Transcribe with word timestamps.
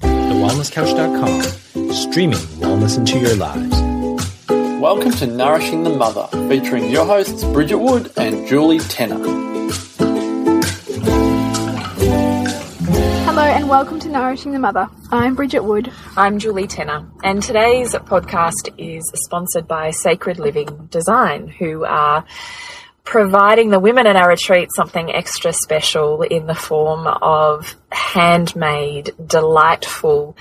TheWellnessCouch.com, 0.00 1.92
streaming 1.92 2.38
wellness 2.38 2.96
into 2.96 3.18
your 3.18 3.36
lives. 3.36 3.76
Welcome 4.80 5.10
to 5.12 5.26
Nourishing 5.26 5.82
the 5.82 5.90
Mother, 5.90 6.26
featuring 6.48 6.88
your 6.90 7.04
hosts 7.04 7.44
Bridget 7.44 7.76
Wood 7.78 8.10
and 8.16 8.48
Julie 8.48 8.78
Tenner. 8.78 9.18
Welcome 13.70 14.00
to 14.00 14.08
Nourishing 14.08 14.50
the 14.50 14.58
Mother. 14.58 14.88
I'm 15.12 15.36
Bridget 15.36 15.62
Wood. 15.62 15.92
I'm 16.16 16.40
Julie 16.40 16.66
Tenner, 16.66 17.08
and 17.22 17.40
today's 17.40 17.92
podcast 17.92 18.74
is 18.76 19.08
sponsored 19.14 19.68
by 19.68 19.92
Sacred 19.92 20.40
Living 20.40 20.88
Design, 20.90 21.46
who 21.46 21.84
are 21.84 22.24
providing 23.04 23.70
the 23.70 23.78
women 23.78 24.08
in 24.08 24.16
our 24.16 24.28
retreat 24.28 24.70
something 24.74 25.12
extra 25.12 25.52
special 25.52 26.22
in 26.22 26.48
the 26.48 26.54
form 26.54 27.06
of 27.06 27.76
handmade, 27.92 29.12
delightful 29.24 30.36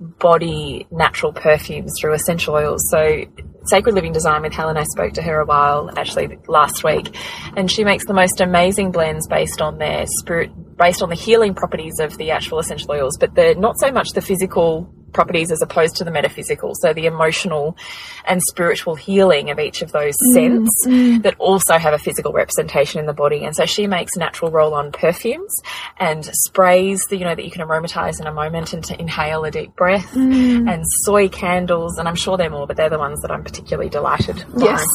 body 0.00 0.84
natural 0.90 1.32
perfumes 1.32 1.92
through 2.00 2.14
essential 2.14 2.54
oils. 2.54 2.82
So 2.90 3.26
Sacred 3.64 3.94
Living 3.94 4.12
Design 4.12 4.42
with 4.42 4.52
Helen, 4.52 4.76
I 4.76 4.82
spoke 4.82 5.12
to 5.14 5.22
her 5.22 5.40
a 5.40 5.46
while 5.46 5.88
actually 5.96 6.36
last 6.48 6.82
week, 6.82 7.14
and 7.56 7.70
she 7.70 7.84
makes 7.84 8.04
the 8.06 8.12
most 8.12 8.40
amazing 8.40 8.90
blends 8.90 9.28
based 9.28 9.62
on 9.62 9.78
their 9.78 10.04
spirit, 10.06 10.50
based 10.76 11.02
on 11.02 11.08
the 11.08 11.14
healing 11.14 11.54
properties 11.54 12.00
of 12.00 12.16
the 12.18 12.30
actual 12.30 12.58
essential 12.58 12.92
oils, 12.92 13.16
but 13.18 13.34
the 13.34 13.54
not 13.54 13.78
so 13.78 13.90
much 13.90 14.10
the 14.10 14.20
physical 14.20 14.92
properties 15.12 15.50
as 15.50 15.62
opposed 15.62 15.96
to 15.96 16.04
the 16.04 16.10
metaphysical. 16.10 16.72
So 16.74 16.92
the 16.92 17.06
emotional 17.06 17.76
and 18.24 18.42
spiritual 18.42 18.94
healing 18.94 19.50
of 19.50 19.58
each 19.58 19.82
of 19.82 19.92
those 19.92 20.14
mm, 20.14 20.32
scents 20.32 20.86
mm. 20.86 21.22
that 21.22 21.34
also 21.38 21.78
have 21.78 21.94
a 21.94 21.98
physical 21.98 22.32
representation 22.32 23.00
in 23.00 23.06
the 23.06 23.12
body. 23.12 23.44
And 23.44 23.54
so 23.54 23.66
she 23.66 23.86
makes 23.86 24.16
natural 24.16 24.50
roll-on 24.50 24.92
perfumes 24.92 25.54
and 25.98 26.24
sprays 26.24 27.02
that 27.10 27.16
you 27.16 27.24
know 27.24 27.34
that 27.34 27.44
you 27.44 27.50
can 27.50 27.62
aromatize 27.62 28.20
in 28.20 28.26
a 28.26 28.32
moment 28.32 28.72
and 28.72 28.84
to 28.84 29.00
inhale 29.00 29.44
a 29.44 29.50
deep 29.50 29.74
breath 29.76 30.12
mm. 30.12 30.70
and 30.72 30.84
soy 31.04 31.28
candles 31.28 31.98
and 31.98 32.08
I'm 32.08 32.14
sure 32.14 32.36
there 32.36 32.48
are 32.48 32.50
more, 32.50 32.66
but 32.66 32.76
they're 32.76 32.90
the 32.90 32.98
ones 32.98 33.20
that 33.22 33.30
I'm 33.30 33.42
particularly 33.42 33.90
delighted 33.90 34.44
by. 34.54 34.64
Yes. 34.64 34.86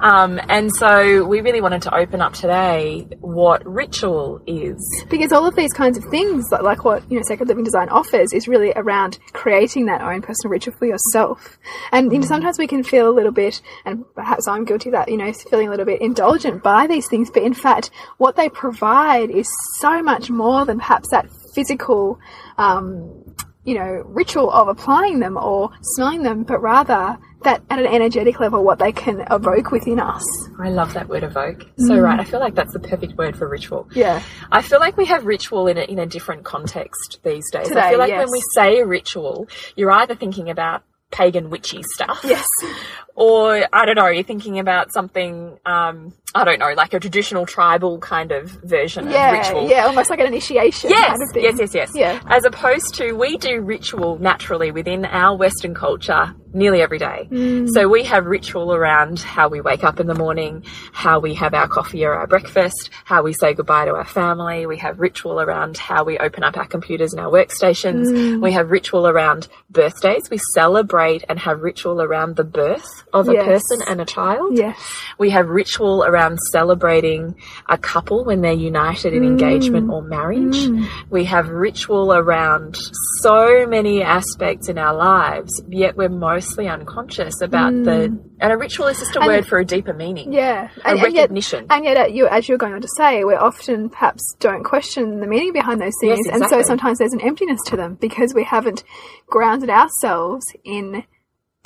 Um, 0.00 0.40
and 0.48 0.74
so 0.74 1.24
we 1.24 1.40
really 1.40 1.60
wanted 1.60 1.82
to 1.82 1.94
open 1.94 2.20
up 2.20 2.34
today 2.34 3.06
what 3.20 3.66
ritual 3.66 4.40
is. 4.46 5.04
Because 5.08 5.32
all 5.32 5.46
of 5.46 5.56
these 5.56 5.72
kinds 5.72 5.98
of 5.98 6.04
things, 6.10 6.44
like, 6.50 6.62
like 6.62 6.84
what 6.84 7.08
you 7.10 7.16
know, 7.16 7.22
Sacred 7.26 7.48
Living 7.48 7.64
Design 7.64 7.88
offers, 7.88 8.32
is 8.32 8.48
really 8.48 8.72
around 8.76 9.18
creating 9.46 9.86
that 9.86 10.02
own 10.02 10.20
personal 10.20 10.50
ritual 10.50 10.74
for 10.76 10.86
yourself. 10.86 11.56
And 11.92 12.12
you 12.12 12.18
know, 12.18 12.26
sometimes 12.26 12.58
we 12.58 12.66
can 12.66 12.82
feel 12.82 13.08
a 13.08 13.14
little 13.14 13.30
bit, 13.30 13.62
and 13.84 14.04
perhaps 14.16 14.48
I'm 14.48 14.64
guilty 14.64 14.88
of 14.88 14.94
that, 14.94 15.08
you 15.08 15.16
know, 15.16 15.32
feeling 15.32 15.68
a 15.68 15.70
little 15.70 15.86
bit 15.86 16.02
indulgent 16.02 16.64
by 16.64 16.88
these 16.88 17.06
things. 17.08 17.30
But 17.30 17.44
in 17.44 17.54
fact, 17.54 17.92
what 18.18 18.34
they 18.34 18.48
provide 18.48 19.30
is 19.30 19.46
so 19.78 20.02
much 20.02 20.30
more 20.30 20.64
than 20.64 20.78
perhaps 20.78 21.10
that 21.12 21.28
physical. 21.54 22.18
Um, 22.58 23.25
you 23.66 23.74
know, 23.74 24.02
ritual 24.06 24.50
of 24.50 24.68
applying 24.68 25.18
them 25.18 25.36
or 25.36 25.70
smelling 25.82 26.22
them, 26.22 26.44
but 26.44 26.62
rather 26.62 27.18
that 27.42 27.62
at 27.68 27.78
an 27.78 27.86
energetic 27.86 28.40
level, 28.40 28.64
what 28.64 28.78
they 28.78 28.92
can 28.92 29.26
evoke 29.30 29.72
within 29.72 30.00
us. 30.00 30.24
I 30.58 30.70
love 30.70 30.94
that 30.94 31.08
word 31.08 31.24
evoke. 31.24 31.66
So 31.76 31.98
right, 31.98 32.18
I 32.18 32.24
feel 32.24 32.40
like 32.40 32.54
that's 32.54 32.72
the 32.72 32.78
perfect 32.78 33.14
word 33.18 33.36
for 33.36 33.48
ritual. 33.48 33.88
Yeah. 33.92 34.22
I 34.50 34.62
feel 34.62 34.78
like 34.80 34.96
we 34.96 35.06
have 35.06 35.26
ritual 35.26 35.66
in 35.66 35.76
a, 35.78 35.82
in 35.82 35.98
a 35.98 36.06
different 36.06 36.44
context 36.44 37.18
these 37.24 37.50
days. 37.50 37.72
I 37.72 37.90
feel 37.90 37.98
like 37.98 38.10
yes. 38.10 38.24
when 38.24 38.32
we 38.32 38.42
say 38.54 38.82
ritual, 38.82 39.48
you're 39.74 39.90
either 39.90 40.14
thinking 40.14 40.48
about 40.48 40.84
pagan 41.10 41.50
witchy 41.50 41.82
stuff. 41.82 42.20
Yes. 42.24 42.46
Or, 43.18 43.66
I 43.72 43.86
don't 43.86 43.94
know, 43.94 44.08
you're 44.08 44.24
thinking 44.24 44.58
about 44.58 44.92
something, 44.92 45.58
um, 45.64 46.12
I 46.34 46.44
don't 46.44 46.58
know, 46.58 46.72
like 46.76 46.92
a 46.92 47.00
traditional 47.00 47.46
tribal 47.46 47.98
kind 47.98 48.30
of 48.30 48.50
version 48.62 49.08
Yeah, 49.08 49.32
of 49.32 49.38
ritual. 49.46 49.70
yeah, 49.70 49.86
almost 49.86 50.10
like 50.10 50.18
an 50.20 50.26
initiation 50.26 50.90
Yes, 50.90 51.08
kind 51.16 51.22
of 51.22 51.32
thing. 51.32 51.42
yes, 51.44 51.56
yes, 51.58 51.74
yes. 51.74 51.90
Yeah. 51.94 52.20
As 52.26 52.44
opposed 52.44 52.94
to 52.96 53.12
we 53.12 53.38
do 53.38 53.60
ritual 53.62 54.18
naturally 54.18 54.70
within 54.70 55.06
our 55.06 55.34
Western 55.36 55.74
culture 55.74 56.34
nearly 56.52 56.80
every 56.80 56.98
day. 56.98 57.28
Mm. 57.30 57.68
So 57.70 57.86
we 57.88 58.02
have 58.04 58.24
ritual 58.24 58.72
around 58.72 59.18
how 59.20 59.48
we 59.48 59.60
wake 59.60 59.84
up 59.84 60.00
in 60.00 60.06
the 60.06 60.14
morning, 60.14 60.64
how 60.92 61.20
we 61.20 61.34
have 61.34 61.52
our 61.52 61.68
coffee 61.68 62.04
or 62.04 62.14
our 62.14 62.26
breakfast, 62.26 62.88
how 63.04 63.22
we 63.22 63.34
say 63.34 63.52
goodbye 63.52 63.84
to 63.86 63.92
our 63.94 64.06
family. 64.06 64.64
We 64.66 64.78
have 64.78 64.98
ritual 64.98 65.38
around 65.40 65.76
how 65.76 66.04
we 66.04 66.18
open 66.18 66.44
up 66.44 66.56
our 66.56 66.66
computers 66.66 67.12
and 67.12 67.20
our 67.20 67.30
workstations. 67.30 68.06
Mm. 68.06 68.42
We 68.42 68.52
have 68.52 68.70
ritual 68.70 69.06
around 69.06 69.48
birthdays. 69.70 70.30
We 70.30 70.38
celebrate 70.54 71.24
and 71.28 71.38
have 71.38 71.60
ritual 71.60 72.00
around 72.00 72.36
the 72.36 72.44
birth 72.44 73.04
of 73.12 73.28
a 73.28 73.34
person 73.34 73.80
and 73.86 74.00
a 74.00 74.06
child. 74.06 74.56
Yes. 74.56 74.78
We 75.18 75.30
have 75.30 75.48
ritual 75.48 76.04
around 76.04 76.15
celebrating 76.50 77.34
a 77.68 77.78
couple 77.78 78.24
when 78.24 78.40
they're 78.40 78.52
united 78.52 79.12
in 79.12 79.24
engagement 79.24 79.88
mm. 79.88 79.92
or 79.92 80.02
marriage. 80.02 80.56
Mm. 80.56 80.88
We 81.10 81.24
have 81.24 81.48
ritual 81.48 82.12
around 82.12 82.76
so 83.20 83.66
many 83.66 84.02
aspects 84.02 84.68
in 84.68 84.78
our 84.78 84.94
lives, 84.94 85.62
yet 85.68 85.96
we're 85.96 86.08
mostly 86.08 86.68
unconscious 86.68 87.40
about 87.40 87.72
the. 87.72 88.08
Mm. 88.08 88.30
And 88.38 88.52
a 88.52 88.56
ritual 88.56 88.88
is 88.88 88.98
just 88.98 89.16
a 89.16 89.20
word 89.20 89.46
for 89.46 89.58
a 89.58 89.64
deeper 89.64 89.94
meaning. 89.94 90.32
Yeah. 90.32 90.68
A 90.84 90.88
And, 90.88 90.98
and 90.98 91.14
yet, 91.14 91.22
recognition. 91.22 91.66
and 91.70 91.84
yet, 91.84 91.96
uh, 91.96 92.06
you, 92.06 92.26
as 92.28 92.48
you're 92.48 92.58
going 92.58 92.74
on 92.74 92.82
to 92.82 92.88
say, 92.96 93.24
we 93.24 93.34
often 93.34 93.88
perhaps 93.88 94.34
don't 94.40 94.62
question 94.62 95.20
the 95.20 95.26
meaning 95.26 95.52
behind 95.52 95.80
those 95.80 95.94
things. 96.00 96.20
Yes, 96.24 96.34
And 96.34 96.50
so 96.50 96.62
sometimes 96.62 96.98
there's 96.98 97.14
an 97.14 97.22
emptiness 97.22 97.60
to 97.66 97.76
them 97.76 97.94
because 97.94 98.34
we 98.34 98.44
haven't 98.44 98.84
grounded 99.26 99.70
ourselves 99.70 100.44
in 100.64 101.04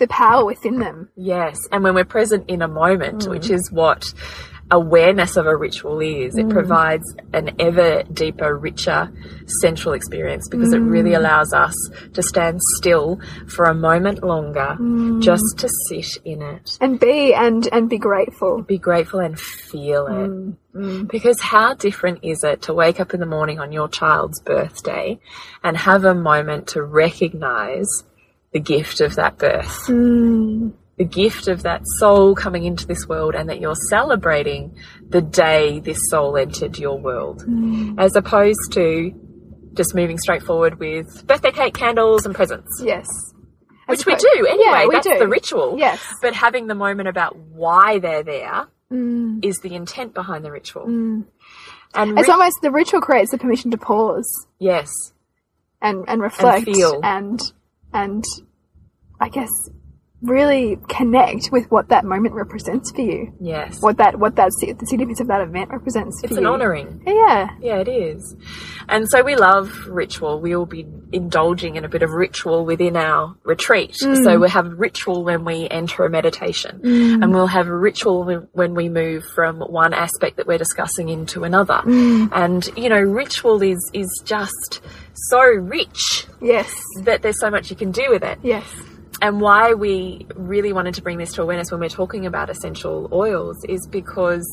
the 0.00 0.08
power 0.08 0.44
within 0.44 0.80
them. 0.80 1.08
Yes, 1.14 1.60
and 1.70 1.84
when 1.84 1.94
we're 1.94 2.04
present 2.04 2.48
in 2.48 2.62
a 2.62 2.68
moment, 2.68 3.22
mm. 3.22 3.30
which 3.30 3.50
is 3.50 3.70
what 3.70 4.12
awareness 4.70 5.36
of 5.36 5.46
a 5.46 5.56
ritual 5.56 6.00
is, 6.00 6.36
it 6.36 6.46
mm. 6.46 6.52
provides 6.52 7.04
an 7.32 7.50
ever 7.58 8.02
deeper, 8.04 8.56
richer 8.56 9.12
central 9.60 9.94
experience 9.94 10.48
because 10.48 10.72
it 10.72 10.78
really 10.78 11.10
mm. 11.10 11.18
allows 11.18 11.52
us 11.52 11.74
to 12.14 12.22
stand 12.22 12.60
still 12.76 13.20
for 13.48 13.64
a 13.64 13.74
moment 13.74 14.22
longer 14.22 14.76
just 15.20 15.58
to 15.58 15.68
sit 15.88 16.16
in 16.24 16.42
it. 16.42 16.78
And 16.80 17.00
be 17.00 17.34
and 17.34 17.68
and 17.72 17.88
be 17.88 17.98
grateful. 17.98 18.62
Be 18.62 18.78
grateful 18.78 19.20
and 19.20 19.38
feel 19.38 20.06
it. 20.06 21.08
Because 21.08 21.40
how 21.40 21.74
different 21.74 22.20
is 22.22 22.44
it 22.44 22.62
to 22.62 22.74
wake 22.74 23.00
up 23.00 23.12
in 23.12 23.18
the 23.18 23.26
morning 23.26 23.58
on 23.58 23.72
your 23.72 23.88
child's 23.88 24.40
birthday 24.40 25.18
and 25.64 25.76
have 25.76 26.04
a 26.04 26.14
moment 26.14 26.68
to 26.68 26.82
recognize 26.82 28.04
the 28.52 28.60
gift 28.60 29.00
of 29.00 29.14
that 29.16 29.38
birth? 29.38 29.86
Hmm. 29.86 30.70
the 30.98 31.04
gift 31.04 31.48
of 31.48 31.62
that 31.62 31.80
soul 31.98 32.34
coming 32.34 32.64
into 32.64 32.86
this 32.86 33.06
world 33.08 33.34
and 33.34 33.48
that 33.48 33.58
you're 33.60 33.74
celebrating 33.88 34.76
the 35.08 35.22
day 35.22 35.80
this 35.80 35.98
soul 36.10 36.36
entered 36.36 36.78
your 36.78 36.98
world 36.98 37.42
hmm. 37.42 37.98
as 37.98 38.14
opposed 38.16 38.72
to 38.72 39.12
just 39.74 39.94
moving 39.94 40.18
straight 40.18 40.42
forward 40.42 40.78
with 40.78 41.26
birthday 41.26 41.52
cake 41.52 41.74
candles 41.74 42.26
and 42.26 42.34
presents 42.34 42.68
Yes. 42.82 43.06
which 43.86 44.00
As 44.00 44.06
we 44.06 44.14
do 44.16 44.46
anyway 44.46 44.64
Yeah, 44.82 44.86
we 44.88 44.94
that's 44.96 45.06
do. 45.06 45.18
the 45.18 45.28
ritual 45.28 45.76
Yes. 45.78 46.00
but 46.20 46.34
having 46.34 46.66
the 46.66 46.74
moment 46.74 47.08
about 47.08 47.34
why 47.36 47.98
they're 47.98 48.22
there 48.24 48.66
hmm. 48.90 49.38
is 49.42 49.56
the 49.62 49.74
intent 49.74 50.12
behind 50.12 50.44
the 50.44 50.50
ritual 50.52 50.84
and 51.94 52.18
It's 52.18 52.28
almost 52.28 52.56
the 52.62 52.70
ritual 52.70 53.00
creates 53.00 53.30
the 53.30 53.38
permission 53.38 53.70
to 53.70 53.78
pause 53.78 54.28
yes 54.58 54.90
and 55.80 56.04
and 56.08 56.20
reflect 56.20 56.66
feel. 56.66 57.00
and 57.02 57.40
and 57.92 58.24
I 59.20 59.28
guess 59.28 59.50
really 60.22 60.78
connect 60.88 61.48
with 61.50 61.70
what 61.70 61.88
that 61.88 62.04
moment 62.04 62.34
represents 62.34 62.90
for 62.90 63.00
you. 63.00 63.32
Yes. 63.40 63.80
What 63.80 63.96
that 63.96 64.18
what 64.18 64.36
that 64.36 64.50
the 64.60 64.86
significance 64.86 65.20
of 65.20 65.28
that 65.28 65.40
event 65.40 65.70
represents 65.70 66.22
It's 66.22 66.36
an 66.36 66.42
you. 66.42 66.48
honouring. 66.48 67.02
Yeah. 67.06 67.48
Yeah, 67.60 67.76
it 67.78 67.88
is. 67.88 68.36
And 68.88 69.08
so 69.08 69.22
we 69.22 69.34
love 69.36 69.86
ritual. 69.86 70.40
We 70.40 70.54
will 70.54 70.66
be 70.66 70.86
indulging 71.12 71.76
in 71.76 71.86
a 71.86 71.88
bit 71.88 72.02
of 72.02 72.10
ritual 72.10 72.66
within 72.66 72.96
our 72.96 73.34
retreat. 73.44 73.96
Mm. 74.02 74.22
So 74.22 74.38
we'll 74.38 74.50
have 74.50 74.66
ritual 74.78 75.24
when 75.24 75.44
we 75.46 75.66
enter 75.70 76.04
a 76.04 76.10
meditation, 76.10 76.80
mm. 76.84 77.22
and 77.22 77.32
we'll 77.32 77.46
have 77.46 77.68
a 77.68 77.76
ritual 77.76 78.24
when- 78.24 78.48
when 78.52 78.74
we 78.74 78.88
move 78.90 79.24
from 79.34 79.60
one 79.60 79.94
aspect 79.94 80.36
that 80.36 80.46
we're 80.46 80.58
discussing 80.58 81.08
into 81.08 81.44
another. 81.44 81.80
Mm. 81.84 82.28
And 82.32 82.68
you 82.76 82.90
know, 82.90 83.00
ritual 83.00 83.62
is 83.62 83.78
is 83.94 84.08
just 84.24 84.82
so 85.28 85.40
rich 85.42 86.26
Yes. 86.40 86.72
that 87.02 87.22
there's 87.22 87.40
so 87.40 87.50
much 87.50 87.70
you 87.70 87.76
can 87.76 87.92
do 87.92 88.06
with 88.10 88.22
it 88.22 88.38
Yes. 88.42 88.64
and 89.20 89.40
why 89.40 89.74
we 89.74 90.26
really 90.34 90.72
wanted 90.72 90.94
to 90.94 91.02
bring 91.02 91.18
this 91.18 91.32
to 91.34 91.42
awareness 91.42 91.70
when 91.70 91.80
we're 91.80 91.88
talking 91.88 92.26
about 92.26 92.50
essential 92.50 93.08
oils 93.12 93.56
is 93.68 93.86
because 93.90 94.46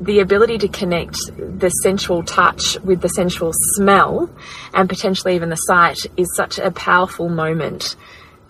the 0.00 0.20
ability 0.20 0.58
to 0.58 0.68
connect 0.68 1.16
the 1.36 1.68
sensual 1.82 2.22
touch 2.22 2.78
with 2.80 3.00
the 3.00 3.08
sensual 3.08 3.52
smell 3.74 4.28
and 4.74 4.88
potentially 4.88 5.36
even 5.36 5.48
the 5.48 5.56
sight 5.56 5.98
is 6.16 6.34
such 6.36 6.58
a 6.58 6.70
powerful 6.72 7.28
moment 7.28 7.94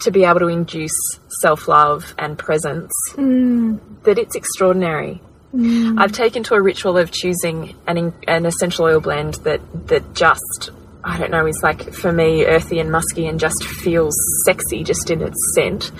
to 0.01 0.11
be 0.11 0.25
able 0.25 0.41
to 0.41 0.49
induce 0.49 0.97
self 1.41 1.69
love 1.69 2.15
and 2.19 2.39
presence 2.39 2.93
mm. 3.13 3.79
that 4.03 4.19
it's 4.19 4.35
extraordinary. 4.35 5.21
Mm. 5.55 6.01
I've 6.01 6.13
taken 6.13 6.43
to 6.45 6.55
a 6.55 6.63
ritual 6.63 6.97
of 6.97 7.11
choosing 7.11 7.77
an, 7.87 8.13
an 8.27 8.47
essential 8.47 8.87
oil 8.87 9.01
blend 9.01 9.35
that, 9.45 9.61
that 9.89 10.15
just, 10.15 10.71
I 11.05 11.19
don't 11.19 11.31
know, 11.31 11.47
is 11.47 11.61
like 11.63 11.93
for 11.93 12.13
me 12.13 12.47
earthy 12.47 12.79
and 12.79 12.91
musky 12.91 13.27
and 13.27 13.41
just 13.41 13.65
feels 13.65 14.15
sexy 14.45 14.85
just 14.85 15.11
in 15.11 15.23
its 15.23 15.37
scent. 15.55 15.91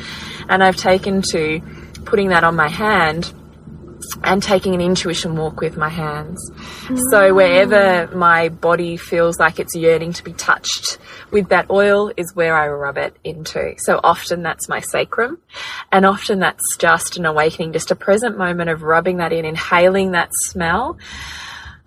And 0.49 0.63
I've 0.63 0.77
taken 0.77 1.23
to 1.31 1.61
putting 2.05 2.29
that 2.29 2.45
on 2.45 2.57
my 2.57 2.69
hand 2.69 3.33
and 4.25 4.43
taking 4.43 4.75
an 4.75 4.81
intuition 4.81 5.37
walk 5.37 5.61
with 5.61 5.77
my 5.77 5.89
hands. 5.89 6.51
So 7.11 7.33
mm. 7.33 7.35
wherever 7.35 8.15
my 8.15 8.49
body 8.49 8.97
feels 8.97 9.39
like 9.39 9.59
it's 9.59 9.75
yearning 9.75 10.13
to 10.15 10.25
be 10.25 10.33
touched 10.33 10.99
with 11.31 11.49
that 11.49 11.71
oil 11.71 12.13
is 12.17 12.35
where 12.35 12.57
I 12.57 12.69
rub 12.69 12.99
it 12.99 13.17
into. 13.25 13.75
So 13.79 14.01
often 14.03 14.43
that's 14.43 14.69
my 14.69 14.81
sacrum 14.81 15.39
and 15.91 16.05
often 16.05 16.41
that's 16.41 16.77
just 16.77 17.17
an 17.17 17.27
awakening, 17.27 17.73
just 17.73 17.91
a 17.91 17.97
present 17.97 18.39
moment 18.39 18.71
of 18.71 18.83
rubbing 18.83 19.19
that 19.19 19.33
in, 19.33 19.45
inhaling 19.45 20.13
that 20.13 20.31
smell. 20.33 20.99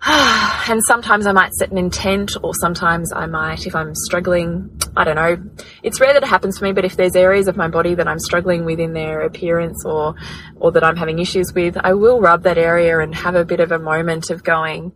and 0.06 0.80
sometimes 0.86 1.26
I 1.26 1.32
might 1.32 1.52
set 1.54 1.70
an 1.70 1.78
intent, 1.78 2.32
or 2.42 2.54
sometimes 2.54 3.12
I 3.12 3.26
might, 3.26 3.66
if 3.66 3.74
I'm 3.74 3.94
struggling, 3.94 4.70
I 4.96 5.04
don't 5.04 5.16
know. 5.16 5.36
It's 5.82 6.00
rare 6.00 6.12
that 6.12 6.22
it 6.22 6.28
happens 6.28 6.58
for 6.58 6.64
me, 6.64 6.72
but 6.72 6.84
if 6.84 6.96
there's 6.96 7.16
areas 7.16 7.48
of 7.48 7.56
my 7.56 7.68
body 7.68 7.94
that 7.94 8.06
I'm 8.06 8.18
struggling 8.18 8.64
with 8.64 8.78
in 8.78 8.92
their 8.92 9.22
appearance 9.22 9.84
or, 9.84 10.14
or 10.56 10.72
that 10.72 10.84
I'm 10.84 10.96
having 10.96 11.18
issues 11.18 11.52
with, 11.54 11.76
I 11.82 11.94
will 11.94 12.20
rub 12.20 12.42
that 12.44 12.58
area 12.58 12.98
and 13.00 13.14
have 13.14 13.34
a 13.34 13.44
bit 13.44 13.60
of 13.60 13.72
a 13.72 13.78
moment 13.78 14.30
of 14.30 14.44
going, 14.44 14.92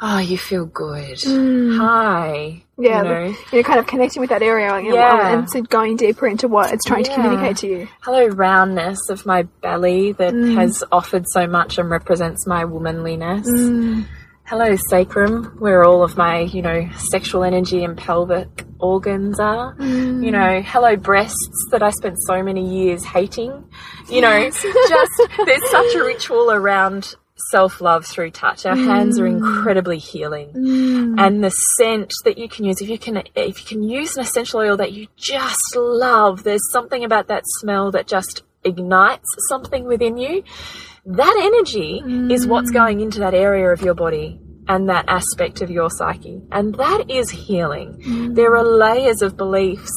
oh, 0.00 0.18
you 0.18 0.38
feel 0.38 0.64
good. 0.64 1.18
Mm. 1.18 1.76
Hi. 1.78 2.62
Yeah, 2.78 3.02
You 3.02 3.08
know? 3.08 3.24
you 3.52 3.58
know, 3.58 3.62
kind 3.62 3.78
of 3.78 3.86
connecting 3.86 4.20
with 4.20 4.30
that 4.30 4.42
area 4.42 4.80
Yeah. 4.80 5.38
and 5.38 5.50
so 5.50 5.60
going 5.60 5.96
deeper 5.96 6.26
into 6.26 6.48
what 6.48 6.72
it's 6.72 6.84
trying 6.84 7.04
to 7.04 7.12
communicate 7.12 7.58
to 7.58 7.66
you. 7.66 7.88
Hello, 8.00 8.26
roundness 8.26 9.10
of 9.10 9.26
my 9.26 9.42
belly 9.42 10.12
that 10.12 10.32
mm. 10.32 10.54
has 10.54 10.82
offered 10.90 11.24
so 11.28 11.46
much 11.46 11.76
and 11.76 11.90
represents 11.90 12.46
my 12.46 12.64
womanliness. 12.64 13.46
Mm. 13.50 14.06
Hello, 14.50 14.74
sacrum, 14.88 15.44
where 15.60 15.84
all 15.84 16.02
of 16.02 16.16
my, 16.16 16.40
you 16.40 16.60
know, 16.60 16.88
sexual 17.12 17.44
energy 17.44 17.84
and 17.84 17.96
pelvic 17.96 18.64
organs 18.80 19.38
are. 19.38 19.76
Mm. 19.76 20.24
You 20.24 20.32
know, 20.32 20.60
hello, 20.60 20.96
breasts 20.96 21.68
that 21.70 21.84
I 21.84 21.90
spent 21.90 22.16
so 22.26 22.42
many 22.42 22.68
years 22.68 23.04
hating. 23.04 23.64
You 24.08 24.20
know, 24.20 24.50
just 24.50 25.22
there's 25.46 25.70
such 25.70 25.94
a 25.94 26.02
ritual 26.02 26.50
around 26.50 27.14
self 27.52 27.80
love 27.80 28.04
through 28.04 28.32
touch. 28.32 28.66
Our 28.66 28.74
hands 28.74 29.20
are 29.20 29.28
mm. 29.28 29.36
incredibly 29.36 29.98
healing. 29.98 30.50
Mm. 30.52 31.20
And 31.20 31.44
the 31.44 31.50
scent 31.50 32.12
that 32.24 32.36
you 32.36 32.48
can 32.48 32.64
use, 32.64 32.82
if 32.82 32.88
you 32.88 32.98
can 32.98 33.22
if 33.36 33.60
you 33.60 33.66
can 33.66 33.84
use 33.84 34.16
an 34.16 34.24
essential 34.24 34.58
oil 34.58 34.76
that 34.78 34.90
you 34.90 35.06
just 35.14 35.76
love, 35.76 36.42
there's 36.42 36.72
something 36.72 37.04
about 37.04 37.28
that 37.28 37.44
smell 37.60 37.92
that 37.92 38.08
just 38.08 38.42
ignites 38.64 39.28
something 39.48 39.84
within 39.84 40.16
you. 40.16 40.42
That 41.06 41.40
energy 41.42 42.02
is 42.32 42.46
what's 42.46 42.70
mm. 42.70 42.74
going 42.74 43.00
into 43.00 43.20
that 43.20 43.34
area 43.34 43.70
of 43.70 43.82
your 43.82 43.94
body 43.94 44.40
and 44.68 44.88
that 44.88 45.06
aspect 45.08 45.62
of 45.62 45.70
your 45.70 45.90
psyche. 45.90 46.42
And 46.52 46.74
that 46.76 47.10
is 47.10 47.30
healing. 47.30 48.00
Mm. 48.06 48.34
There 48.34 48.56
are 48.56 48.64
layers 48.64 49.22
of 49.22 49.36
beliefs 49.36 49.90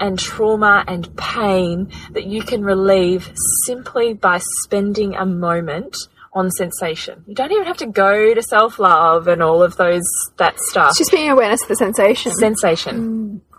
and 0.00 0.18
trauma 0.18 0.84
and 0.88 1.14
pain 1.16 1.92
that 2.12 2.24
you 2.24 2.42
can 2.42 2.64
relieve 2.64 3.32
simply 3.66 4.14
by 4.14 4.40
spending 4.62 5.14
a 5.14 5.26
moment 5.26 5.96
on 6.32 6.50
sensation. 6.50 7.22
You 7.26 7.34
don't 7.34 7.52
even 7.52 7.66
have 7.66 7.76
to 7.78 7.86
go 7.86 8.34
to 8.34 8.42
self 8.42 8.78
love 8.78 9.28
and 9.28 9.42
all 9.42 9.62
of 9.62 9.76
those 9.76 10.08
that 10.38 10.58
stuff. 10.58 10.90
It's 10.90 10.98
just 10.98 11.12
being 11.12 11.30
awareness 11.30 11.62
of 11.62 11.68
the 11.68 11.76
sensation. 11.76 12.32
sensation. 12.32 13.40
Mm. 13.42 13.51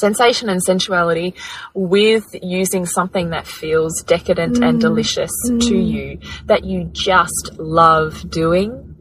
Sensation 0.00 0.48
and 0.48 0.62
sensuality 0.64 1.34
with 1.74 2.24
using 2.42 2.86
something 2.86 3.30
that 3.30 3.46
feels 3.46 4.02
decadent 4.02 4.56
and 4.62 4.78
mm. 4.78 4.80
delicious 4.80 5.30
to 5.44 5.74
mm. 5.74 5.92
you 5.92 6.18
that 6.46 6.64
you 6.64 6.84
just 6.92 7.52
love 7.58 8.28
doing. 8.30 8.96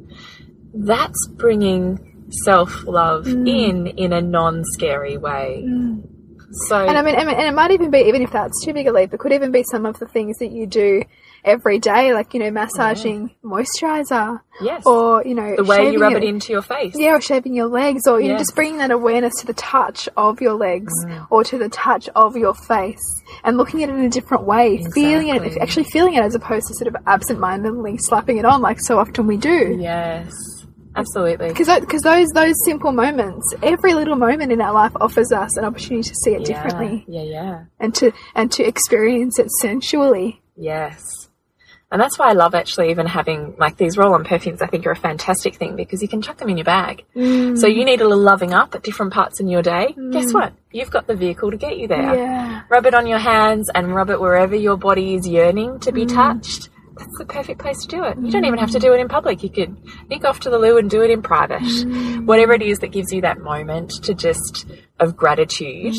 That's 0.74 1.28
bringing 1.30 2.28
self 2.44 2.84
love 2.84 3.26
mm. 3.26 3.48
in 3.48 3.88
in 3.88 4.14
a 4.14 4.22
non 4.22 4.64
scary 4.74 5.18
way. 5.18 5.64
So 6.68 6.78
and 6.78 6.98
I 6.98 7.02
mean, 7.02 7.16
I 7.16 7.24
mean, 7.24 7.36
and 7.36 7.48
it 7.48 7.54
might 7.54 7.72
even 7.72 7.92
be, 7.92 8.00
even 8.00 8.22
if 8.22 8.32
that's 8.32 8.66
too 8.66 8.74
big 8.74 8.88
a 8.88 8.92
leap, 8.92 9.14
it 9.14 9.20
could 9.20 9.34
even 9.34 9.52
be 9.52 9.64
some 9.64 9.86
of 9.86 10.00
the 10.00 10.08
things 10.08 10.38
that 10.40 10.52
you 10.52 10.66
do 10.66 11.04
every 11.44 11.80
day, 11.80 12.14
like 12.14 12.34
you 12.34 12.40
know, 12.40 12.52
massaging 12.52 13.32
moisturizer, 13.44 14.42
yes, 14.62 14.84
or 14.86 15.24
you 15.26 15.34
know, 15.36 15.56
the 15.56 15.64
way 15.64 15.92
you 15.92 16.00
rub 16.00 16.12
your- 16.12 16.22
it 16.22 16.24
into 16.24 16.52
your 16.54 16.62
face. 16.62 16.94
Yeah, 16.96 17.16
or 17.16 17.22
shaving 17.22 17.54
your 17.56 17.68
legs, 17.68 18.08
or 18.08 18.20
you 18.20 18.30
know, 18.34 18.38
just 18.38 18.56
bringing 18.56 18.78
that 18.78 18.92
awareness 18.92 19.34
to 19.40 19.46
the 19.48 19.54
touch 19.54 20.08
of 20.18 20.42
your 20.42 20.54
legs, 20.54 20.94
Mm. 21.06 21.28
or 21.30 21.44
to 21.46 21.58
the 21.58 21.70
touch 21.70 22.10
of 22.16 22.36
your 22.38 22.54
face, 22.54 23.02
and 23.44 23.58
looking 23.58 23.84
at 23.84 23.90
it 23.90 23.96
in 23.96 24.04
a 24.06 24.10
different 24.10 24.44
way, 24.44 24.84
feeling 24.94 25.30
it, 25.30 25.58
actually 25.62 25.86
feeling 25.86 26.14
it, 26.16 26.24
as 26.24 26.36
opposed 26.36 26.68
to 26.68 26.74
sort 26.76 26.88
of 26.88 26.96
absent-mindedly 27.08 27.98
slapping 28.00 28.38
it 28.38 28.46
on, 28.46 28.62
like 28.62 28.80
so 28.82 29.00
often 29.00 29.28
we 29.28 29.38
do. 29.38 29.78
Yes, 29.80 30.32
absolutely. 30.96 31.50
Because 31.50 31.70
because 31.80 32.02
those 32.02 32.28
those 32.34 32.56
simple 32.66 32.92
moments, 32.92 33.46
every 33.64 33.94
little 33.94 34.16
moment 34.16 34.52
in 34.52 34.62
our 34.62 34.74
life 34.74 34.92
offers 35.00 35.32
us 35.32 35.56
an 35.58 35.66
opportunity 35.66 36.08
to 36.10 36.16
see 36.24 36.32
it 36.32 36.42
Yeah, 36.42 36.46
differently 36.64 37.06
yeah, 37.08 37.24
yeah. 37.24 37.60
and 37.80 37.94
to 37.96 38.12
and 38.36 38.52
to 38.54 38.64
experience 38.64 39.40
it 39.40 39.50
sensually. 39.62 40.42
Yes. 40.58 41.02
And 41.92 42.00
that's 42.00 42.20
why 42.20 42.30
I 42.30 42.34
love 42.34 42.54
actually 42.54 42.92
even 42.92 43.08
having 43.08 43.56
like 43.58 43.78
these 43.78 43.98
roll 43.98 44.14
on 44.14 44.24
perfumes, 44.24 44.62
I 44.62 44.68
think 44.68 44.86
are 44.86 44.92
a 44.92 44.96
fantastic 44.96 45.56
thing 45.56 45.76
because 45.76 46.04
you 46.04 46.08
can 46.08 46.22
chuck 46.22 46.38
them 46.38 46.50
in 46.50 46.58
your 46.58 46.66
bag. 46.66 47.04
So 47.16 47.20
mm. 47.20 47.76
you 47.76 47.84
need 47.84 48.00
a 48.00 48.08
little 48.08 48.24
loving 48.24 48.54
up 48.54 48.76
at 48.76 48.84
different 48.84 49.12
parts 49.12 49.40
in 49.40 49.48
your 49.48 49.64
day. 49.64 49.96
Guess 50.12 50.32
mm. 50.32 50.34
what? 50.36 50.54
You've 50.72 50.92
got 50.92 51.08
the 51.08 51.16
vehicle 51.16 51.50
to 51.50 51.58
get 51.58 51.80
you 51.80 51.88
there. 51.88 52.16
Yeah. 52.16 52.62
Rub 52.70 52.86
it 52.86 52.94
on 52.94 53.08
your 53.08 53.18
hands 53.18 53.72
and 53.74 53.96
rub 53.96 54.12
it 54.12 54.20
wherever 54.22 54.56
your 54.56 54.78
body 54.78 55.16
is 55.16 55.28
yearning 55.28 55.80
to 55.80 55.92
be 55.92 56.06
mm. 56.06 56.14
touched. 56.14 56.70
That's 56.96 57.18
the 57.18 57.26
perfect 57.26 57.60
place 57.60 57.82
to 57.84 57.88
do 57.88 58.04
it. 58.04 58.20
You 58.20 58.30
don't 58.30 58.46
even 58.46 58.60
have 58.60 58.72
to 58.72 58.80
do 58.80 58.94
it 58.94 59.00
in 59.00 59.08
public. 59.08 59.42
You 59.42 59.50
could 59.50 59.76
nick 60.10 60.26
off 60.26 60.42
to 60.42 60.50
the 60.50 60.60
loo 60.60 60.78
and 60.78 60.90
do 60.90 61.02
it 61.02 61.10
in 61.10 61.22
private. 61.22 61.64
Whatever 62.26 62.54
it 62.54 62.62
is 62.62 62.80
that 62.80 62.90
gives 62.90 63.12
you 63.14 63.22
that 63.22 63.40
moment 63.40 64.04
to 64.04 64.14
just 64.14 64.68
of 65.00 65.16
gratitude 65.16 65.96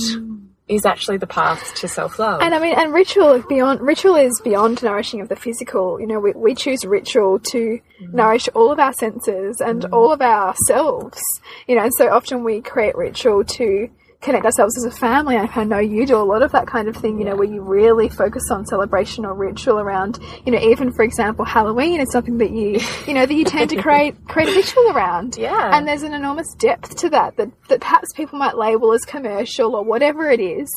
is 0.70 0.86
actually 0.86 1.16
the 1.16 1.26
path 1.26 1.74
to 1.74 1.88
self 1.88 2.18
love. 2.18 2.40
And 2.40 2.54
I 2.54 2.60
mean, 2.60 2.74
and 2.78 2.92
ritual 2.94 3.42
beyond 3.48 3.80
ritual 3.80 4.14
is 4.14 4.40
beyond 4.42 4.82
nourishing 4.82 5.20
of 5.20 5.28
the 5.28 5.36
physical. 5.36 6.00
You 6.00 6.06
know, 6.06 6.20
we, 6.20 6.32
we 6.32 6.54
choose 6.54 6.84
ritual 6.84 7.40
to 7.50 7.58
mm. 7.58 8.12
nourish 8.12 8.48
all 8.54 8.70
of 8.70 8.78
our 8.78 8.92
senses 8.92 9.60
and 9.60 9.82
mm. 9.82 9.92
all 9.92 10.12
of 10.12 10.22
ourselves. 10.22 11.20
You 11.66 11.76
know, 11.76 11.82
and 11.82 11.92
so 11.94 12.08
often 12.10 12.44
we 12.44 12.60
create 12.60 12.96
ritual 12.96 13.44
to 13.44 13.90
connect 14.20 14.44
ourselves 14.44 14.76
as 14.76 14.84
a 14.84 14.90
family. 14.90 15.36
I 15.36 15.64
know 15.64 15.78
you 15.78 16.06
do 16.06 16.16
a 16.16 16.24
lot 16.24 16.42
of 16.42 16.52
that 16.52 16.66
kind 16.66 16.88
of 16.88 16.96
thing. 16.96 17.18
You 17.18 17.24
know, 17.24 17.36
where 17.36 17.48
you 17.48 17.62
really 17.62 18.08
focus 18.08 18.50
on 18.50 18.66
celebration 18.66 19.24
or 19.24 19.34
ritual 19.34 19.78
around. 19.78 20.18
You 20.44 20.52
know, 20.52 20.58
even 20.58 20.92
for 20.92 21.02
example, 21.02 21.44
Halloween 21.44 22.00
is 22.00 22.12
something 22.12 22.38
that 22.38 22.50
you 22.50 22.80
you 23.06 23.14
know 23.14 23.26
that 23.26 23.34
you 23.34 23.44
tend 23.44 23.70
to 23.70 23.80
create 23.80 24.26
create 24.26 24.48
a 24.48 24.52
ritual 24.52 24.90
around. 24.90 25.36
Yeah. 25.36 25.76
and 25.76 25.86
there's 25.86 26.02
an 26.02 26.14
enormous 26.14 26.52
depth 26.54 26.96
to 26.96 27.10
that 27.10 27.36
that, 27.36 27.50
that 27.68 27.80
perhaps 27.80 28.12
people 28.14 28.38
might 28.38 28.56
label 28.56 28.92
as 28.92 29.04
commercial 29.04 29.74
or 29.74 29.84
whatever 29.84 30.30
it 30.30 30.40
is, 30.40 30.68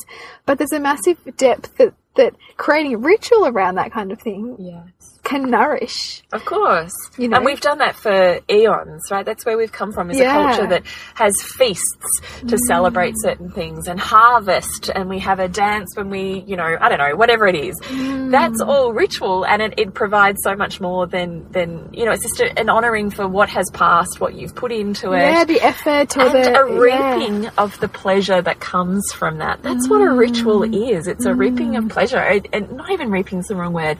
but 0.46 0.58
there's 0.58 0.72
a 0.72 0.80
massive 0.80 1.18
depth 1.36 1.76
that, 1.76 1.94
that 2.16 2.34
creating 2.56 2.94
a 2.94 2.98
ritual 2.98 3.46
around 3.46 3.74
that 3.76 3.92
kind 3.92 4.12
of 4.12 4.20
thing 4.20 4.56
yes. 4.58 5.13
Can 5.24 5.50
nourish. 5.50 6.22
Of 6.32 6.44
course. 6.44 6.92
You 7.16 7.28
know? 7.28 7.36
And 7.38 7.44
we've 7.46 7.60
done 7.60 7.78
that 7.78 7.96
for 7.96 8.40
eons, 8.50 9.10
right? 9.10 9.24
That's 9.24 9.44
where 9.46 9.56
we've 9.56 9.72
come 9.72 9.92
from 9.92 10.10
is 10.10 10.18
Yeah. 10.18 10.38
a 10.38 10.44
culture 10.44 10.66
that 10.68 10.82
has 11.14 11.34
feasts 11.56 12.20
to 12.46 12.58
celebrate 12.68 13.14
certain 13.18 13.50
things 13.50 13.88
and 13.88 13.98
harvest 13.98 14.90
and 14.94 15.08
we 15.08 15.18
have 15.20 15.40
a 15.40 15.48
dance 15.48 15.96
when 15.96 16.10
we, 16.10 16.44
you 16.46 16.56
know, 16.56 16.76
I 16.80 16.88
don't 16.88 16.98
know, 16.98 17.16
whatever 17.16 17.46
it 17.46 17.56
is. 17.56 17.80
Mm. 17.80 18.30
That's 18.30 18.60
all 18.60 18.92
ritual 18.92 19.46
and 19.46 19.62
it, 19.62 19.74
it 19.78 19.94
provides 19.94 20.42
so 20.42 20.54
much 20.54 20.80
more 20.80 21.06
than, 21.06 21.50
than, 21.52 21.88
you 21.92 22.04
know, 22.04 22.12
it's 22.12 22.22
just 22.22 22.40
a, 22.40 22.58
an 22.58 22.68
honouring 22.68 23.10
for 23.10 23.26
what 23.26 23.48
has 23.48 23.70
passed, 23.70 24.20
what 24.20 24.34
you've 24.34 24.54
put 24.54 24.72
into 24.72 25.12
it. 25.12 25.20
Yeah, 25.20 25.44
the 25.44 25.60
effort 25.60 26.16
or 26.16 26.22
and 26.22 26.34
the 26.34 26.60
a 26.62 26.86
yeah. 26.86 27.16
reaping 27.16 27.46
of 27.58 27.78
the 27.80 27.88
pleasure 27.88 28.42
that 28.42 28.60
comes 28.60 29.02
from 29.12 29.38
that. 29.38 29.62
That's 29.62 29.88
what 29.88 30.02
a 30.02 30.10
ritual 30.10 30.60
mm. 30.60 30.90
is. 30.92 31.06
It's 31.06 31.24
a 31.24 31.34
reaping 31.34 31.76
of 31.76 31.84
mm. 31.84 31.90
pleasure. 31.90 32.18
And- 32.18 32.46
And 32.52 32.72
not 32.76 32.90
even 32.90 33.10
reaping 33.10 33.38
is 33.38 33.46
the 33.46 33.56
wrong 33.56 33.72
word. 33.72 33.96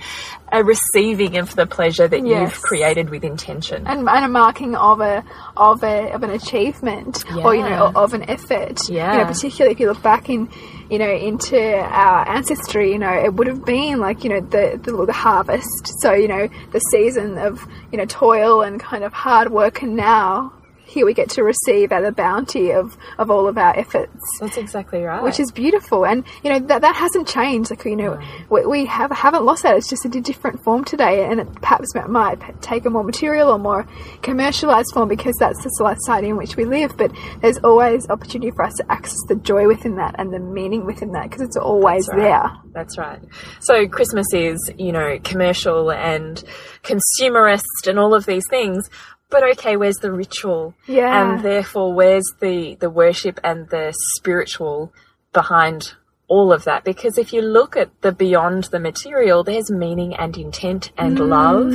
A 0.52 0.62
receiving 0.62 1.13
of 1.14 1.54
the 1.54 1.66
pleasure 1.66 2.08
that 2.08 2.26
Yes. 2.26 2.40
you've 2.52 2.62
created 2.62 3.10
with 3.10 3.24
intention. 3.24 3.86
and, 3.86 4.08
and 4.08 4.24
a 4.24 4.28
marking 4.28 4.74
of 4.74 5.00
a 5.00 5.24
of 5.56 5.82
a 5.84 6.12
of 6.12 6.22
an 6.22 6.30
achievement 6.30 7.24
or 7.44 7.54
you 7.54 7.62
know 7.62 7.92
of 7.94 8.14
an 8.14 8.28
effort. 8.28 8.88
You 8.88 8.96
Yeah. 8.96 9.18
know, 9.18 9.24
particularly 9.26 9.72
if 9.72 9.80
you 9.80 9.88
look 9.88 10.02
back 10.02 10.28
in 10.28 10.48
you 10.90 10.98
know 10.98 11.10
into 11.10 11.58
our 11.58 12.28
ancestry, 12.28 12.92
you 12.92 12.98
know, 12.98 13.12
it 13.12 13.34
would 13.34 13.46
have 13.46 13.64
been 13.64 14.00
like 14.00 14.24
you 14.24 14.30
know 14.30 14.40
the 14.40 14.78
the, 14.82 15.06
the 15.06 15.12
harvest. 15.12 15.82
So 16.00 16.12
you 16.12 16.28
know 16.28 16.48
the 16.72 16.80
season 16.80 17.38
of 17.38 17.66
you 17.92 17.98
know 17.98 18.04
toil 18.06 18.62
and 18.62 18.80
kind 18.80 19.04
of 19.04 19.12
hard 19.12 19.50
work, 19.50 19.82
and 19.82 19.96
now 19.96 20.52
here 20.84 21.06
we 21.06 21.14
get 21.14 21.30
to 21.30 21.42
receive 21.42 21.92
at 21.92 22.02
the 22.02 22.12
bounty 22.12 22.70
of 22.70 22.96
of 23.18 23.30
all 23.30 23.48
of 23.48 23.58
our 23.58 23.76
efforts 23.78 24.16
That's 24.40 24.56
exactly 24.56 25.02
right. 25.02 25.22
which 25.22 25.40
is 25.40 25.50
beautiful 25.50 26.04
and 26.04 26.24
you 26.42 26.50
know 26.50 26.58
that 26.58 26.82
that 26.82 26.94
hasn't 26.94 27.26
changed 27.28 27.70
like 27.70 27.84
you 27.84 27.96
know 27.96 28.20
we, 28.50 28.64
we 28.66 28.84
have 28.86 29.10
haven't 29.10 29.44
lost 29.44 29.62
that 29.62 29.76
it's 29.76 29.88
just 29.88 30.04
in 30.04 30.16
a 30.16 30.20
different 30.20 30.62
form 30.62 30.84
today 30.84 31.24
and 31.24 31.40
it 31.40 31.52
perhaps 31.56 31.94
might 32.08 32.40
take 32.62 32.84
a 32.84 32.90
more 32.90 33.04
material 33.04 33.50
or 33.50 33.58
more 33.58 33.86
commercialized 34.22 34.92
form 34.92 35.08
because 35.08 35.34
that's 35.38 35.62
the 35.62 35.70
society 35.70 36.28
in 36.28 36.36
which 36.36 36.56
we 36.56 36.64
live 36.64 36.96
but 36.96 37.10
there's 37.40 37.58
always 37.58 38.08
opportunity 38.10 38.50
for 38.50 38.64
us 38.64 38.74
to 38.74 38.92
access 38.92 39.18
the 39.28 39.36
joy 39.36 39.66
within 39.66 39.96
that 39.96 40.14
and 40.18 40.32
the 40.32 40.38
meaning 40.38 40.84
within 40.84 41.12
that 41.12 41.24
because 41.24 41.42
it's 41.42 41.56
always 41.56 42.06
That's 42.06 42.16
right. 42.16 42.22
there 42.22 42.50
That's 42.74 42.98
right. 42.98 43.20
So 43.60 43.86
Christmas 43.86 44.26
is, 44.32 44.58
you 44.76 44.90
know, 44.92 45.18
commercial 45.22 45.92
and 45.92 46.42
consumerist 46.82 47.86
and 47.86 47.98
all 47.98 48.14
of 48.14 48.26
these 48.26 48.44
things. 48.50 48.90
But 49.30 49.42
okay, 49.52 49.76
where's 49.76 49.96
the 49.96 50.12
ritual? 50.12 50.74
Yeah. 50.86 51.34
And 51.34 51.44
therefore, 51.44 51.92
where's 51.92 52.26
the 52.40 52.76
the 52.76 52.90
worship 52.90 53.40
and 53.42 53.68
the 53.68 53.92
spiritual 54.16 54.92
behind 55.32 55.94
all 56.34 56.52
of 56.52 56.64
that? 56.64 56.82
Because 56.82 57.16
if 57.16 57.32
you 57.32 57.42
look 57.42 57.76
at 57.76 57.88
the 58.02 58.10
beyond 58.10 58.64
the 58.64 58.80
material, 58.80 59.44
there's 59.44 59.70
meaning 59.70 60.14
and 60.16 60.36
intent 60.36 60.90
and 60.98 61.16
mm. 61.16 61.28
love, 61.28 61.72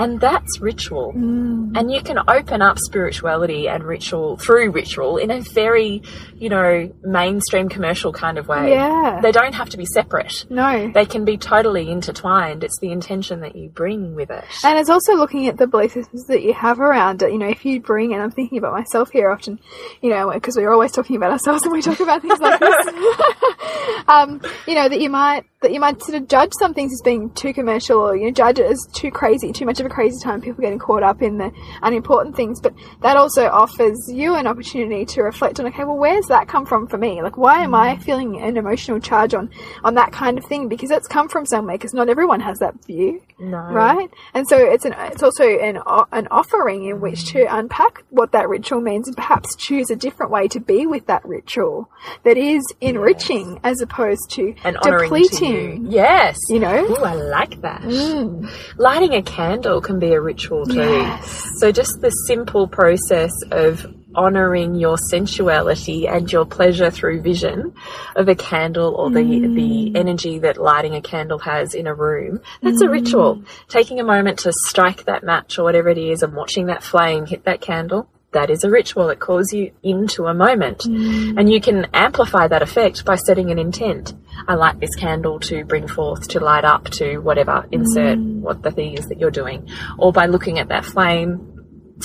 and 0.00 0.20
that's 0.20 0.60
ritual. 0.60 1.12
Mm. 1.12 1.78
And 1.78 1.92
you 1.92 2.02
can 2.02 2.18
open 2.28 2.62
up 2.62 2.78
spirituality 2.78 3.68
and 3.68 3.84
ritual 3.84 4.36
through 4.38 4.72
ritual 4.72 5.18
in 5.18 5.30
a 5.30 5.40
very, 5.40 6.02
you 6.34 6.48
know, 6.48 6.92
mainstream 7.02 7.68
commercial 7.68 8.12
kind 8.12 8.38
of 8.38 8.48
way. 8.48 8.70
Yeah. 8.70 9.20
They 9.22 9.30
don't 9.30 9.54
have 9.54 9.70
to 9.70 9.76
be 9.76 9.86
separate. 9.86 10.46
no 10.50 10.90
They 10.92 11.06
can 11.06 11.24
be 11.24 11.36
totally 11.36 11.88
intertwined. 11.88 12.64
It's 12.64 12.78
the 12.80 12.90
intention 12.90 13.40
that 13.40 13.54
you 13.54 13.68
bring 13.68 14.16
with 14.16 14.30
it. 14.30 14.44
And 14.64 14.78
it's 14.80 14.90
also 14.90 15.14
looking 15.14 15.46
at 15.46 15.58
the 15.58 15.68
belief 15.68 15.92
systems 15.92 16.26
that 16.26 16.42
you 16.42 16.54
have 16.54 16.80
around 16.80 17.22
it. 17.22 17.30
You 17.30 17.38
know, 17.38 17.48
if 17.48 17.64
you 17.64 17.80
bring, 17.80 18.12
and 18.12 18.22
I'm 18.22 18.32
thinking 18.32 18.58
about 18.58 18.72
myself 18.72 19.10
here 19.10 19.30
often, 19.30 19.60
you 20.00 20.10
know, 20.10 20.32
because 20.32 20.56
we're 20.56 20.72
always 20.72 20.90
talking 20.90 21.16
about 21.16 21.30
ourselves 21.30 21.62
when 21.62 21.72
we 21.72 21.82
talk 21.82 22.00
about 22.00 22.22
things 22.22 22.40
like 22.40 22.58
this. 22.58 22.76
um, 24.08 24.40
you 24.66 24.74
know, 24.74 24.88
that 24.88 25.00
you 25.00 25.10
might 25.10 25.44
that 25.62 25.72
you 25.72 25.78
might 25.78 26.02
sort 26.02 26.20
of 26.20 26.26
judge 26.28 26.50
some 26.58 26.74
things 26.74 26.92
as 26.92 27.00
being 27.02 27.30
too 27.34 27.52
commercial, 27.52 28.00
or 28.00 28.16
you 28.16 28.26
know, 28.26 28.30
judge 28.32 28.58
it 28.58 28.66
as 28.66 28.84
too 28.92 29.10
crazy, 29.10 29.52
too 29.52 29.64
much 29.64 29.78
of 29.78 29.86
a 29.86 29.88
crazy 29.88 30.18
time. 30.22 30.40
People 30.40 30.60
getting 30.62 30.78
caught 30.78 31.02
up 31.04 31.22
in 31.22 31.38
the 31.38 31.52
unimportant 31.82 32.34
things, 32.34 32.60
but 32.60 32.74
that 33.00 33.16
also 33.16 33.46
offers 33.48 33.96
you 34.12 34.34
an 34.34 34.46
opportunity 34.46 35.04
to 35.04 35.22
reflect 35.22 35.60
on, 35.60 35.66
okay, 35.66 35.84
well, 35.84 35.96
where's 35.96 36.26
that 36.26 36.48
come 36.48 36.66
from 36.66 36.86
for 36.88 36.98
me? 36.98 37.22
Like, 37.22 37.36
why 37.36 37.62
am 37.62 37.74
I 37.74 37.96
feeling 37.98 38.40
an 38.40 38.56
emotional 38.56 38.98
charge 38.98 39.34
on 39.34 39.50
on 39.84 39.94
that 39.94 40.12
kind 40.12 40.36
of 40.36 40.44
thing? 40.44 40.68
Because 40.68 40.90
it's 40.90 41.06
come 41.06 41.28
from 41.28 41.46
somewhere. 41.46 41.76
Because 41.76 41.94
not 41.94 42.08
everyone 42.08 42.40
has 42.40 42.58
that 42.58 42.84
view 42.84 43.22
No. 43.38 43.58
right? 43.58 44.10
And 44.34 44.48
so 44.48 44.56
it's 44.58 44.84
an 44.84 44.94
it's 44.98 45.22
also 45.22 45.44
an 45.44 45.78
an 46.12 46.26
offering 46.30 46.86
in 46.86 47.00
which 47.00 47.24
to 47.32 47.44
unpack 47.54 48.02
what 48.10 48.32
that 48.32 48.48
ritual 48.48 48.80
means 48.80 49.06
and 49.06 49.16
perhaps 49.16 49.54
choose 49.56 49.90
a 49.90 49.96
different 49.96 50.32
way 50.32 50.48
to 50.48 50.58
be 50.60 50.86
with 50.86 51.06
that 51.06 51.24
ritual 51.24 51.88
that 52.24 52.36
is 52.36 52.62
enriching 52.80 53.60
as 53.72 53.80
opposed 53.80 54.30
to 54.30 54.54
And 54.62 54.76
honouring 54.76 55.10
to 55.10 55.28
depleting. 55.28 55.86
you. 55.86 55.90
Yes. 55.90 56.38
You 56.48 56.60
know? 56.60 56.84
Ooh, 56.84 57.02
I 57.02 57.14
like 57.14 57.60
that. 57.62 57.82
Mm. 57.82 58.48
Lighting 58.76 59.14
a 59.14 59.22
candle 59.22 59.80
can 59.80 59.98
be 59.98 60.12
a 60.12 60.20
ritual 60.20 60.66
too. 60.66 60.74
Yes. 60.76 61.44
So 61.58 61.72
just 61.72 62.00
the 62.00 62.10
simple 62.10 62.68
process 62.68 63.32
of 63.50 63.84
honoring 64.14 64.74
your 64.74 64.96
sensuality 64.96 66.06
and 66.06 66.30
your 66.30 66.44
pleasure 66.44 66.90
through 66.90 67.22
vision 67.22 67.72
of 68.14 68.28
a 68.28 68.34
candle 68.34 68.94
or 68.94 69.10
the 69.10 69.22
the 69.22 69.90
mm. 69.90 69.96
energy 69.96 70.38
that 70.38 70.58
lighting 70.58 70.94
a 70.94 71.00
candle 71.00 71.38
has 71.38 71.74
in 71.74 71.86
a 71.86 71.94
room 71.94 72.38
that's 72.62 72.82
a 72.82 72.90
ritual 72.90 73.36
mm. 73.36 73.46
taking 73.68 74.00
a 74.00 74.04
moment 74.04 74.40
to 74.40 74.52
strike 74.66 75.04
that 75.04 75.24
match 75.24 75.58
or 75.58 75.62
whatever 75.64 75.88
it 75.88 75.96
is 75.96 76.22
and 76.22 76.34
watching 76.34 76.66
that 76.66 76.82
flame 76.82 77.24
hit 77.24 77.44
that 77.44 77.62
candle 77.62 78.06
that 78.32 78.50
is 78.50 78.64
a 78.64 78.70
ritual 78.70 79.08
it 79.10 79.20
calls 79.20 79.52
you 79.52 79.70
into 79.82 80.26
a 80.26 80.34
moment 80.34 80.78
mm. 80.80 81.38
and 81.38 81.52
you 81.52 81.60
can 81.60 81.86
amplify 81.92 82.48
that 82.48 82.62
effect 82.62 83.04
by 83.04 83.16
setting 83.16 83.50
an 83.50 83.58
intent 83.58 84.14
i 84.48 84.54
light 84.54 84.78
this 84.80 84.94
candle 84.94 85.38
to 85.38 85.64
bring 85.64 85.86
forth 85.86 86.28
to 86.28 86.40
light 86.40 86.64
up 86.64 86.88
to 86.90 87.18
whatever 87.18 87.66
insert 87.70 88.18
mm. 88.18 88.40
what 88.40 88.62
the 88.62 88.70
thing 88.70 88.94
is 88.94 89.06
that 89.06 89.18
you're 89.18 89.30
doing 89.30 89.68
or 89.98 90.12
by 90.12 90.26
looking 90.26 90.58
at 90.58 90.68
that 90.68 90.84
flame 90.84 91.48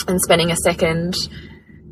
and 0.08 0.22
spending 0.22 0.52
a 0.52 0.56
second 0.56 1.16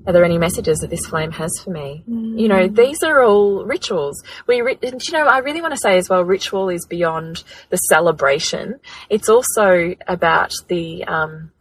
are 0.08 0.13
there 0.13 0.24
any 0.24 0.38
messages 0.38 0.80
that 0.80 0.89
this 0.89 1.06
flame 1.06 1.32
has 1.32 1.51
for 1.63 1.72
me? 1.72 2.04
Mm. 2.08 2.39
You 2.39 2.48
know, 2.48 2.68
these 2.68 3.01
are 3.04 3.24
all 3.24 3.65
rituals. 3.65 4.22
We, 4.46 4.62
ri- 4.62 4.77
and 4.84 5.01
you 5.06 5.13
know, 5.13 5.25
I 5.25 5.39
really 5.39 5.62
want 5.62 5.74
to 5.74 5.80
say 5.80 5.98
as 5.98 6.10
well, 6.10 6.24
ritual 6.24 6.70
is 6.70 6.86
beyond 6.86 7.44
the 7.70 7.77
celebration. 7.77 8.80
It's 9.10 9.30
also 9.30 9.96
about 10.08 10.54
the, 10.68 11.06
um, 11.06 11.51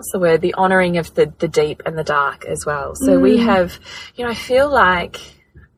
what's 0.00 0.12
the 0.12 0.18
word? 0.18 0.40
The 0.40 0.54
honoring 0.54 0.96
of 0.96 1.12
the, 1.14 1.30
the 1.40 1.46
deep 1.46 1.82
and 1.84 1.98
the 1.98 2.02
dark 2.02 2.46
as 2.46 2.64
well. 2.64 2.94
So 2.94 3.20
we 3.20 3.36
mm. 3.36 3.44
have, 3.44 3.78
you 4.16 4.24
know, 4.24 4.30
I 4.30 4.34
feel 4.34 4.72
like, 4.72 5.20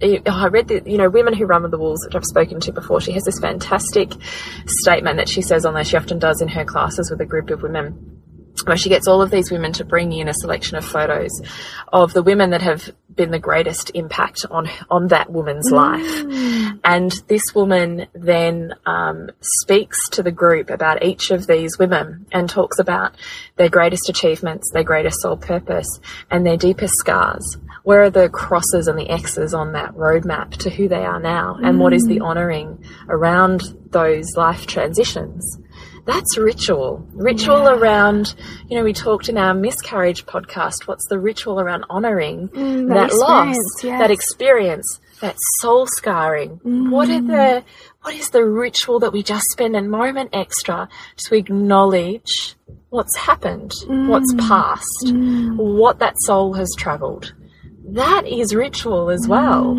eh, 0.01 0.21
oh, 0.25 0.45
I 0.45 0.47
read 0.47 0.69
that, 0.69 0.87
you 0.87 0.97
know, 0.97 1.11
Women 1.11 1.35
Who 1.35 1.45
Run 1.45 1.63
with 1.63 1.73
the 1.73 1.79
Wolves, 1.79 2.07
which 2.07 2.15
I've 2.15 2.25
spoken 2.25 2.61
to 2.61 2.73
before, 2.73 3.01
she 3.01 3.11
has 3.13 3.25
this 3.25 3.41
fantastic 3.41 4.13
statement 4.65 5.17
that 5.17 5.29
she 5.29 5.43
says 5.43 5.65
on 5.65 5.75
there, 5.75 5.83
she 5.83 5.97
often 5.97 6.21
does 6.21 6.41
in 6.41 6.47
her 6.47 6.65
classes 6.65 7.11
with 7.11 7.21
a 7.21 7.27
group 7.27 7.51
of 7.51 7.63
women 7.63 8.23
where 8.67 8.77
she 8.77 8.89
gets 8.89 9.07
all 9.07 9.23
of 9.23 9.31
these 9.31 9.51
women 9.51 9.73
to 9.73 9.85
bring 9.85 10.13
in 10.13 10.29
a 10.29 10.35
selection 10.35 10.77
of 10.77 10.85
photos 10.85 11.31
of 11.93 12.13
the 12.13 12.23
women 12.23 12.51
that 12.51 12.63
have 12.63 12.91
been 13.15 13.31
the 13.31 13.39
greatest 13.39 13.91
impact 13.95 14.47
on 14.51 14.69
on 14.91 15.09
that 15.09 15.31
woman's 15.31 15.71
life. 15.71 16.25
And 16.85 17.13
this 17.29 17.43
woman 17.55 18.07
then 18.15 18.75
um, 18.87 19.31
speaks 19.41 20.09
to 20.11 20.23
the 20.23 20.33
group 20.33 20.71
about 20.71 21.03
each 21.03 21.31
of 21.31 21.47
these 21.47 21.79
women 21.79 22.27
and 22.33 22.49
talks 22.49 22.79
about 22.79 23.17
their 23.57 23.69
greatest 23.69 24.09
achievements, 24.09 24.71
their 24.73 24.85
greatest 24.85 25.21
soul 25.21 25.37
purpose, 25.37 26.01
and 26.31 26.47
their 26.47 26.57
deepest 26.57 26.95
scars. 26.97 27.59
Where 27.83 28.03
are 28.03 28.11
the 28.11 28.29
crosses 28.29 28.87
and 28.87 28.99
the 28.99 29.11
X's 29.11 29.55
on 29.55 29.73
that 29.73 29.95
roadmap 29.95 30.51
to 30.59 30.71
who 30.71 30.89
they 30.89 31.05
are 31.05 31.21
now? 31.21 31.59
And 31.63 31.81
what 31.81 31.93
is 31.93 32.05
the 32.05 32.21
honouring 32.21 32.85
around 33.09 33.63
those 33.91 34.27
life 34.37 34.67
transitions? 34.67 35.59
That's 36.05 36.37
ritual. 36.37 37.07
Ritual 37.13 37.69
around, 37.69 38.35
you 38.69 38.77
know, 38.77 38.83
we 38.83 38.93
talked 38.93 39.29
in 39.29 39.39
our 39.39 39.55
miscarriage 39.55 40.27
podcast. 40.27 40.87
What's 40.87 41.07
the 41.09 41.19
ritual 41.19 41.61
around 41.61 41.85
honouring 41.89 42.49
Mm, 42.49 42.89
that 42.89 43.11
that, 43.11 43.17
loss, 43.17 43.57
yes. 43.85 44.01
that 44.01 44.11
experience, 44.11 45.01
that 45.21 45.37
soul 45.61 45.87
scarring? 45.87 46.61
What 46.91 47.09
are 47.09 47.21
the, 47.21 47.33
mm. 47.33 47.65
what 48.03 48.15
is 48.15 48.31
the 48.31 48.45
ritual 48.45 48.99
that 48.99 49.13
we 49.13 49.23
just 49.23 49.45
spend 49.53 49.77
a 49.77 49.83
moment 49.83 50.31
extra 50.33 50.89
to 51.19 51.35
acknowledge 51.37 52.57
what's 52.91 53.17
happened, 53.17 53.73
what's 53.87 54.35
mm. 54.35 54.49
passed, 54.49 55.07
mm. 55.07 55.57
what 55.57 56.01
that 56.01 56.15
soul 56.25 56.55
has 56.55 56.69
travelled? 56.77 57.33
That 57.91 58.27
is 58.27 58.55
ritual 58.55 59.11
as 59.11 59.29
well. 59.29 59.79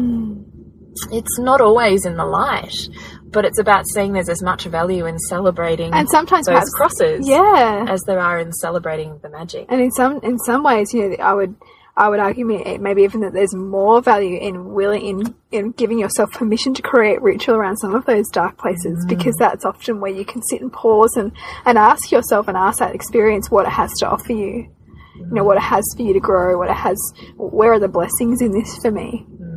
It's 1.11 1.39
not 1.39 1.59
always 1.59 2.05
in 2.05 2.17
the 2.17 2.25
light, 2.25 2.87
but 3.33 3.43
it's 3.45 3.59
about 3.59 3.83
seeing 3.93 4.13
there's 4.13 4.29
as 4.29 4.41
much 4.41 4.65
value 4.65 5.05
in 5.05 5.17
celebrating 5.19 5.93
And 5.93 6.07
sometimes 6.09 6.45
those 6.45 6.53
perhaps- 6.53 6.73
crosses 6.73 7.27
Yeah. 7.27 7.85
as 7.89 8.01
there 8.03 8.19
are 8.19 8.39
in 8.39 8.51
celebrating 8.53 9.19
the 9.21 9.29
magic. 9.29 9.65
and 9.69 9.81
in 9.81 9.91
some 9.91 10.19
in 10.23 10.37
some 10.39 10.63
ways, 10.63 10.93
you 10.93 11.09
know, 11.09 11.15
I 11.23 11.33
would 11.33 11.55
I 11.95 12.09
would 12.09 12.19
argue 12.19 12.43
maybe 12.45 13.03
even 13.03 13.21
that 13.21 13.33
there's 13.33 13.53
more 13.53 14.01
value 14.01 14.37
in 14.39 14.73
willing 14.73 15.03
in 15.05 15.35
in 15.51 15.71
giving 15.73 15.99
yourself 15.99 16.31
permission 16.31 16.73
to 16.73 16.81
create 16.81 17.21
ritual 17.21 17.55
around 17.55 17.77
some 17.77 17.93
of 17.93 18.05
those 18.05 18.27
dark 18.29 18.57
places 18.57 19.05
mm. 19.05 19.09
because 19.09 19.35
that's 19.37 19.63
often 19.63 19.99
where 20.01 20.11
you 20.11 20.25
can 20.25 20.41
sit 20.41 20.59
and 20.61 20.73
pause 20.73 21.15
and 21.15 21.31
and 21.67 21.77
ask 21.77 22.11
yourself 22.11 22.47
and 22.47 22.57
ask 22.57 22.79
that 22.79 22.95
experience 22.95 23.51
what 23.51 23.67
it 23.67 23.71
has 23.71 23.91
to 23.99 24.07
offer 24.09 24.33
you. 24.33 24.69
You 25.15 25.35
know 25.35 25.43
what 25.43 25.57
it 25.57 25.63
has 25.63 25.85
for 25.95 26.01
you 26.01 26.13
to 26.13 26.19
grow, 26.19 26.57
what 26.57 26.69
it 26.69 26.75
has. 26.87 26.97
Where 27.37 27.71
are 27.73 27.79
the 27.79 27.87
blessings 27.87 28.41
in 28.41 28.51
this 28.51 28.71
for 28.81 28.89
me? 28.91 29.25
Mm. 29.39 29.52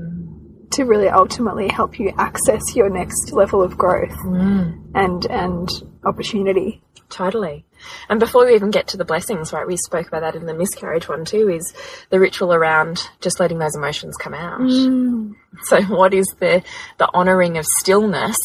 To 0.77 0.85
really 0.85 1.09
ultimately 1.09 1.69
help 1.69 1.99
you 1.99 2.13
access 2.19 2.61
your 2.75 2.91
next 2.91 3.33
level 3.33 3.63
of 3.63 3.79
growth 3.79 4.17
mm. 4.27 4.79
and 4.95 5.27
and 5.27 5.69
opportunity. 6.05 6.83
Totally. 7.09 7.65
And 8.09 8.21
before 8.21 8.47
we 8.47 8.55
even 8.55 8.71
get 8.71 8.89
to 8.89 8.97
the 8.97 9.05
blessings, 9.05 9.53
right, 9.53 9.67
we 9.67 9.77
spoke 9.77 10.09
about 10.09 10.21
that 10.21 10.35
in 10.35 10.47
the 10.47 10.55
miscarriage 10.55 11.09
one 11.09 11.25
too, 11.25 11.49
is 11.49 11.73
the 12.11 12.21
ritual 12.21 12.53
around 12.53 13.09
just 13.21 13.39
letting 13.41 13.59
those 13.59 13.77
emotions 13.77 14.17
come 14.17 14.35
out. 14.35 14.61
Mm. 14.61 15.35
So 15.63 15.83
what 15.83 16.13
is 16.13 16.27
the, 16.41 16.63
the 16.99 17.09
honouring 17.15 17.59
of 17.59 17.65
stillness 17.79 18.37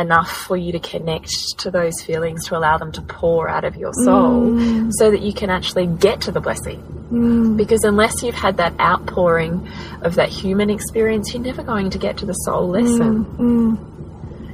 enough 0.00 0.30
for 0.30 0.56
you 0.56 0.72
to 0.72 0.80
connect 0.80 1.30
to 1.58 1.70
those 1.70 2.00
feelings 2.02 2.46
to 2.48 2.56
allow 2.56 2.78
them 2.78 2.90
to 2.92 3.02
pour 3.02 3.48
out 3.48 3.64
of 3.64 3.76
your 3.76 3.92
soul 3.92 4.50
mm. 4.50 4.90
so 4.94 5.10
that 5.10 5.20
you 5.20 5.32
can 5.32 5.50
actually 5.50 5.86
get 5.86 6.22
to 6.22 6.32
the 6.32 6.40
blessing? 6.40 6.82
Mm. 7.12 7.56
Because 7.56 7.84
unless 7.84 8.22
you've 8.22 8.34
had 8.34 8.56
that 8.56 8.78
outpouring 8.80 9.68
of 10.02 10.16
that 10.16 10.28
human 10.28 10.70
experience, 10.70 11.32
you're 11.32 11.42
never 11.42 11.62
going 11.62 11.90
to 11.90 11.98
get 11.98 12.16
to 12.18 12.26
the 12.26 12.32
soul 12.32 12.68
mm. 12.68 12.82
lesson. 12.82 13.86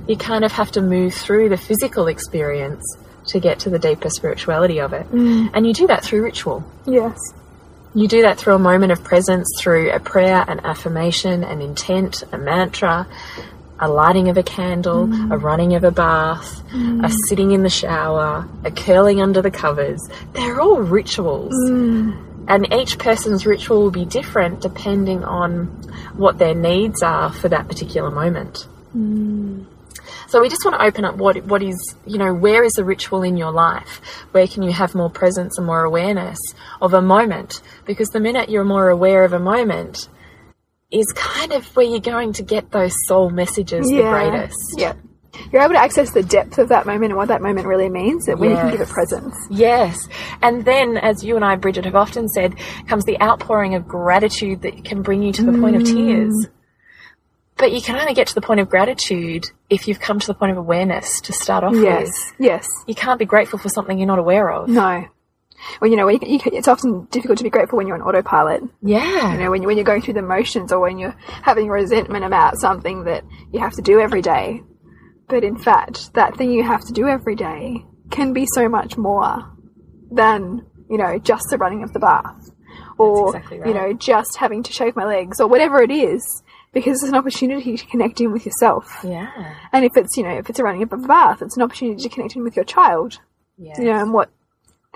You 0.09 0.17
kind 0.17 0.45
of 0.45 0.53
have 0.53 0.71
to 0.73 0.83
move 0.83 1.15
through 1.15 1.49
the 1.49 1.57
physical 1.57 2.07
experience 2.07 2.85
to 3.29 3.41
get 3.41 3.59
to 3.61 3.71
the 3.71 3.79
deeper 3.79 4.09
spirituality 4.09 4.81
of 4.81 4.93
it. 4.93 5.07
And 5.11 5.67
you 5.67 5.73
do 5.73 5.87
that 5.89 6.05
through 6.05 6.23
ritual. 6.23 6.63
Yes. 6.87 7.19
You 7.93 8.07
do 8.07 8.23
that 8.23 8.39
through 8.39 8.55
a 8.55 8.59
moment 8.59 8.93
of 8.93 9.03
presence, 9.03 9.49
through 9.59 9.91
a 9.91 9.99
prayer, 9.99 10.45
an 10.47 10.61
affirmation, 10.61 11.43
an 11.43 11.63
intent, 11.63 12.23
a 12.31 12.37
mantra, 12.39 13.07
a 13.79 13.89
lighting 13.89 14.29
of 14.29 14.39
a 14.39 14.43
candle, 14.43 15.05
a 15.05 15.07
mm. 15.07 15.43
running 15.43 15.75
of 15.75 15.85
a 15.85 15.91
bath, 15.91 16.61
a 16.71 16.75
mm. 16.75 17.15
sitting 17.29 17.53
in 17.53 17.63
the 17.63 17.71
shower, 17.71 18.49
a 18.65 18.71
curling 18.71 19.21
under 19.21 19.43
the 19.43 19.51
covers. 19.51 20.01
They're 20.33 20.61
all 20.61 20.81
rituals. 20.81 21.53
Mm. 21.69 22.23
And 22.49 22.73
each 22.73 22.99
person's 22.99 23.45
ritual 23.45 23.83
will 23.83 23.91
be 23.91 24.05
different 24.05 24.61
depending 24.61 25.25
on 25.25 25.67
what 26.15 26.39
their 26.39 26.55
needs 26.55 27.03
are 27.03 27.33
for 27.33 27.49
that 27.49 27.69
particular 27.69 28.11
moment. 28.11 28.67
So 30.29 30.41
we 30.41 30.49
just 30.49 30.65
want 30.65 30.77
to 30.79 30.85
open 30.85 31.05
up 31.05 31.17
what 31.17 31.45
what 31.45 31.63
is 31.63 31.97
you 32.05 32.19
know 32.19 32.35
where 32.35 32.65
is 32.65 32.73
the 32.73 32.85
ritual 32.85 33.23
in 33.23 33.37
your 33.37 33.53
life? 33.53 34.01
Where 34.33 34.47
can 34.47 34.63
you 34.63 34.73
have 34.73 34.95
more 34.95 35.11
presence 35.11 35.57
and 35.59 35.67
more 35.67 35.85
awareness 35.85 36.39
of 36.81 36.95
a 36.95 37.03
moment? 37.03 37.63
Because 37.85 38.09
the 38.09 38.21
minute 38.21 38.49
you're 38.49 38.65
more 38.65 38.89
aware 38.89 39.25
of 39.25 39.33
a 39.33 39.39
moment 39.39 40.09
is 40.91 41.07
kind 41.15 41.53
of 41.53 41.65
where 41.77 41.87
you're 41.87 42.01
going 42.01 42.33
to 42.35 42.43
get 42.43 42.71
those 42.71 42.95
soul 43.07 43.31
messages 43.31 43.87
the 43.87 44.03
greatest. 44.03 44.57
Yeah. 44.77 44.95
You're 45.53 45.63
able 45.63 45.75
to 45.75 45.81
access 45.81 46.13
the 46.13 46.23
depth 46.23 46.59
of 46.59 46.71
that 46.71 46.87
moment 46.87 47.11
and 47.11 47.17
what 47.17 47.29
that 47.29 47.43
moment 47.43 47.67
really 47.67 47.91
means 47.91 48.27
and 48.27 48.41
when 48.41 48.51
you 48.51 48.57
can 48.57 48.71
give 48.71 48.81
it 48.81 48.89
presence. 48.89 49.35
Yes. 49.51 50.09
And 50.43 50.65
then, 50.65 50.97
as 50.97 51.23
you 51.23 51.37
and 51.37 51.45
I, 51.45 51.57
Bridget, 51.57 51.85
have 51.85 51.95
often 51.95 52.29
said, 52.29 52.55
comes 52.87 53.05
the 53.05 53.21
outpouring 53.21 53.75
of 53.75 53.87
gratitude 53.87 54.63
that 54.63 54.85
can 54.85 55.03
bring 55.03 55.23
you 55.23 55.33
to 55.33 55.43
the 55.45 55.59
point 55.59 55.77
of 55.77 55.83
mm. 55.83 55.95
tears. 55.95 56.49
But 57.59 57.73
you 57.73 57.81
can 57.81 57.97
only 57.97 58.15
get 58.15 58.29
to 58.29 58.35
the 58.35 58.41
point 58.41 58.61
of 58.61 58.69
gratitude 58.69 59.47
if 59.71 59.89
you've 59.89 60.01
come 60.01 60.19
to 60.19 60.27
the 60.27 60.35
point 60.35 60.53
of 60.53 60.59
awareness 60.59 61.21
to 61.23 61.33
start 61.33 61.65
off 61.65 61.75
Yes. 61.75 62.07
with. 62.07 62.35
Yes. 62.39 62.67
You 62.87 62.95
can't 62.95 63.19
be 63.19 63.25
grateful 63.25 63.59
for 63.59 63.69
something 63.69 63.99
you're 63.99 64.07
not 64.07 64.19
aware 64.19 64.51
of. 64.51 64.69
No. 64.69 65.07
Well, 65.81 65.91
you 65.91 65.97
know, 65.97 66.09
you, 66.09 66.19
you, 66.23 66.41
it's 66.47 66.69
often 66.69 67.07
difficult 67.11 67.39
to 67.39 67.45
be 67.45 67.51
grateful 67.51 67.77
when 67.77 67.87
you're 67.87 67.97
on 67.97 68.03
autopilot. 68.03 68.63
Yeah. 68.83 69.33
You 69.33 69.39
know, 69.39 69.51
when, 69.51 69.63
you, 69.63 69.69
when 69.69 69.77
you're 69.77 69.85
going 69.85 70.03
through 70.03 70.15
the 70.15 70.23
motions 70.23 70.73
or 70.73 70.81
when 70.81 70.99
you're 70.99 71.17
having 71.43 71.69
resentment 71.69 72.25
about 72.25 72.59
something 72.59 73.05
that 73.05 73.25
you 73.53 73.61
have 73.61 73.73
to 73.75 73.83
do 73.83 74.01
every 74.01 74.23
day. 74.23 74.63
But 75.29 75.43
in 75.45 75.57
fact, 75.59 76.15
that 76.15 76.37
thing 76.37 76.51
you 76.53 76.63
have 76.63 76.83
to 76.87 76.93
do 76.93 77.09
every 77.09 77.35
day 77.35 77.85
can 78.11 78.33
be 78.33 78.47
so 78.55 78.69
much 78.69 78.97
more 78.97 79.53
than, 80.11 80.65
you 80.89 80.99
know, 80.99 81.19
just 81.19 81.45
the 81.51 81.59
running 81.59 81.83
of 81.83 81.93
the 81.93 81.99
bath 81.99 82.51
or, 82.99 83.37
exactly 83.37 83.59
you 83.67 83.75
know, 83.75 83.93
just 83.93 84.37
having 84.37 84.63
to 84.63 84.73
shave 84.73 84.95
my 84.97 85.05
legs 85.05 85.41
or 85.41 85.49
whatever 85.49 85.83
it 85.83 85.91
is 85.91 86.43
because 86.73 87.03
it's 87.03 87.11
an 87.11 87.17
opportunity 87.17 87.77
to 87.77 87.87
connect 87.87 88.21
in 88.21 88.33
with 88.33 88.45
yourself. 88.47 88.99
yeah. 89.03 89.55
And 89.73 89.85
if 89.85 89.97
it's, 89.97 90.17
you 90.17 90.23
know, 90.23 90.37
if 90.39 90.49
it's 90.51 90.59
a 90.59 90.63
running 90.63 90.83
of 90.83 90.93
a 90.93 90.97
bath, 90.99 91.43
it's 91.43 91.57
an 91.57 91.63
opportunity 91.63 92.03
to 92.03 92.09
connect 92.09 92.37
in 92.37 92.45
with 92.45 92.55
your 92.55 92.65
child, 92.65 93.19
Yeah. 93.59 93.73
you 93.79 93.85
know, 93.87 93.99
and 94.01 94.13
what 94.13 94.31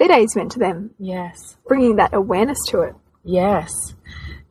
their 0.00 0.08
day's 0.08 0.34
meant 0.34 0.50
to 0.52 0.58
them, 0.58 0.90
Yes. 0.98 1.56
bringing 1.68 1.94
that 1.96 2.12
awareness 2.12 2.58
to 2.70 2.80
it. 2.80 2.94
Yes. 3.22 3.70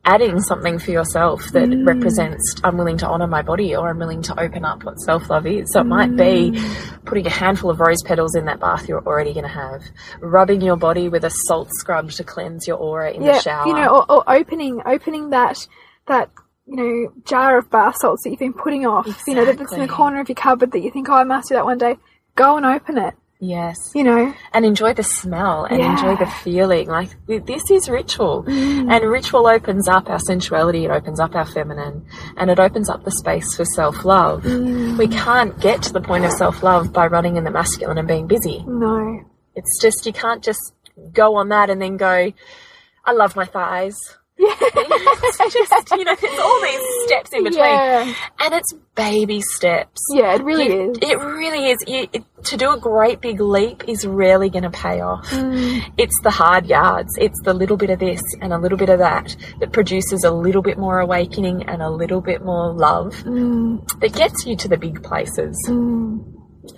Adding 0.02 0.40
something 0.40 0.78
for 0.78 0.92
yourself 0.92 1.42
that 1.52 1.68
Mm. 1.68 1.86
represents 1.86 2.54
I'm 2.64 2.78
willing 2.78 2.96
to 2.98 3.06
honor 3.06 3.26
my 3.26 3.42
body 3.42 3.76
or 3.76 3.90
I'm 3.90 3.98
willing 3.98 4.22
to 4.22 4.40
open 4.40 4.64
up 4.64 4.82
what 4.82 4.98
self 5.00 5.28
love 5.28 5.46
is. 5.46 5.70
So 5.72 5.80
it 5.80 5.86
might 5.86 6.16
be 6.16 6.52
Mm. 6.52 7.04
putting 7.04 7.26
a 7.26 7.30
handful 7.30 7.68
of 7.70 7.80
rose 7.80 8.02
petals 8.02 8.34
in 8.34 8.46
that 8.46 8.60
bath 8.60 8.88
you're 8.88 9.02
already 9.06 9.34
going 9.34 9.44
to 9.44 9.50
have, 9.52 9.82
rubbing 10.22 10.62
your 10.62 10.76
body 10.76 11.10
with 11.10 11.24
a 11.24 11.30
salt 11.46 11.68
scrub 11.72 12.10
to 12.12 12.24
cleanse 12.24 12.66
your 12.66 12.78
aura 12.78 13.10
in 13.10 13.22
the 13.22 13.34
shower. 13.40 13.66
you 13.66 13.74
know, 13.74 13.88
or, 14.08 14.10
or 14.10 14.24
opening 14.26 14.80
opening 14.86 15.28
that 15.30 15.66
that 16.06 16.30
you 16.66 16.76
know 16.76 17.12
jar 17.26 17.58
of 17.58 17.68
bath 17.70 17.96
salts 18.00 18.22
that 18.24 18.30
you've 18.30 18.38
been 18.38 18.54
putting 18.54 18.86
off. 18.86 19.06
You 19.26 19.34
know, 19.34 19.44
that 19.44 19.58
that's 19.58 19.72
in 19.74 19.80
the 19.80 19.88
corner 19.88 20.20
of 20.20 20.28
your 20.30 20.36
cupboard 20.36 20.72
that 20.72 20.80
you 20.80 20.90
think, 20.90 21.10
oh, 21.10 21.14
I 21.14 21.24
must 21.24 21.48
do 21.50 21.56
that 21.56 21.64
one 21.66 21.76
day. 21.78 21.98
Go 22.36 22.56
and 22.56 22.64
open 22.64 22.96
it. 22.96 23.14
Yes. 23.40 23.76
You 23.94 24.04
know, 24.04 24.34
And 24.52 24.64
enjoy 24.64 24.92
the 24.94 25.02
smell 25.02 25.64
and 25.64 25.80
Yeah. 25.80 25.90
enjoy 25.92 26.16
the 26.16 26.30
feeling. 26.44 26.88
Like, 26.88 27.10
this 27.26 27.70
is 27.70 27.88
ritual. 27.88 28.44
Mm. 28.44 28.90
And 28.92 29.10
ritual 29.10 29.46
opens 29.46 29.88
up 29.88 30.08
our 30.10 30.18
sensuality, 30.18 30.84
it 30.84 30.90
opens 30.90 31.18
up 31.20 31.34
our 31.34 31.46
feminine, 31.46 32.04
and 32.36 32.50
it 32.50 32.60
opens 32.60 32.88
up 32.88 33.04
the 33.04 33.10
space 33.10 33.54
for 33.56 33.64
self 33.64 34.04
love. 34.04 34.42
Mm. 34.44 34.98
We 34.98 35.08
can't 35.08 35.58
get 35.60 35.82
to 35.84 35.92
the 35.92 36.00
point 36.00 36.24
of 36.24 36.32
self 36.32 36.62
love 36.62 36.92
by 36.92 37.06
running 37.06 37.36
in 37.36 37.44
the 37.44 37.50
masculine 37.50 37.98
and 37.98 38.06
being 38.08 38.26
busy. 38.26 38.64
no, 38.66 39.20
It's 39.56 39.80
just, 39.80 40.06
you 40.06 40.12
can't 40.12 40.42
just 40.44 40.72
go 41.12 41.34
on 41.36 41.48
that 41.48 41.70
and 41.70 41.80
then 41.82 41.96
go, 41.96 42.32
I 43.04 43.12
love 43.12 43.34
my 43.36 43.44
thighs. 43.46 43.96
Yeah, 44.40 44.54
It's 44.60 45.54
just, 45.54 45.90
you 45.92 46.04
know, 46.04 46.14
there's 46.20 46.38
all 46.40 46.60
these 46.62 47.06
steps 47.06 47.30
in 47.32 47.44
between. 47.44 47.62
yeah, 47.64 48.14
And 48.40 48.54
it's 48.54 48.72
baby 48.94 49.40
steps. 49.40 50.00
yeah. 50.12 50.34
It 50.34 50.42
really 50.42 50.66
You- 50.72 50.90
is. 50.92 50.98
It 51.02 51.18
really 51.18 51.70
is. 51.70 51.78
You, 51.86 52.08
it, 52.12 52.24
to 52.44 52.56
do 52.56 52.70
a 52.72 52.78
great 52.78 53.20
big 53.20 53.38
leap 53.40 53.84
is 53.86 54.06
rarely 54.06 54.48
going 54.48 54.62
to 54.62 54.70
pay 54.70 55.00
off. 55.00 55.28
Mm. 55.30 55.82
It's 55.98 56.18
the 56.22 56.30
hard 56.30 56.66
yards. 56.66 57.12
It's 57.18 57.38
the 57.42 57.52
little 57.52 57.76
bit 57.76 57.90
of 57.90 57.98
this 57.98 58.22
and 58.40 58.52
a 58.52 58.58
little 58.58 58.78
bit 58.78 58.88
of 58.88 58.98
that 58.98 59.36
that 59.60 59.72
produces 59.72 60.24
a 60.24 60.30
little 60.30 60.62
bit 60.62 60.78
more 60.78 61.00
awakening 61.00 61.64
and 61.68 61.82
a 61.82 61.90
little 61.90 62.20
bit 62.22 62.42
more 62.44 62.72
love 62.72 63.14
Mm. 63.24 63.86
that 64.00 64.14
gets 64.14 64.46
you 64.46 64.56
to 64.56 64.68
the 64.68 64.76
big 64.78 65.02
places. 65.02 65.54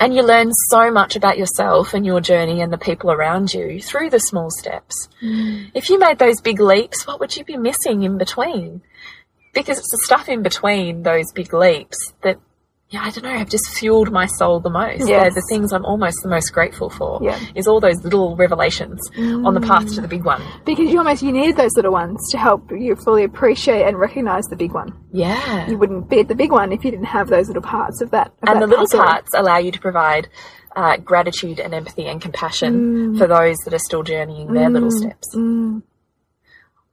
And 0.00 0.14
you 0.14 0.22
learn 0.22 0.52
so 0.70 0.90
much 0.90 1.16
about 1.16 1.38
yourself 1.38 1.94
and 1.94 2.04
your 2.04 2.20
journey 2.20 2.60
and 2.60 2.72
the 2.72 2.78
people 2.78 3.10
around 3.10 3.52
you 3.52 3.80
through 3.80 4.10
the 4.10 4.18
small 4.18 4.50
steps. 4.50 5.08
Mm. 5.22 5.70
If 5.74 5.90
you 5.90 5.98
made 5.98 6.18
those 6.18 6.40
big 6.40 6.60
leaps, 6.60 7.06
what 7.06 7.20
would 7.20 7.36
you 7.36 7.44
be 7.44 7.56
missing 7.56 8.02
in 8.02 8.18
between? 8.18 8.82
Because 9.52 9.78
it's 9.78 9.90
the 9.90 10.02
stuff 10.04 10.28
in 10.28 10.42
between 10.42 11.02
those 11.02 11.30
big 11.32 11.52
leaps 11.52 11.98
that, 12.22 12.38
yeah, 12.92 13.04
I 13.04 13.10
don't 13.10 13.24
know, 13.24 13.38
have 13.38 13.48
just 13.48 13.70
fueled 13.70 14.12
my 14.12 14.26
soul 14.26 14.60
the 14.60 14.68
most. 14.68 15.06
They're 15.06 15.30
the 15.30 15.42
things 15.48 15.72
I'm 15.72 15.84
almost 15.86 16.18
the 16.22 16.28
most 16.28 16.52
grateful 16.52 16.90
for. 16.90 17.20
Yeah. 17.22 17.40
Is 17.54 17.66
all 17.66 17.80
those 17.80 18.04
little 18.04 18.36
revelations 18.36 19.00
on 19.16 19.54
the 19.54 19.62
path 19.62 19.94
to 19.94 20.02
the 20.02 20.08
big 20.08 20.24
one. 20.24 20.42
Because 20.66 20.92
you 20.92 20.98
almost 20.98 21.22
you 21.22 21.32
needed 21.32 21.56
those 21.56 21.74
little 21.74 21.92
ones 21.92 22.20
to 22.32 22.38
help 22.38 22.70
you 22.70 22.94
fully 22.96 23.24
appreciate 23.24 23.86
and 23.86 23.98
recognize 23.98 24.44
the 24.44 24.56
big 24.56 24.72
one. 24.74 24.92
Yeah. 25.10 25.70
You 25.70 25.78
wouldn't 25.78 26.10
be 26.10 26.20
at 26.20 26.28
the 26.28 26.34
big 26.34 26.52
one 26.52 26.70
if 26.70 26.84
you 26.84 26.90
didn't 26.90 27.06
have 27.06 27.28
those 27.28 27.46
little 27.46 27.62
parts 27.62 28.02
of 28.02 28.10
that. 28.10 28.26
Of 28.42 28.48
and 28.48 28.56
that 28.56 28.60
the 28.60 28.66
little 28.66 28.84
puzzle. 28.84 29.00
parts 29.04 29.30
allow 29.34 29.56
you 29.56 29.72
to 29.72 29.80
provide 29.80 30.28
uh, 30.76 30.98
gratitude 30.98 31.60
and 31.60 31.72
empathy 31.72 32.04
and 32.06 32.20
compassion 32.20 33.14
mm. 33.14 33.18
for 33.18 33.26
those 33.26 33.56
that 33.64 33.72
are 33.72 33.78
still 33.78 34.02
journeying 34.02 34.52
their 34.52 34.68
little 34.68 34.90
mm. 34.90 34.98
steps. 34.98 35.34
Mm. 35.34 35.82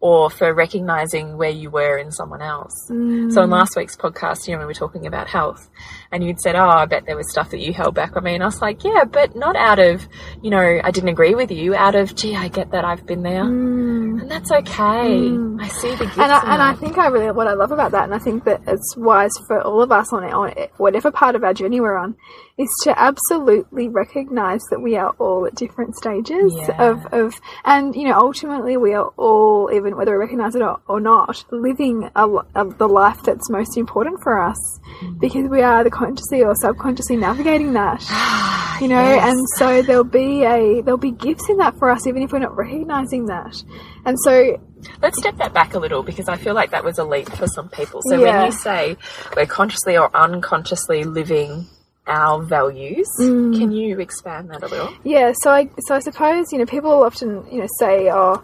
Or 0.02 0.30
for 0.30 0.54
recognizing 0.54 1.36
where 1.36 1.50
you 1.50 1.70
were 1.70 1.98
in 1.98 2.10
someone 2.10 2.42
else. 2.42 2.74
So 2.88 2.94
in 2.94 3.30
mm. 3.30 3.52
last 3.52 3.76
week's 3.76 3.98
podcast, 3.98 4.48
you 4.48 4.54
know, 4.54 4.60
we 4.62 4.66
were 4.66 4.74
talking 4.74 5.06
about 5.06 5.28
health, 5.28 5.70
and 6.10 6.24
you'd 6.24 6.40
said, 6.40 6.56
"Oh, 6.56 6.70
I 6.70 6.86
bet 6.86 7.06
there 7.06 7.18
was 7.18 7.30
stuff 7.30 7.50
that 7.50 7.60
you 7.60 7.74
held 7.74 7.96
back 7.96 8.16
on 8.16 8.24
me," 8.24 8.34
and 8.34 8.42
I 8.42 8.46
was 8.46 8.62
like, 8.62 8.86
"Yeah, 8.86 9.04
but 9.04 9.36
not 9.36 9.58
out 9.58 9.78
of, 9.80 10.08
you 10.42 10.52
know, 10.52 10.80
I 10.82 10.92
didn't 10.92 11.10
agree 11.10 11.36
with 11.36 11.52
you. 11.52 11.76
Out 11.76 11.96
of, 11.96 12.16
gee, 12.16 12.34
I 12.34 12.48
get 12.48 12.72
that 12.72 12.86
I've 12.86 13.06
been 13.06 13.24
there, 13.24 13.44
mm. 13.44 14.09
And 14.22 14.30
that's 14.32 14.52
okay. 14.52 15.38
I 15.60 15.68
see 15.68 15.96
the 15.96 16.06
gifts 16.06 16.18
and 16.18 16.32
I, 16.32 16.54
and 16.54 16.62
I 16.62 16.74
think 16.74 16.98
I 16.98 17.08
really 17.08 17.32
what 17.32 17.48
I 17.48 17.54
love 17.54 17.72
about 17.72 17.92
that, 17.92 18.04
and 18.06 18.14
I 18.14 18.20
think 18.20 18.44
that 18.46 18.62
it's 18.68 18.96
wise 18.98 19.32
for 19.48 19.62
all 19.62 19.82
of 19.82 19.92
us 19.92 20.12
on, 20.14 20.24
it 20.24 20.34
on 20.34 20.52
whatever 20.78 21.12
part 21.12 21.36
of 21.36 21.44
our 21.44 21.54
journey 21.54 21.80
we're 21.82 21.98
on, 21.98 22.16
is 22.58 22.70
to 22.84 23.00
absolutely 23.00 23.88
recognize 23.88 24.62
that 24.70 24.82
we 24.82 24.96
are 24.98 25.12
all 25.20 25.46
at 25.46 25.56
different 25.56 25.96
stages 25.96 26.54
Yeah. 26.56 26.82
of, 26.92 27.06
of, 27.14 27.34
and 27.66 27.96
you 27.96 28.08
know, 28.08 28.18
ultimately 28.20 28.78
we 28.78 28.94
are 28.94 29.08
all, 29.18 29.70
even 29.74 29.96
whether 29.96 30.12
we 30.12 30.18
recognize 30.18 30.56
it 30.56 30.62
or, 30.62 30.80
or 30.88 31.00
not, 31.00 31.44
living 31.52 32.10
a, 32.16 32.28
a, 32.56 32.66
the 32.78 32.88
life 32.88 33.22
that's 33.24 33.50
most 33.50 33.78
important 33.78 34.22
for 34.24 34.42
us, 34.42 34.58
Mm. 35.02 35.20
because 35.20 35.48
we 35.50 35.62
are 35.62 35.84
the 35.84 35.90
consciously 35.92 36.44
or 36.44 36.56
subconsciously 36.56 37.16
navigating 37.16 37.74
that. 37.74 38.04
Ah, 38.10 38.80
you 38.82 38.88
know 38.88 38.96
and 38.98 39.38
so 39.58 39.82
there'll 39.82 40.04
be 40.06 40.44
a 40.44 40.82
there'll 40.82 40.98
be 40.98 41.12
gifts 41.12 41.50
in 41.50 41.58
that 41.58 41.78
for 41.78 41.90
us 41.90 42.08
even 42.08 42.24
if 42.24 42.32
we're 42.32 42.40
not 42.40 42.56
recognizing 42.56 43.26
that 43.26 43.62
and 44.10 44.18
so 44.20 44.60
Let's 45.02 45.18
step 45.20 45.36
that 45.40 45.54
back 45.54 45.74
a 45.74 45.80
little 45.80 46.04
because 46.04 46.30
I 46.30 46.38
feel 46.38 46.54
like 46.54 46.72
that 46.72 46.86
was 46.86 46.98
a 47.00 47.04
leap 47.04 47.28
for 47.30 47.48
some 47.48 47.68
people. 47.68 48.02
So 48.08 48.16
Yeah. 48.16 48.38
when 48.38 48.46
you 48.46 48.52
say 48.54 48.96
we're 49.36 49.46
consciously 49.46 49.98
or 49.98 50.10
unconsciously 50.16 51.04
living 51.04 51.66
our 52.08 52.42
values, 52.42 53.08
Mm. 53.20 53.58
can 53.60 53.72
you 53.74 54.00
expand 54.00 54.50
that 54.52 54.64
a 54.64 54.68
little? 54.68 54.90
yeah 55.04 55.34
so 55.42 55.52
i 55.52 55.70
so 55.86 55.96
i 55.96 56.00
suppose 56.00 56.52
you 56.54 56.58
know 56.60 56.66
people 56.66 57.04
often 57.04 57.46
you 57.52 57.60
know 57.60 57.68
say 57.78 58.10
oh 58.10 58.42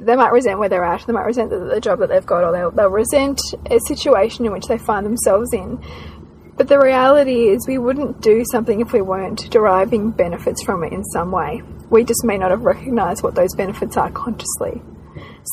they 0.00 0.16
might 0.16 0.32
resent 0.32 0.58
where 0.58 0.68
they're 0.70 0.82
at 0.94 1.06
they 1.06 1.12
might 1.12 1.26
resent 1.26 1.50
the, 1.50 1.58
the 1.58 1.80
job 1.80 1.98
that 2.00 2.08
they've 2.08 2.26
got 2.34 2.42
or 2.42 2.52
they'll, 2.52 2.70
they'll 2.70 2.88
resent 3.04 3.38
a 3.70 3.78
situation 3.86 4.44
in 4.46 4.52
which 4.52 4.66
they 4.66 4.78
find 4.78 5.04
themselves 5.06 5.52
in 5.52 5.78
But 6.56 6.68
the 6.68 6.78
reality 6.78 7.48
is, 7.48 7.66
we 7.68 7.78
wouldn't 7.78 8.22
do 8.22 8.44
something 8.50 8.80
if 8.80 8.92
we 8.92 9.02
weren't 9.02 9.50
deriving 9.50 10.10
benefits 10.10 10.62
from 10.62 10.84
it 10.84 10.92
in 10.92 11.04
some 11.04 11.30
way. 11.30 11.62
We 11.90 12.04
just 12.04 12.24
may 12.24 12.38
not 12.38 12.50
have 12.50 12.62
recognized 12.62 13.22
what 13.22 13.34
those 13.34 13.54
benefits 13.54 13.96
are 13.96 14.10
consciously. 14.10 14.80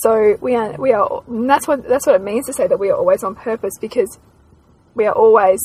So 0.01 0.37
we 0.41 0.55
are, 0.55 0.73
we 0.77 0.93
are, 0.93 1.23
and 1.27 1.49
that's 1.49 1.67
what 1.67 1.87
that's 1.87 2.07
what 2.07 2.15
it 2.15 2.23
means 2.23 2.47
to 2.47 2.53
say 2.53 2.67
that 2.67 2.79
we 2.79 2.89
are 2.89 2.97
always 2.97 3.23
on 3.23 3.35
purpose 3.35 3.73
because 3.79 4.17
we 4.95 5.05
are 5.05 5.13
always 5.13 5.59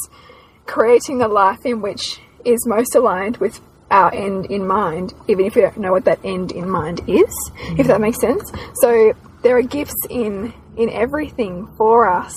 creating 0.67 1.19
the 1.19 1.29
life 1.29 1.65
in 1.65 1.81
which 1.81 2.21
is 2.45 2.67
most 2.67 2.95
aligned 2.95 3.39
with 3.39 3.61
our 3.91 4.13
end 4.15 4.47
in 4.47 4.67
mind, 4.67 5.15
even 5.29 5.47
if 5.47 5.55
we 5.55 5.63
don't 5.63 5.79
know 5.79 5.93
what 5.93 6.05
that 6.05 6.21
end 6.25 6.53
in 6.53 6.69
mind 6.69 7.01
is, 7.07 7.09
if 7.09 7.63
mm-hmm. 7.63 7.83
that 7.85 8.01
makes 8.01 8.21
sense. 8.21 8.53
So 8.75 9.15
there 9.43 9.57
are 9.57 9.63
gifts 9.63 9.97
in 10.11 10.53
in 10.77 10.91
everything 10.91 11.67
for 11.77 12.09
us, 12.09 12.35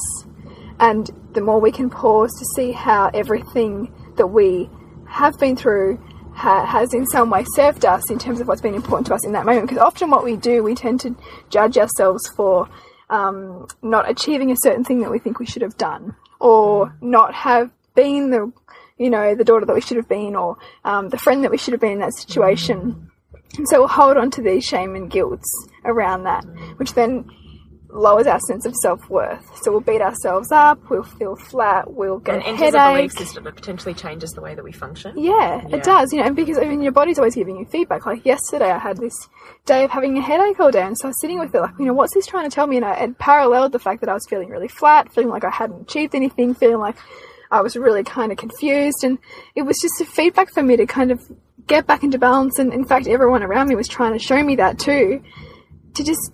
and 0.82 1.12
the 1.34 1.42
more 1.42 1.62
we 1.62 1.72
can 1.72 1.90
pause 1.90 2.34
to 2.38 2.46
see 2.56 2.72
how 2.72 3.10
everything 3.14 3.94
that 4.18 4.28
we 4.28 4.70
have 5.08 5.40
been 5.40 5.56
through 5.56 5.98
ha 6.34 6.66
has 6.66 6.94
in 6.94 7.06
some 7.06 7.30
way 7.30 7.46
served 7.56 7.86
us 7.86 8.10
in 8.10 8.18
terms 8.18 8.42
of 8.42 8.48
what's 8.48 8.62
been 8.62 8.74
important 8.74 9.06
to 9.08 9.14
us 9.14 9.26
in 9.26 9.32
that 9.34 9.46
moment. 9.46 9.70
Because 9.70 9.82
often 9.82 10.10
what 10.10 10.24
we 10.24 10.36
do, 10.36 10.64
we 10.64 10.76
tend 10.76 11.00
to 11.02 11.16
judge 11.50 11.78
ourselves 11.78 12.28
for 12.36 12.68
um, 13.10 13.68
not 13.82 14.10
achieving 14.10 14.52
a 14.52 14.56
certain 14.58 14.84
thing 14.84 15.02
that 15.02 15.12
we 15.12 15.20
think 15.20 15.40
we 15.40 15.46
should 15.46 15.62
have 15.62 15.78
done, 15.78 16.16
or 16.40 16.96
not 17.02 17.34
have 17.34 17.70
been 17.94 18.32
the 18.32 18.52
you 18.98 19.10
know 19.10 19.36
the 19.36 19.44
daughter 19.44 19.66
that 19.66 19.76
we 19.76 19.82
should 19.82 19.98
have 19.98 20.10
been, 20.10 20.36
or 20.36 20.58
um, 20.84 21.10
the 21.10 21.18
friend 21.18 21.44
that 21.44 21.52
we 21.52 21.58
should 21.58 21.74
have 21.74 21.82
been 21.82 21.94
in 21.94 22.00
that 22.00 22.16
situation. 22.16 23.12
And 23.58 23.68
so 23.68 23.80
we'll 23.80 23.88
hold 23.90 24.18
on 24.18 24.32
to 24.32 24.42
these 24.42 24.64
shame 24.64 24.96
and 24.96 25.12
guilts 25.12 25.50
around 25.84 26.24
that, 26.24 26.46
which 26.78 26.94
then 26.94 27.30
lowers 27.94 28.26
our 28.28 28.40
sense 28.42 28.66
of 28.66 28.74
self 28.76 29.10
worth. 29.10 29.46
So 29.62 29.72
we'll 29.72 29.82
beat 29.82 30.02
ourselves 30.02 30.52
up, 30.52 30.80
we'll 30.90 31.04
feel 31.04 31.36
flat, 31.36 31.92
we'll 31.94 32.20
get 32.20 32.36
And 32.36 32.44
a 32.44 32.48
enters 32.48 32.74
a 32.74 32.94
belief 32.94 33.12
system 33.14 33.44
that 33.44 33.56
potentially 33.56 33.94
changes 33.94 34.32
the 34.32 34.42
way 34.42 34.56
that 34.56 34.64
we 34.64 34.72
function. 34.72 35.14
Yeah, 35.18 35.62
Yeah. 35.68 35.76
it 35.78 35.84
does, 35.84 36.12
you 36.14 36.20
know, 36.20 36.26
and 36.26 36.36
because 36.36 36.58
I 36.58 36.66
mean, 36.66 36.82
your 36.82 36.92
body's 36.92 37.20
always 37.20 37.36
giving 37.36 37.58
you 37.58 37.66
feedback. 37.66 38.06
Like 38.06 38.26
yesterday, 38.26 38.72
I 38.72 38.78
had 38.78 38.98
this 38.98 39.14
day 39.66 39.84
of 39.84 39.92
having 39.92 40.18
a 40.18 40.22
headache 40.22 40.60
all 40.60 40.72
day, 40.72 40.82
and 40.84 40.98
so 40.98 41.06
I 41.06 41.10
was 41.10 41.20
sitting 41.22 41.40
with 41.40 41.54
it, 41.54 41.60
like, 41.62 41.72
you 41.80 41.86
know, 41.86 41.94
what's 41.94 42.14
this 42.14 42.26
trying 42.26 42.50
to 42.50 42.54
tell 42.54 42.68
me? 42.68 42.78
And 42.78 42.86
I 42.86 42.94
it 42.94 43.18
paralleled 43.18 43.72
the 43.72 43.80
fact 43.80 44.00
that 44.02 44.10
I 44.10 44.14
was 44.14 44.26
feeling 44.30 44.50
really 44.50 44.68
flat, 44.70 45.12
feeling 45.14 45.30
like 45.30 45.44
I 45.44 45.50
hadn't 45.50 45.82
achieved 45.82 46.16
anything, 46.16 46.54
feeling 46.54 46.80
like 46.80 46.96
I 47.52 47.62
was 47.62 47.76
really 47.76 48.04
kind 48.04 48.32
of 48.32 48.38
confused, 48.38 49.04
and 49.04 49.18
it 49.56 49.64
was 49.64 49.78
just 49.82 50.00
a 50.02 50.06
feedback 50.06 50.54
for 50.54 50.64
me 50.64 50.78
to 50.78 50.86
kind 50.86 51.12
of 51.12 51.20
get 51.68 51.86
back 51.86 52.04
into 52.04 52.18
balance. 52.18 52.58
And 52.60 52.74
in 52.74 52.86
fact, 52.86 53.08
everyone 53.08 53.44
around 53.44 53.68
me 53.68 53.76
was 53.76 53.88
trying 53.88 54.14
to 54.14 54.20
show 54.20 54.42
me 54.42 54.56
that 54.56 54.80
too, 54.80 55.22
to 55.96 56.04
just 56.04 56.32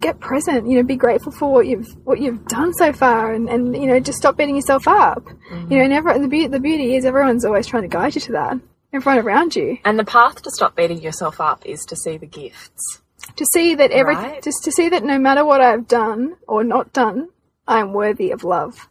get 0.00 0.20
present 0.20 0.68
you 0.68 0.76
know 0.76 0.82
be 0.82 0.96
grateful 0.96 1.32
for 1.32 1.52
what 1.52 1.66
you've 1.66 1.88
what 2.04 2.20
you've 2.20 2.46
done 2.46 2.72
so 2.74 2.92
far 2.92 3.32
and, 3.32 3.48
and 3.48 3.74
you 3.74 3.86
know 3.86 3.98
just 4.00 4.18
stop 4.18 4.36
beating 4.36 4.56
yourself 4.56 4.86
up. 4.88 5.24
Mm-hmm. 5.24 5.72
You 5.72 5.78
know 5.80 5.86
never 5.86 6.10
and 6.10 6.24
the, 6.24 6.28
be- 6.28 6.46
the 6.46 6.60
beauty 6.60 6.96
is 6.96 7.04
everyone's 7.04 7.44
always 7.44 7.66
trying 7.66 7.82
to 7.82 7.88
guide 7.88 8.14
you 8.14 8.20
to 8.22 8.32
that 8.32 8.58
everyone 8.92 9.24
around 9.24 9.56
you. 9.56 9.78
And 9.84 9.98
the 9.98 10.04
path 10.04 10.42
to 10.42 10.50
stop 10.52 10.76
beating 10.76 11.00
yourself 11.02 11.40
up 11.40 11.66
is 11.66 11.80
to 11.86 11.96
see 11.96 12.16
the 12.16 12.26
gifts. 12.26 13.00
to 13.36 13.44
see 13.52 13.74
that 13.74 13.90
every 13.90 14.14
Right. 14.14 14.42
just 14.42 14.62
to 14.64 14.70
see 14.72 14.88
that 14.90 15.02
no 15.02 15.18
matter 15.18 15.44
what 15.44 15.60
I've 15.60 15.88
done 15.88 16.36
or 16.46 16.62
not 16.62 16.92
done 16.92 17.28
I 17.66 17.80
am 17.80 17.92
worthy 17.92 18.30
of 18.30 18.44
love. 18.44 18.88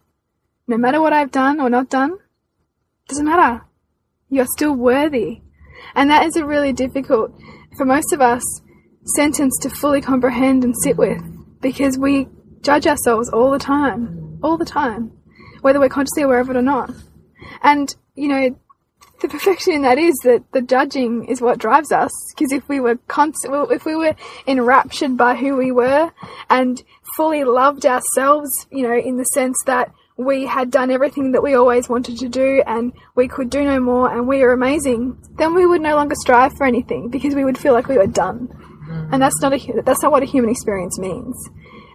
No 0.67 0.77
matter 0.77 0.99
what 0.99 1.13
I've 1.13 1.31
done 1.31 1.59
or 1.61 1.69
not 1.69 1.89
done 1.89 2.17
doesn't 3.07 3.25
matter. 3.25 3.63
You're 4.29 4.47
still 4.57 4.73
worthy. 4.73 5.41
And 5.95 6.09
that 6.09 6.25
is 6.25 6.35
a 6.35 6.45
really 6.45 6.73
difficult 6.73 7.31
for 7.77 7.85
most 7.85 8.11
of 8.13 8.21
us 8.21 8.43
sentence 9.05 9.57
to 9.61 9.69
fully 9.69 10.01
comprehend 10.01 10.63
and 10.63 10.75
sit 10.83 10.97
with 10.97 11.21
because 11.61 11.97
we 11.97 12.27
judge 12.61 12.87
ourselves 12.87 13.29
all 13.29 13.51
the 13.51 13.59
time, 13.59 14.39
all 14.41 14.57
the 14.57 14.65
time, 14.65 15.11
whether 15.61 15.79
we're 15.79 15.89
consciously 15.89 16.23
aware 16.23 16.39
of 16.39 16.49
it 16.49 16.55
or 16.55 16.61
not. 16.61 16.91
And, 17.61 17.93
you 18.15 18.27
know, 18.27 18.57
the 19.21 19.27
perfection 19.29 19.73
in 19.73 19.81
that 19.83 19.97
is 19.97 20.13
that 20.23 20.43
the 20.51 20.61
judging 20.61 21.25
is 21.25 21.41
what 21.41 21.57
drives 21.57 21.91
us. 21.91 22.11
Because 22.35 22.51
if 22.51 22.67
we 22.67 22.79
were 22.79 22.97
const- 23.07 23.47
well, 23.49 23.69
if 23.69 23.85
we 23.85 23.95
were 23.95 24.15
enraptured 24.45 25.17
by 25.17 25.35
who 25.35 25.55
we 25.55 25.71
were 25.71 26.11
and 26.49 26.83
fully 27.15 27.43
loved 27.43 27.85
ourselves, 27.85 28.67
you 28.69 28.83
know, 28.83 28.95
in 28.95 29.17
the 29.17 29.23
sense 29.25 29.57
that 29.65 29.91
we 30.17 30.45
had 30.45 30.69
done 30.69 30.91
everything 30.91 31.31
that 31.31 31.41
we 31.41 31.55
always 31.55 31.89
wanted 31.89 32.17
to 32.19 32.29
do 32.29 32.61
and 32.67 32.93
we 33.15 33.27
could 33.27 33.49
do 33.49 33.63
no 33.63 33.79
more 33.79 34.11
and 34.11 34.27
we 34.27 34.43
are 34.43 34.51
amazing, 34.51 35.17
then 35.37 35.55
we 35.55 35.65
would 35.65 35.81
no 35.81 35.95
longer 35.95 36.15
strive 36.15 36.53
for 36.57 36.65
anything 36.67 37.09
because 37.09 37.33
we 37.33 37.45
would 37.45 37.57
feel 37.57 37.73
like 37.73 37.87
we 37.87 37.97
were 37.97 38.07
done. 38.07 38.49
And 39.11 39.21
that's 39.21 39.39
not 39.41 39.53
a 39.53 39.81
that's 39.85 40.01
not 40.03 40.11
what 40.11 40.23
a 40.23 40.25
human 40.25 40.49
experience 40.49 40.99
means. 40.99 41.35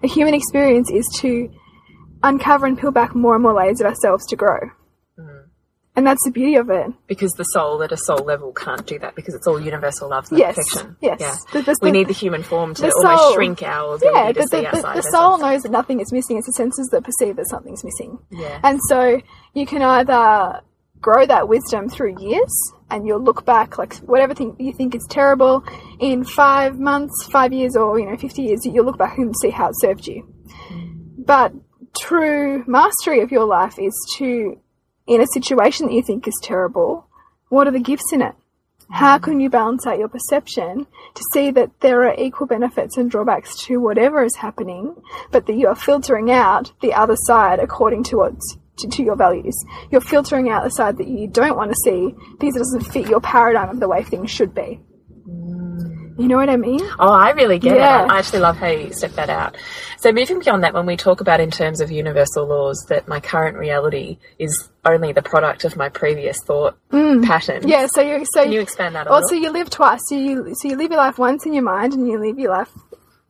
A 0.02 0.08
human 0.08 0.34
experience 0.34 0.90
is 0.90 1.06
to 1.20 1.50
uncover 2.22 2.66
and 2.66 2.78
peel 2.78 2.90
back 2.90 3.14
more 3.14 3.34
and 3.34 3.42
more 3.42 3.52
layers 3.54 3.80
of 3.80 3.86
ourselves 3.86 4.26
to 4.26 4.36
grow. 4.36 4.58
Mm. 5.18 5.44
And 5.96 6.06
that's 6.06 6.22
the 6.24 6.30
beauty 6.30 6.54
of 6.54 6.70
it. 6.70 6.92
Because 7.08 7.32
the 7.32 7.42
soul 7.44 7.82
at 7.82 7.90
a 7.90 7.96
soul 7.96 8.18
level 8.24 8.52
can't 8.52 8.86
do 8.86 9.00
that 9.00 9.16
because 9.16 9.34
it's 9.34 9.46
all 9.48 9.60
universal 9.60 10.08
love 10.08 10.26
and 10.30 10.38
Yes, 10.38 10.54
perfection. 10.54 10.96
yes. 11.00 11.18
Yeah. 11.20 11.34
The- 11.52 11.62
the- 11.62 11.76
we 11.82 11.88
the- 11.90 11.98
need 11.98 12.06
the 12.08 12.12
human 12.12 12.44
form 12.44 12.74
to 12.74 12.82
the 12.82 12.92
almost 13.04 13.22
soul- 13.24 13.34
shrink 13.34 13.62
our 13.64 13.96
ability 13.96 14.16
Yeah, 14.18 14.32
to 14.32 14.40
the, 14.40 14.46
see 14.46 14.60
the, 14.60 14.68
outside 14.68 14.96
the, 14.96 15.02
the 15.02 15.10
soul 15.10 15.38
knows 15.38 15.62
that 15.62 15.72
nothing 15.72 15.98
is 16.00 16.12
missing. 16.12 16.36
It's 16.38 16.46
the 16.46 16.52
senses 16.52 16.88
that 16.92 17.02
perceive 17.02 17.34
that 17.36 17.48
something's 17.48 17.82
missing. 17.82 18.18
Yeah. 18.30 18.60
And 18.62 18.78
so 18.88 19.20
you 19.54 19.66
can 19.66 19.82
either 19.82 20.60
grow 21.00 21.26
that 21.26 21.48
wisdom 21.48 21.88
through 21.88 22.20
years 22.20 22.72
and 22.90 23.06
you'll 23.06 23.22
look 23.22 23.44
back 23.44 23.78
like 23.78 23.96
whatever 23.98 24.34
thing 24.34 24.56
you 24.58 24.72
think 24.72 24.94
is 24.94 25.06
terrible 25.08 25.64
in 26.00 26.24
five 26.24 26.78
months, 26.78 27.26
five 27.30 27.52
years, 27.52 27.76
or 27.76 27.98
you 27.98 28.06
know, 28.06 28.16
50 28.16 28.42
years, 28.42 28.64
you'll 28.64 28.84
look 28.84 28.98
back 28.98 29.18
and 29.18 29.34
see 29.36 29.50
how 29.50 29.68
it 29.68 29.74
served 29.78 30.06
you. 30.06 30.26
But 31.18 31.52
true 31.96 32.64
mastery 32.66 33.20
of 33.20 33.30
your 33.30 33.44
life 33.44 33.78
is 33.78 33.94
to, 34.16 34.58
in 35.06 35.20
a 35.20 35.26
situation 35.26 35.86
that 35.86 35.94
you 35.94 36.02
think 36.02 36.26
is 36.26 36.40
terrible, 36.42 37.06
what 37.48 37.66
are 37.66 37.72
the 37.72 37.80
gifts 37.80 38.12
in 38.12 38.22
it? 38.22 38.34
How 38.90 39.16
mm-hmm. 39.16 39.24
can 39.24 39.40
you 39.40 39.50
balance 39.50 39.86
out 39.86 39.98
your 39.98 40.08
perception 40.08 40.86
to 41.14 41.24
see 41.32 41.50
that 41.50 41.80
there 41.80 42.04
are 42.08 42.14
equal 42.18 42.46
benefits 42.46 42.96
and 42.96 43.10
drawbacks 43.10 43.56
to 43.64 43.78
whatever 43.78 44.24
is 44.24 44.36
happening, 44.36 44.96
but 45.30 45.46
that 45.46 45.56
you 45.56 45.68
are 45.68 45.76
filtering 45.76 46.30
out 46.30 46.72
the 46.80 46.94
other 46.94 47.16
side 47.26 47.58
according 47.58 48.04
to 48.04 48.16
what's 48.16 48.56
to, 48.78 48.88
to 48.88 49.02
your 49.02 49.16
values. 49.16 49.56
You're 49.90 50.00
filtering 50.00 50.50
out 50.50 50.64
the 50.64 50.70
side 50.70 50.98
that 50.98 51.08
you 51.08 51.26
don't 51.28 51.56
want 51.56 51.70
to 51.70 51.76
see 51.84 52.14
because 52.38 52.56
it 52.56 52.60
doesn't 52.60 52.92
fit 52.92 53.08
your 53.08 53.20
paradigm 53.20 53.70
of 53.70 53.80
the 53.80 53.88
way 53.88 54.02
things 54.02 54.30
should 54.30 54.54
be. 54.54 54.80
You 56.18 56.26
know 56.26 56.36
what 56.36 56.50
I 56.50 56.56
mean? 56.56 56.80
Oh, 56.98 57.12
I 57.12 57.30
really 57.30 57.60
get 57.60 57.76
Yeah. 57.76 58.02
it. 58.04 58.10
I 58.10 58.18
actually 58.18 58.40
love 58.40 58.56
how 58.56 58.66
you 58.66 58.92
set 58.92 59.14
that 59.14 59.30
out. 59.30 59.56
So 59.98 60.10
moving 60.10 60.40
beyond 60.40 60.64
that, 60.64 60.74
when 60.74 60.84
we 60.84 60.96
talk 60.96 61.20
about 61.20 61.38
in 61.38 61.52
terms 61.52 61.80
of 61.80 61.92
universal 61.92 62.44
laws, 62.44 62.84
that 62.88 63.06
my 63.06 63.20
current 63.20 63.56
reality 63.56 64.18
is 64.36 64.68
only 64.84 65.12
the 65.12 65.22
product 65.22 65.64
of 65.64 65.76
my 65.76 65.88
previous 65.88 66.36
thought 66.42 66.76
pattern. 66.90 67.62
Mm. 67.62 67.68
Yeah. 67.68 67.86
So 67.94 68.00
you 68.00 68.26
so 68.34 68.42
Can 68.42 68.50
you 68.52 68.60
expand 68.60 68.96
that 68.96 69.06
a 69.06 69.10
Also, 69.10 69.36
you 69.36 69.52
live 69.52 69.70
twice. 69.70 70.00
So 70.08 70.16
you 70.16 70.54
so 70.56 70.66
you 70.68 70.76
live 70.76 70.90
your 70.90 70.98
life 70.98 71.18
once 71.18 71.46
in 71.46 71.52
your 71.52 71.62
mind, 71.62 71.94
and 71.94 72.08
you 72.08 72.18
live 72.18 72.36
your 72.36 72.50
life 72.50 72.72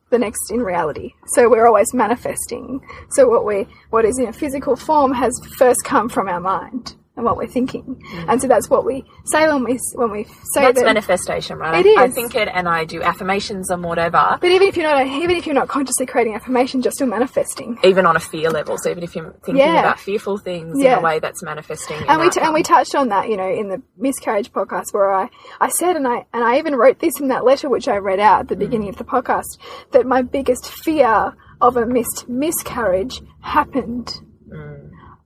the 0.09 0.19
next 0.19 0.51
in 0.51 0.61
reality. 0.61 1.13
So 1.27 1.49
we're 1.49 1.67
always 1.67 1.93
manifesting. 1.93 2.81
So 3.11 3.27
what 3.27 3.45
we 3.45 3.67
what 3.89 4.05
is 4.05 4.17
in 4.19 4.27
a 4.27 4.33
physical 4.33 4.75
form 4.75 5.13
has 5.13 5.33
first 5.57 5.83
come 5.83 6.09
from 6.09 6.27
our 6.27 6.39
mind 6.39 6.95
and 7.19 7.25
what 7.25 7.35
we're 7.35 7.47
thinking, 7.47 7.83
mm. 7.83 8.25
and 8.29 8.41
so 8.41 8.47
that's 8.47 8.69
what 8.69 8.85
we 8.85 9.03
say 9.25 9.45
when 9.51 9.65
we 9.65 9.77
when 9.95 10.09
we 10.09 10.23
say 10.23 10.61
That's 10.61 10.79
that. 10.79 10.85
manifestation, 10.85 11.57
right? 11.57 11.85
It 11.85 11.97
I, 11.97 12.05
I 12.05 12.09
think 12.09 12.33
it 12.33 12.47
and 12.51 12.67
I 12.67 12.85
do 12.85 13.01
affirmations 13.01 13.69
and 13.69 13.83
whatever, 13.83 14.37
but 14.39 14.49
even 14.49 14.69
if 14.69 14.77
you're 14.77 14.89
not 14.89 15.05
even 15.05 15.35
if 15.35 15.45
you're 15.45 15.53
not 15.53 15.67
consciously 15.67 16.05
creating 16.05 16.35
affirmations, 16.35 16.85
you're 16.85 16.93
still 16.93 17.07
manifesting. 17.07 17.77
even 17.83 18.05
on 18.05 18.15
a 18.15 18.21
fear 18.21 18.49
level. 18.49 18.77
So 18.77 18.89
even 18.89 19.03
if 19.03 19.15
you're 19.15 19.33
thinking 19.43 19.57
Yeah. 19.57 19.81
about 19.81 19.99
fearful 19.99 20.37
things 20.37 20.79
in 20.79 20.87
a 20.87 21.01
way 21.01 21.19
that's 21.19 21.43
manifesting. 21.43 21.97
and 22.07 22.21
we 22.21 22.29
t- 22.29 22.39
and 22.39 22.53
we 22.53 22.63
touched 22.63 22.95
on 22.95 23.09
that, 23.09 23.27
you 23.29 23.35
know, 23.35 23.49
in 23.49 23.67
the 23.67 23.81
miscarriage 23.97 24.51
podcast 24.53 24.93
where 24.93 25.11
I 25.13 25.29
I 25.59 25.67
said 25.69 25.97
and 25.97 26.07
I 26.07 26.25
and 26.33 26.43
I 26.43 26.57
even 26.57 26.75
wrote 26.75 26.99
this 26.99 27.19
in 27.19 27.27
that 27.27 27.43
letter 27.43 27.69
which 27.69 27.89
I 27.89 27.97
read 27.97 28.21
out 28.21 28.39
at 28.41 28.47
the 28.47 28.55
mm. 28.55 28.59
beginning 28.59 28.89
of 28.89 28.97
the 28.97 29.03
podcast 29.03 29.59
that 29.91 30.05
my 30.05 30.21
biggest 30.21 30.71
fear 30.71 31.35
of 31.59 31.75
a 31.75 31.85
missed 31.85 32.29
miscarriage 32.29 33.21
happened. 33.41 34.21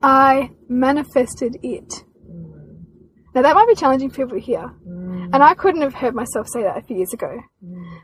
I 0.03 0.51
manifested 0.67 1.57
it. 1.63 2.03
Now 3.33 3.41
that 3.41 3.55
might 3.55 3.67
be 3.67 3.75
challenging 3.75 4.09
for 4.09 4.25
people 4.25 4.39
here. 4.39 4.69
hear, 4.85 5.29
and 5.33 5.41
I 5.41 5.53
couldn't 5.55 5.81
have 5.81 5.95
heard 5.95 6.13
myself 6.13 6.47
say 6.49 6.61
that 6.63 6.77
a 6.77 6.81
few 6.81 6.97
years 6.97 7.13
ago, 7.13 7.39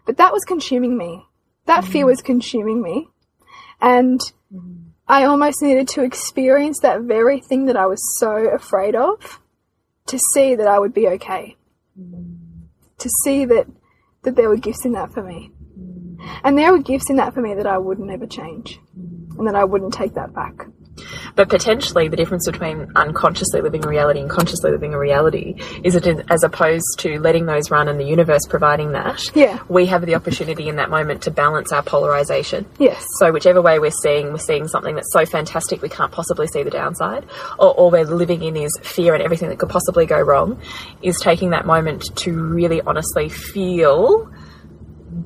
but 0.05 0.17
that 0.17 0.33
was 0.33 0.43
consuming 0.45 0.97
me. 0.97 1.25
That 1.65 1.85
fear 1.85 2.05
was 2.07 2.21
consuming 2.21 2.81
me, 2.81 3.09
and 3.79 4.19
I 5.07 5.25
almost 5.25 5.61
needed 5.61 5.87
to 5.89 6.03
experience 6.03 6.79
that 6.79 7.01
very 7.01 7.41
thing 7.41 7.65
that 7.65 7.77
I 7.77 7.85
was 7.85 7.99
so 8.17 8.47
afraid 8.47 8.95
of 8.95 9.39
to 10.07 10.17
see 10.33 10.55
that 10.55 10.67
I 10.67 10.79
would 10.79 10.93
be 10.93 11.07
okay. 11.09 11.57
To 12.97 13.09
see 13.23 13.45
that 13.45 13.67
that 14.23 14.35
there 14.35 14.49
were 14.49 14.57
gifts 14.57 14.85
in 14.85 14.93
that 14.93 15.13
for 15.13 15.21
me. 15.21 15.51
And 16.43 16.57
there 16.57 16.71
were 16.71 16.79
gifts 16.79 17.09
in 17.09 17.17
that 17.17 17.33
for 17.33 17.41
me 17.41 17.53
that 17.53 17.67
I 17.67 17.77
would 17.77 17.99
never 17.99 18.25
change. 18.25 18.79
And 19.37 19.47
that 19.47 19.55
I 19.55 19.63
wouldn't 19.63 19.93
take 19.93 20.15
that 20.15 20.33
back. 20.33 20.67
But 21.39 21.47
potentially, 21.47 22.09
the 22.09 22.17
difference 22.17 22.45
between 22.45 22.91
unconsciously 22.97 23.61
living 23.61 23.85
a 23.85 23.87
reality 23.87 24.19
and 24.19 24.29
consciously 24.29 24.71
living 24.71 24.93
a 24.93 24.99
reality 24.99 25.55
is 25.85 25.93
that 25.93 26.05
as 26.29 26.43
opposed 26.43 26.83
to 26.97 27.17
letting 27.21 27.45
those 27.45 27.71
run 27.71 27.87
and 27.87 27.97
the 27.97 28.03
universe 28.03 28.41
providing 28.49 28.91
that, 28.91 29.31
Yeah. 29.33 29.59
we 29.69 29.85
have 29.85 30.05
the 30.05 30.15
opportunity 30.15 30.67
in 30.67 30.75
that 30.75 30.89
moment 30.89 31.21
to 31.21 31.31
balance 31.31 31.71
our 31.71 31.81
polarization. 31.81 32.65
Yes. 32.77 33.05
So 33.19 33.31
whichever 33.31 33.61
way 33.61 33.79
we're 33.79 33.89
seeing, 34.03 34.33
we're 34.33 34.39
seeing 34.39 34.67
something 34.67 34.95
that's 34.95 35.13
so 35.13 35.25
fantastic 35.25 35.81
we 35.81 35.87
can't 35.87 36.11
possibly 36.11 36.47
see 36.47 36.61
the 36.61 36.71
downside, 36.71 37.25
or 37.57 37.69
all 37.69 37.89
we're 37.89 38.03
living 38.03 38.43
in 38.43 38.57
is 38.57 38.77
fear 38.81 39.13
and 39.13 39.23
everything 39.23 39.47
that 39.47 39.59
could 39.59 39.69
possibly 39.69 40.05
go 40.05 40.19
wrong, 40.19 40.59
is 41.01 41.17
taking 41.21 41.51
that 41.51 41.65
moment 41.65 42.13
to 42.17 42.33
really 42.33 42.81
honestly 42.81 43.29
feel 43.29 44.29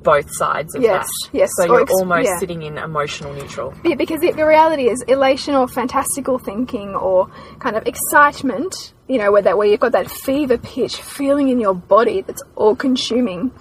both 0.04 0.28
sides 0.32 0.76
of 0.76 0.82
Yes, 0.82 1.06
that. 1.32 1.38
yes, 1.38 1.50
So 1.58 1.66
you're 1.66 1.86
almost 1.92 2.26
yeah. 2.28 2.38
sitting 2.40 2.62
in 2.62 2.78
emotional 2.78 3.34
neutral. 3.34 3.74
Yeah, 3.84 3.96
because 3.96 4.20
the, 4.22 4.32
the 4.32 4.46
reality 4.46 4.90
is 4.90 5.02
elation 5.08 5.56
or 5.56 5.68
fantastical 5.68 6.38
thinking 6.38 6.94
or 6.96 7.28
kind 7.60 7.76
of 7.76 7.88
excitement, 7.88 8.94
you 9.08 9.18
know, 9.18 9.32
where 9.32 9.42
that 9.42 9.58
where 9.58 9.68
you've 9.68 9.80
got 9.80 9.94
that 9.94 10.10
fever 10.12 10.58
pitch 10.58 10.98
feeling 10.98 11.50
in 11.50 11.60
your 11.60 11.74
body 11.74 12.22
that's 12.22 12.42
all 12.56 12.76
consuming 12.76 13.52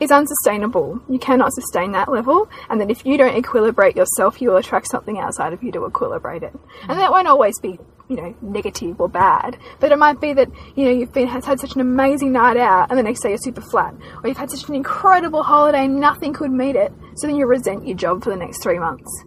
is 0.00 0.10
unsustainable. 0.10 1.00
You 1.08 1.18
cannot 1.20 1.52
sustain 1.52 1.92
that 1.92 2.10
level, 2.10 2.48
and 2.68 2.80
then 2.80 2.90
if 2.90 3.06
you 3.06 3.16
don't 3.16 3.40
equilibrate 3.40 3.94
yourself, 3.94 4.42
you 4.42 4.50
will 4.50 4.56
attract 4.56 4.88
something 4.90 5.18
outside 5.18 5.52
of 5.52 5.62
you 5.62 5.70
to 5.72 5.80
equilibrate 5.80 6.42
it. 6.42 6.52
And 6.88 6.98
that 6.98 7.12
won't 7.12 7.28
always 7.28 7.60
be, 7.60 7.78
you 8.08 8.16
know, 8.16 8.34
negative 8.42 9.00
or 9.00 9.08
bad, 9.08 9.58
but 9.80 9.92
it 9.92 9.98
might 9.98 10.20
be 10.20 10.32
that 10.32 10.50
you 10.76 10.84
know 10.84 10.90
you've 10.90 11.12
been 11.12 11.28
has 11.28 11.44
had 11.44 11.60
such 11.60 11.74
an 11.74 11.80
amazing 11.80 12.32
night 12.32 12.56
out, 12.56 12.90
and 12.90 12.98
the 12.98 13.02
next 13.02 13.20
day 13.20 13.30
you're 13.30 13.38
super 13.38 13.60
flat, 13.60 13.94
or 14.22 14.28
you've 14.28 14.36
had 14.36 14.50
such 14.50 14.68
an 14.68 14.74
incredible 14.74 15.42
holiday, 15.42 15.86
nothing 15.86 16.32
could 16.32 16.50
meet 16.50 16.76
it, 16.76 16.92
so 17.16 17.26
then 17.26 17.36
you 17.36 17.46
resent 17.46 17.86
your 17.86 17.96
job 17.96 18.22
for 18.22 18.30
the 18.30 18.36
next 18.36 18.62
three 18.62 18.78
months. 18.78 19.24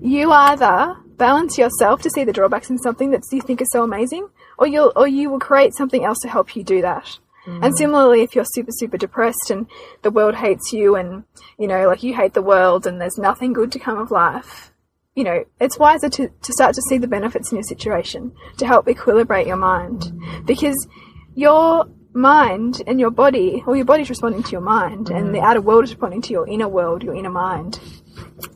You 0.00 0.32
either 0.32 0.96
balance 1.16 1.56
yourself 1.56 2.02
to 2.02 2.10
see 2.10 2.24
the 2.24 2.32
drawbacks 2.32 2.70
in 2.70 2.78
something 2.78 3.10
that 3.12 3.22
you 3.30 3.40
think 3.40 3.60
is 3.60 3.70
so 3.70 3.84
amazing, 3.84 4.28
or 4.58 4.66
you'll 4.66 4.92
or 4.96 5.06
you 5.06 5.30
will 5.30 5.38
create 5.38 5.74
something 5.74 6.04
else 6.04 6.18
to 6.22 6.28
help 6.28 6.56
you 6.56 6.64
do 6.64 6.82
that. 6.82 7.18
And 7.44 7.74
mm. 7.74 7.76
similarly, 7.76 8.22
if 8.22 8.34
you're 8.34 8.44
super 8.44 8.72
super 8.72 8.96
depressed 8.96 9.50
and 9.50 9.66
the 10.02 10.10
world 10.10 10.34
hates 10.34 10.72
you, 10.72 10.96
and 10.96 11.24
you 11.58 11.66
know 11.66 11.86
like 11.86 12.02
you 12.02 12.14
hate 12.14 12.34
the 12.34 12.42
world, 12.42 12.86
and 12.86 13.00
there's 13.00 13.18
nothing 13.18 13.52
good 13.52 13.72
to 13.72 13.78
come 13.78 13.98
of 13.98 14.10
life, 14.10 14.71
you 15.14 15.24
know 15.24 15.44
it's 15.60 15.78
wiser 15.78 16.08
to 16.08 16.28
to 16.28 16.52
start 16.52 16.74
to 16.74 16.82
see 16.82 16.98
the 16.98 17.06
benefits 17.06 17.50
in 17.50 17.56
your 17.56 17.64
situation 17.64 18.32
to 18.58 18.66
help 18.66 18.86
equilibrate 18.86 19.46
your 19.46 19.56
mind, 19.56 20.12
because 20.46 20.86
your 21.34 21.86
mind 22.14 22.82
and 22.86 23.00
your 23.00 23.10
body, 23.10 23.62
or 23.66 23.74
your 23.74 23.84
body's 23.84 24.10
responding 24.10 24.42
to 24.42 24.52
your 24.52 24.60
mind, 24.60 25.08
and 25.08 25.34
the 25.34 25.38
mm. 25.38 25.44
outer 25.44 25.60
world 25.60 25.84
is 25.84 25.90
responding 25.90 26.22
to 26.22 26.32
your 26.32 26.46
inner 26.46 26.68
world, 26.68 27.02
your 27.02 27.14
inner 27.14 27.30
mind. 27.30 27.80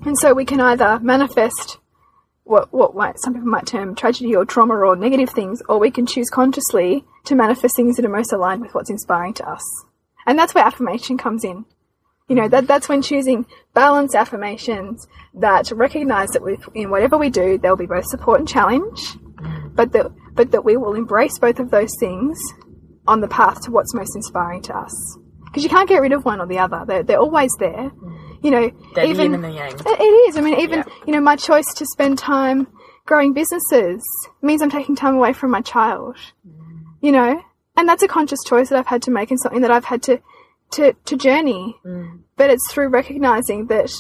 And 0.05 0.19
so 0.19 0.35
we 0.35 0.45
can 0.45 0.61
either 0.61 0.99
manifest 1.01 1.79
what 2.45 2.73
what 2.73 2.95
might, 2.95 3.19
some 3.19 3.35
people 3.35 3.49
might 3.49 3.67
term 3.67 3.95
tragedy 3.95 4.35
or 4.35 4.45
trauma 4.45 4.75
or 4.75 4.97
negative 4.97 5.31
things, 5.31 5.63
or 5.69 5.79
we 5.79 5.91
can 5.91 6.07
choose 6.07 6.31
consciously 6.31 7.05
to 7.25 7.35
manifest 7.35 7.77
things 7.77 7.97
that 7.97 8.05
are 8.05 8.11
most 8.11 8.33
aligned 8.33 8.63
with 8.63 8.75
what's 8.75 8.91
inspiring 8.91 9.35
to 9.35 9.49
us. 9.49 9.65
And 10.27 10.39
that's 10.39 10.55
where 10.55 10.65
affirmation 10.65 11.19
comes 11.19 11.45
in. 11.45 11.65
You 12.29 12.35
know, 12.35 12.49
that 12.49 12.67
that's 12.67 12.89
when 12.89 13.03
choosing 13.03 13.47
balanced 13.73 14.15
affirmations 14.17 15.07
that 15.35 15.71
recognize 15.71 16.31
that 16.31 16.43
with, 16.43 16.69
in 16.75 16.91
whatever 16.91 17.17
we 17.17 17.31
do, 17.31 17.57
there 17.57 17.71
will 17.71 17.77
be 17.77 17.87
both 17.87 18.07
support 18.07 18.41
and 18.41 18.49
challenge, 18.49 19.17
but 19.75 19.93
that 19.93 20.11
but 20.35 20.51
that 20.51 20.65
we 20.65 20.77
will 20.77 20.95
embrace 20.95 21.39
both 21.39 21.61
of 21.61 21.71
those 21.71 21.93
things 22.01 22.37
on 23.07 23.21
the 23.21 23.29
path 23.29 23.61
to 23.63 23.71
what's 23.71 23.95
most 23.95 24.17
inspiring 24.17 24.61
to 24.63 24.77
us. 24.77 25.19
Because 25.45 25.63
you 25.63 25.71
can't 25.71 25.89
get 25.89 26.03
rid 26.03 26.13
of 26.13 26.25
one 26.25 26.41
or 26.41 26.47
the 26.47 26.59
other; 26.59 26.85
they're 26.85 27.05
they're 27.05 27.21
always 27.21 27.53
there. 27.61 27.93
You 28.43 28.51
know, 28.51 28.71
The 28.97 29.05
even 29.07 29.33
yin 29.33 29.35
and 29.35 29.45
the 29.45 29.51
yang. 29.53 29.73
it 29.73 29.87
it 29.87 30.03
is. 30.29 30.37
I 30.37 30.41
mean, 30.41 30.59
even 30.59 30.79
Yeah. 30.81 30.85
you 31.07 31.13
know, 31.13 31.21
my 31.21 31.37
choice 31.37 31.73
to 31.75 31.87
spend 31.87 32.19
time 32.19 32.67
growing 33.07 33.35
businesses 33.35 34.03
means 34.43 34.63
I'm 34.63 34.71
taking 34.71 34.97
time 34.97 35.15
away 35.15 35.33
from 35.33 35.53
my 35.53 35.61
child. 35.61 36.17
You 37.01 37.13
know, 37.13 37.41
and 37.77 37.89
that's 37.89 38.03
a 38.03 38.09
conscious 38.09 38.41
choice 38.45 38.69
that 38.71 38.79
I've 38.81 38.87
had 38.89 39.03
to 39.03 39.13
make, 39.13 39.31
and 39.31 39.39
something 39.41 39.61
that 39.63 39.71
I've 39.71 39.85
had 39.85 40.03
to 40.05 40.21
to 40.73 40.93
to 40.93 41.17
journey. 41.17 41.77
Mm. 41.85 42.21
But 42.37 42.51
it's 42.51 42.73
through 42.73 42.89
recognizing 42.89 43.67
that, 43.67 43.91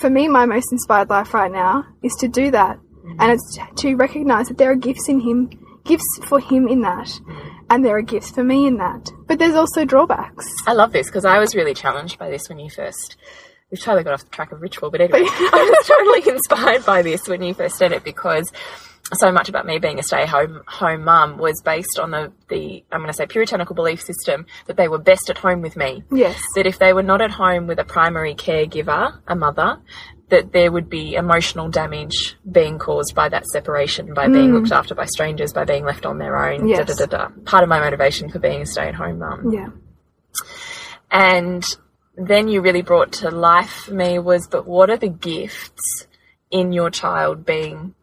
for 0.00 0.10
me, 0.10 0.28
my 0.28 0.46
most 0.46 0.72
inspired 0.72 1.10
life 1.10 1.34
right 1.34 1.50
now 1.50 1.84
is 2.02 2.14
to 2.20 2.28
do 2.28 2.50
that, 2.50 2.78
mm. 2.78 3.16
and 3.18 3.32
it's 3.32 3.58
to 3.82 3.94
recognize 3.96 4.48
that 4.48 4.58
there 4.58 4.70
are 4.70 4.76
gifts 4.76 5.08
in 5.08 5.20
him, 5.20 5.50
gifts 5.84 6.20
for 6.24 6.40
him 6.40 6.68
in 6.68 6.82
that, 6.82 7.06
mm. 7.06 7.50
and 7.70 7.84
there 7.84 7.96
are 7.96 8.02
gifts 8.02 8.30
for 8.30 8.44
me 8.44 8.66
in 8.66 8.78
that. 8.78 9.10
But 9.26 9.38
there's 9.38 9.54
also 9.54 9.84
drawbacks. 9.84 10.46
I 10.66 10.72
love 10.72 10.92
this 10.92 11.06
because 11.06 11.24
I 11.24 11.38
was 11.38 11.54
really 11.54 11.74
challenged 11.74 12.18
by 12.18 12.30
this 12.30 12.48
when 12.48 12.58
you 12.58 12.70
first. 12.70 13.16
We've 13.70 13.80
totally 13.80 14.04
got 14.04 14.12
off 14.12 14.22
the 14.22 14.30
track 14.30 14.52
of 14.52 14.62
ritual, 14.62 14.90
but 14.90 15.00
anyway, 15.00 15.24
I 15.26 15.76
was 15.76 15.86
totally 15.86 16.36
inspired 16.36 16.86
by 16.86 17.02
this 17.02 17.26
when 17.26 17.42
you 17.42 17.52
first 17.52 17.76
said 17.76 17.90
it 17.90 18.04
because 18.04 18.52
so 19.14 19.30
much 19.30 19.48
about 19.48 19.66
me 19.66 19.78
being 19.78 19.98
a 19.98 20.02
stay-home 20.02 20.62
home 20.66 21.04
mum 21.04 21.38
was 21.38 21.62
based 21.62 21.98
on 21.98 22.10
the, 22.10 22.32
the 22.48 22.84
I'm 22.90 23.00
going 23.00 23.10
to 23.10 23.16
say 23.16 23.26
puritanical 23.26 23.74
belief 23.74 24.02
system 24.02 24.46
that 24.66 24.76
they 24.76 24.88
were 24.88 24.98
best 24.98 25.30
at 25.30 25.38
home 25.38 25.62
with 25.62 25.76
me. 25.76 26.02
Yes. 26.10 26.40
That 26.56 26.66
if 26.66 26.78
they 26.78 26.92
were 26.92 27.02
not 27.02 27.20
at 27.20 27.30
home 27.30 27.66
with 27.66 27.78
a 27.78 27.84
primary 27.84 28.34
caregiver, 28.34 29.18
a 29.28 29.36
mother, 29.36 29.78
that 30.28 30.52
there 30.52 30.72
would 30.72 30.90
be 30.90 31.14
emotional 31.14 31.68
damage 31.68 32.36
being 32.50 32.78
caused 32.78 33.14
by 33.14 33.28
that 33.28 33.46
separation, 33.46 34.12
by 34.12 34.26
being 34.26 34.50
mm. 34.50 34.54
looked 34.54 34.72
after 34.72 34.94
by 34.94 35.04
strangers, 35.04 35.52
by 35.52 35.64
being 35.64 35.84
left 35.84 36.04
on 36.04 36.18
their 36.18 36.36
own. 36.36 36.68
Yes. 36.68 36.78
Da, 36.78 36.94
da, 36.94 37.06
da, 37.06 37.28
da. 37.28 37.28
Part 37.44 37.62
of 37.62 37.68
my 37.68 37.78
motivation 37.78 38.28
for 38.28 38.40
being 38.40 38.62
a 38.62 38.66
stay-at-home 38.66 39.20
mum. 39.20 39.52
Yeah. 39.52 39.68
And 41.12 41.64
then 42.16 42.48
you 42.48 42.60
really 42.60 42.82
brought 42.82 43.12
to 43.12 43.30
life 43.30 43.84
for 43.84 43.94
me 43.94 44.18
was, 44.18 44.48
but 44.48 44.66
what 44.66 44.90
are 44.90 44.96
the 44.96 45.08
gifts 45.08 46.06
in 46.50 46.72
your 46.72 46.90
child 46.90 47.46
being 47.46 47.94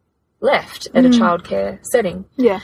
left 0.43 0.87
at 0.93 1.05
a 1.05 1.09
mm. 1.09 1.19
childcare 1.19 1.79
setting? 1.83 2.25
Yeah. 2.35 2.59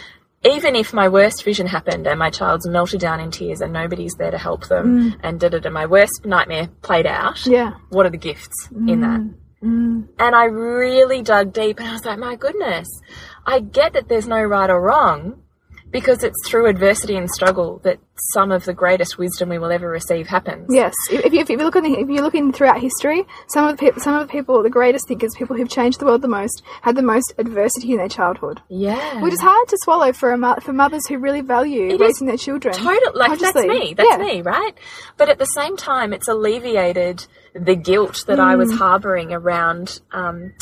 Even 0.46 0.76
if 0.76 0.94
my 0.94 1.10
worst 1.10 1.44
vision 1.44 1.68
happened 1.68 2.08
and 2.08 2.20
my 2.20 2.30
child's 2.30 2.68
melted 2.68 3.02
down 3.02 3.20
in 3.20 3.32
tears 3.32 3.60
and 3.62 3.74
nobody's 3.74 4.13
there 4.15 4.32
to 4.32 4.38
help 4.38 4.68
them 4.68 5.12
mm. 5.12 5.20
and 5.24 5.39
da 5.39 5.50
da 5.50 5.60
da, 5.60 5.70
my 5.70 5.86
worst 5.86 6.26
nightmare 6.26 6.70
played 6.82 7.08
out. 7.08 7.46
Yeah. 7.46 7.74
What 7.89 8.06
are 8.06 8.12
the 8.12 8.18
gifts 8.18 8.70
in 8.72 8.86
mm. 8.86 9.02
that? 9.02 9.36
And 9.62 10.36
I 10.36 10.46
really 10.46 11.22
dug 11.22 11.52
deep 11.52 11.80
and 11.80 11.89
I 11.89 11.94
was 11.94 12.06
like, 12.06 12.20
my 12.20 12.36
goodness, 12.36 12.88
I 13.46 13.60
get 13.60 13.94
that 13.94 14.08
there's 14.08 14.28
no 14.28 14.42
right 14.42 14.70
or 14.70 14.80
wrong 14.82 15.42
because 15.91 16.23
it's 16.23 16.38
through 16.47 16.67
adversity 16.67 17.15
and 17.15 17.30
struggle 17.30 17.80
that 17.84 17.99
some 18.34 18.52
of 18.52 18.65
the 18.65 18.73
greatest 18.73 19.17
wisdom 19.17 19.49
we 19.49 19.58
will 19.58 19.71
ever 19.71 19.89
receive 19.89 20.28
happens. 20.28 20.67
Yes, 20.69 20.93
if 21.12 21.25
if 21.25 21.34
you, 21.34 21.39
if 21.39 21.49
you 21.49 21.58
look 21.58 21.75
at 21.75 21.84
the, 21.84 21.93
if 21.99 22.08
you're 22.10 22.21
looking 22.21 22.52
throughout 22.52 22.80
history, 22.80 23.23
some 23.47 23.65
of 23.65 23.75
the 23.75 23.80
people, 23.80 24.02
some 24.02 24.13
of 24.13 24.28
the 24.28 24.32
people, 24.32 24.62
the 24.62 24.69
greatest 24.69 25.08
thinkers, 25.08 25.34
people 25.36 25.56
who've 25.56 25.69
changed 25.69 25.99
the 25.99 26.06
world 26.06 26.21
the 26.21 26.28
most, 26.28 26.62
had 26.82 26.95
the 26.95 27.02
most 27.02 27.34
adversity 27.38 27.91
in 27.91 27.97
their 27.97 28.10
childhood, 28.10 28.62
Yeah. 28.69 29.21
which 29.21 29.34
is 29.34 29.41
hard 29.41 29.67
to 29.69 29.78
swallow 29.82 30.12
for 30.13 30.32
a 30.32 30.38
mo- 30.38 30.58
for 30.62 30.73
mothers 30.73 31.08
who 31.08 31.17
really 31.17 31.41
value 31.41 31.88
It 31.88 31.93
is 31.93 31.99
raising 31.99 32.28
their 32.28 32.38
children. 32.38 32.73
Total, 32.75 33.12
like 33.15 33.39
that's 33.39 33.56
me. 33.56 33.93
That's 33.95 34.10
Yeah. 34.10 34.17
me, 34.17 34.41
right? 34.41 34.73
But 35.17 35.30
at 35.30 35.39
the 35.39 35.45
same 35.45 35.75
time, 35.78 36.13
it's 36.13 36.28
alleviated 36.28 37.25
the 37.56 37.75
guilt 37.75 38.25
that 38.28 38.39
I 38.39 38.54
Mm. 38.56 38.58
was 38.60 38.73
harboring 38.73 39.34
around 39.34 39.99
um, 40.12 40.54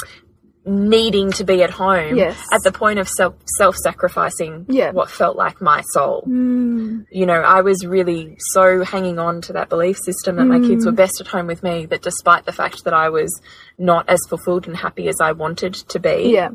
needing 0.68 1.32
to 1.32 1.44
be 1.44 1.64
at 1.64 1.70
home 1.70 2.16
Yes. 2.16 2.38
at 2.52 2.62
the 2.64 2.72
point 2.72 3.00
of 3.00 3.08
self 3.08 3.36
self 3.58 3.76
sacrificing 3.78 4.66
Yeah. 4.68 4.92
what 4.92 5.10
felt 5.10 5.38
like 5.38 5.62
my 5.62 5.82
soul. 5.94 6.24
Mm. 6.28 7.06
You 7.10 7.26
know, 7.26 7.42
I 7.42 7.62
was 7.62 7.86
really 7.86 8.36
so 8.52 8.84
hanging 8.84 9.18
on 9.18 9.42
to 9.42 9.54
that 9.54 9.70
belief 9.70 9.98
system 9.98 10.36
that 10.36 10.46
my 10.46 10.60
Mm. 10.60 10.68
kids 10.68 10.86
were 10.86 10.92
best 10.92 11.22
at 11.22 11.28
home 11.28 11.48
with 11.48 11.64
me. 11.64 11.86
That 11.86 12.02
despite 12.02 12.46
the 12.46 12.52
fact 12.52 12.84
that 12.84 12.94
I 12.94 13.10
was 13.10 13.32
not 13.78 14.08
as 14.10 14.20
fulfilled 14.28 14.68
and 14.68 14.76
happy 14.76 15.08
as 15.08 15.22
I 15.22 15.32
wanted 15.32 15.74
to 15.74 16.00
be, 16.00 16.32
Yeah, 16.34 16.50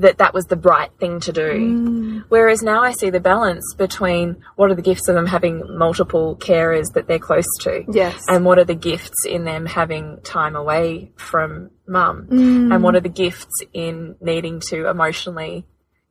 that 0.00 0.18
that 0.18 0.34
was 0.34 0.44
the 0.46 0.56
right 0.56 0.90
thing 0.98 1.20
to 1.20 1.32
do. 1.32 1.50
Mm. 1.52 2.24
Whereas 2.28 2.62
now 2.62 2.82
I 2.82 2.92
see 2.92 3.10
the 3.10 3.20
balance 3.20 3.74
between 3.76 4.36
what 4.56 4.70
are 4.70 4.74
the 4.74 4.82
gifts 4.82 5.08
of 5.08 5.14
them 5.14 5.26
having 5.26 5.62
multiple 5.78 6.36
carers 6.36 6.86
that 6.94 7.06
they're 7.08 7.18
close 7.18 7.46
to, 7.60 7.84
Yes. 7.92 8.22
and 8.28 8.44
what 8.44 8.58
are 8.58 8.64
the 8.64 8.74
gifts 8.74 9.24
in 9.26 9.44
them 9.44 9.66
having 9.66 10.18
time 10.24 10.56
away 10.56 11.12
from 11.16 11.70
mum, 11.86 12.26
Mm. 12.30 12.74
and 12.74 12.82
what 12.82 12.94
are 12.96 13.00
the 13.00 13.08
gifts 13.08 13.54
in 13.72 14.16
needing 14.20 14.60
to 14.70 14.88
emotionally 14.88 15.66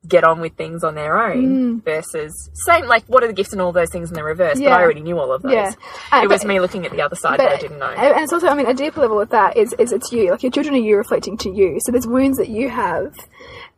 get 0.07 0.23
on 0.23 0.41
with 0.41 0.53
things 0.57 0.83
on 0.83 0.95
their 0.95 1.15
own 1.21 1.79
versus 1.81 2.49
same 2.65 2.87
like 2.87 3.03
what 3.05 3.23
are 3.23 3.27
the 3.27 3.33
gifts 3.33 3.53
in 3.53 3.61
all 3.61 3.71
those 3.71 3.91
things 3.91 4.09
in 4.09 4.15
the 4.15 4.23
reverse 4.23 4.57
but 4.57 4.65
Mm. 4.69 4.71
I 4.71 4.81
already 4.81 5.01
knew 5.01 5.19
all 5.19 5.31
of 5.31 5.43
those 5.43 5.51
Yeah. 5.53 5.73
Uh, 6.11 6.21
it 6.23 6.27
was 6.27 6.41
but- 6.41 6.47
me 6.47 6.59
looking 6.59 6.87
at 6.87 6.91
the 6.91 7.03
other 7.03 7.15
side 7.15 7.39
that 7.39 7.51
I 7.51 7.57
didn't 7.57 7.77
know 7.77 7.85
And 7.85 8.15
and 8.15 8.23
it's 8.23 8.33
also, 8.33 8.47
I 8.47 8.55
mean, 8.55 8.65
a 8.65 8.73
deeper 8.73 8.99
level 8.99 9.15
with 9.17 9.29
that 9.29 9.57
is, 9.57 9.73
is 9.77 9.91
it's 9.91 10.11
you. 10.11 10.31
Like 10.31 10.41
your 10.41 10.51
children 10.51 10.73
are 10.73 10.79
you 10.79 10.97
reflecting 10.97 11.37
to 11.37 11.51
you. 11.51 11.77
So 11.85 11.91
there's 11.91 12.07
wounds 12.07 12.39
that 12.39 12.49
you 12.49 12.67
have, 12.69 13.13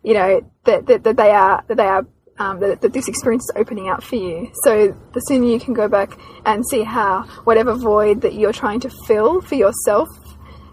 you 0.03 0.13
know, 0.13 0.41
that, 0.65 0.85
that, 0.87 1.03
that 1.03 1.17
they 1.17 1.31
are, 1.31 1.63
that 1.67 1.77
they 1.77 1.85
are, 1.87 2.05
um, 2.39 2.59
that, 2.59 2.81
that 2.81 2.93
this 2.93 3.07
experience 3.07 3.43
is 3.45 3.51
opening 3.55 3.89
up 3.89 4.03
for 4.03 4.15
you. 4.15 4.51
So 4.63 4.95
the 5.13 5.19
sooner 5.21 5.45
you 5.45 5.59
can 5.59 5.73
go 5.73 5.87
back 5.87 6.17
and 6.45 6.63
see 6.67 6.83
how 6.83 7.23
whatever 7.43 7.75
void 7.75 8.21
that 8.21 8.33
you're 8.33 8.53
trying 8.53 8.79
to 8.81 8.89
fill 9.07 9.41
for 9.41 9.55
yourself, 9.55 10.09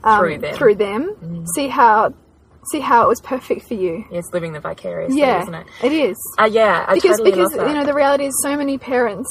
um, 0.03 0.21
Through 0.21 0.38
them. 0.38 0.55
through 0.57 0.75
them, 0.77 1.47
see 1.55 1.69
how, 1.69 2.14
see 2.71 2.81
how 2.81 3.05
it 3.05 3.09
was 3.09 3.21
perfect 3.21 3.66
for 3.69 3.75
you. 3.75 4.05
it's 4.11 4.33
living 4.33 4.53
the 4.53 4.61
vicarious 4.61 5.14
Yeah, 5.14 5.43
isn't 5.43 5.55
it 5.55 5.66
it 5.83 5.93
is 5.93 6.16
uh, 6.38 6.45
yeah 6.45 6.85
I 6.88 6.95
because 6.95 7.19
totally 7.19 7.31
because 7.31 7.53
you 7.55 7.75
know 7.75 7.85
the 7.85 7.95
reality 7.95 8.27
is 8.27 8.35
so 8.43 8.55
many 8.57 8.77
parents 8.79 9.29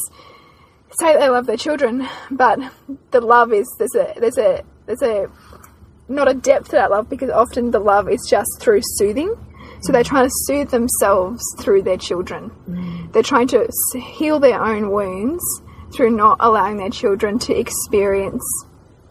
say 0.99 1.15
they 1.17 1.29
love 1.29 1.45
their 1.45 1.57
children, 1.57 2.07
but 2.31 2.59
the 3.11 3.21
love 3.21 3.53
is 3.53 3.67
there's 3.77 3.93
a 3.95 4.19
there's 4.19 4.37
a 4.37 4.63
there's 4.87 5.01
a 5.03 5.29
not 6.07 6.27
a 6.27 6.33
depth 6.33 6.65
to 6.65 6.71
that 6.71 6.89
love 6.89 7.07
because 7.09 7.29
often 7.29 7.69
the 7.71 7.79
love 7.79 8.09
is 8.09 8.25
just 8.29 8.49
through 8.59 8.81
soothing. 8.83 9.35
So 9.81 9.91
they're 9.91 10.03
trying 10.03 10.25
to 10.25 10.35
soothe 10.45 10.69
themselves 10.69 11.41
through 11.59 11.83
their 11.83 11.97
children. 11.97 12.51
Mm. 12.69 13.13
They're 13.13 13.23
trying 13.23 13.47
to 13.49 13.69
heal 13.97 14.39
their 14.39 14.61
own 14.61 14.91
wounds 14.91 15.43
through 15.93 16.11
not 16.11 16.37
allowing 16.39 16.77
their 16.77 16.89
children 16.89 17.39
to 17.39 17.57
experience 17.57 18.43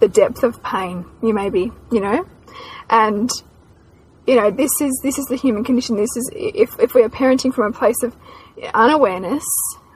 the 0.01 0.09
depth 0.09 0.43
of 0.43 0.63
pain 0.63 1.05
you 1.23 1.35
may 1.35 1.51
be, 1.51 1.73
you 1.91 2.01
know? 2.01 2.27
And 2.91 3.31
you 4.27 4.37
know, 4.37 4.51
this 4.51 4.71
is 4.81 5.01
this 5.03 5.19
is 5.19 5.25
the 5.27 5.37
human 5.37 5.65
condition. 5.65 5.97
This 5.97 6.15
is 6.15 6.31
if 6.35 6.79
if 6.79 6.95
we 6.95 7.03
are 7.03 7.09
parenting 7.09 7.53
from 7.53 7.73
a 7.73 7.77
place 7.77 8.03
of 8.03 8.15
unawareness, 8.75 9.45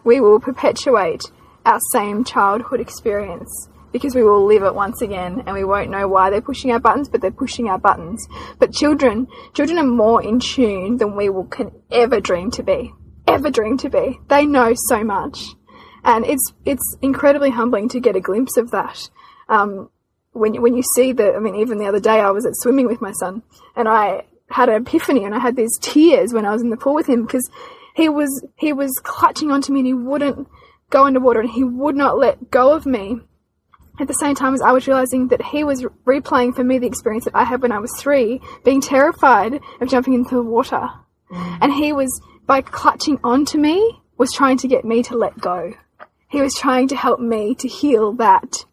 we 0.04 0.20
will 0.20 0.40
perpetuate 0.40 1.30
our 1.66 1.78
same 1.92 2.24
childhood 2.24 2.80
experience 2.80 3.68
because 3.92 4.14
we 4.14 4.24
will 4.24 4.44
live 4.44 4.62
it 4.62 4.74
once 4.74 5.02
again 5.02 5.42
and 5.46 5.54
we 5.54 5.64
won't 5.64 5.90
know 5.90 6.08
why 6.08 6.30
they're 6.30 6.40
pushing 6.40 6.72
our 6.72 6.80
buttons, 6.80 7.08
but 7.08 7.20
they're 7.20 7.30
pushing 7.30 7.68
our 7.68 7.78
buttons. 7.78 8.26
But 8.58 8.72
children, 8.72 9.28
children 9.54 9.78
are 9.78 9.84
more 9.84 10.22
in 10.22 10.40
tune 10.40 10.96
than 10.96 11.16
we 11.16 11.28
will 11.28 11.44
can 11.44 11.72
ever 11.90 12.20
dream 12.20 12.50
to 12.52 12.62
be. 12.62 12.92
Ever 13.28 13.50
dream 13.50 13.76
to 13.78 13.88
be. 13.88 14.18
They 14.28 14.46
know 14.46 14.72
so 14.74 15.04
much. 15.04 15.54
And 16.04 16.26
it's 16.26 16.52
it's 16.64 16.96
incredibly 17.00 17.50
humbling 17.50 17.88
to 17.90 18.00
get 18.00 18.16
a 18.16 18.20
glimpse 18.20 18.56
of 18.56 18.72
that. 18.72 19.08
Um, 19.48 19.90
when 20.32 20.60
when 20.60 20.74
you 20.74 20.82
see 20.94 21.12
the, 21.12 21.34
I 21.34 21.38
mean, 21.38 21.56
even 21.56 21.78
the 21.78 21.86
other 21.86 22.00
day 22.00 22.20
I 22.20 22.30
was 22.30 22.46
at 22.46 22.56
swimming 22.56 22.86
with 22.86 23.00
my 23.00 23.12
son, 23.12 23.42
and 23.76 23.88
I 23.88 24.22
had 24.50 24.68
an 24.68 24.82
epiphany, 24.82 25.24
and 25.24 25.34
I 25.34 25.38
had 25.38 25.56
these 25.56 25.78
tears 25.80 26.32
when 26.32 26.44
I 26.44 26.52
was 26.52 26.62
in 26.62 26.70
the 26.70 26.76
pool 26.76 26.94
with 26.94 27.06
him 27.06 27.24
because 27.24 27.48
he 27.94 28.08
was 28.08 28.44
he 28.56 28.72
was 28.72 28.98
clutching 29.02 29.50
onto 29.50 29.72
me, 29.72 29.80
and 29.80 29.86
he 29.86 29.94
wouldn't 29.94 30.48
go 30.90 31.04
underwater, 31.04 31.40
and 31.40 31.50
he 31.50 31.64
would 31.64 31.96
not 31.96 32.18
let 32.18 32.50
go 32.50 32.72
of 32.72 32.86
me. 32.86 33.20
At 34.00 34.08
the 34.08 34.14
same 34.14 34.34
time 34.34 34.54
as 34.54 34.62
I 34.62 34.72
was 34.72 34.86
realizing 34.86 35.28
that 35.28 35.42
he 35.42 35.64
was 35.64 35.82
replaying 36.06 36.54
for 36.56 36.64
me 36.64 36.78
the 36.78 36.86
experience 36.86 37.24
that 37.26 37.36
I 37.36 37.44
had 37.44 37.62
when 37.62 37.72
I 37.72 37.78
was 37.78 37.92
three, 37.98 38.40
being 38.64 38.80
terrified 38.80 39.60
of 39.80 39.88
jumping 39.88 40.14
into 40.14 40.34
the 40.34 40.42
water, 40.42 40.88
mm. 41.30 41.58
and 41.60 41.72
he 41.72 41.92
was 41.92 42.20
by 42.46 42.62
clutching 42.62 43.18
onto 43.22 43.58
me 43.58 44.00
was 44.16 44.32
trying 44.32 44.56
to 44.58 44.68
get 44.68 44.84
me 44.84 45.02
to 45.04 45.16
let 45.16 45.38
go. 45.38 45.74
He 46.28 46.40
was 46.40 46.54
trying 46.54 46.88
to 46.88 46.96
help 46.96 47.20
me 47.20 47.54
to 47.56 47.68
heal 47.68 48.12
that 48.14 48.64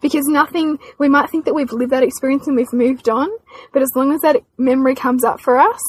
because 0.00 0.26
nothing 0.26 0.78
we 0.98 1.08
might 1.08 1.30
think 1.30 1.44
that 1.44 1.54
we've 1.54 1.72
lived 1.72 1.92
that 1.92 2.02
experience 2.02 2.46
and 2.46 2.56
we've 2.56 2.72
moved 2.72 3.08
on 3.08 3.28
but 3.72 3.82
as 3.82 3.90
long 3.96 4.12
as 4.12 4.20
that 4.20 4.36
memory 4.56 4.94
comes 4.94 5.24
up 5.24 5.40
for 5.40 5.58
us 5.58 5.80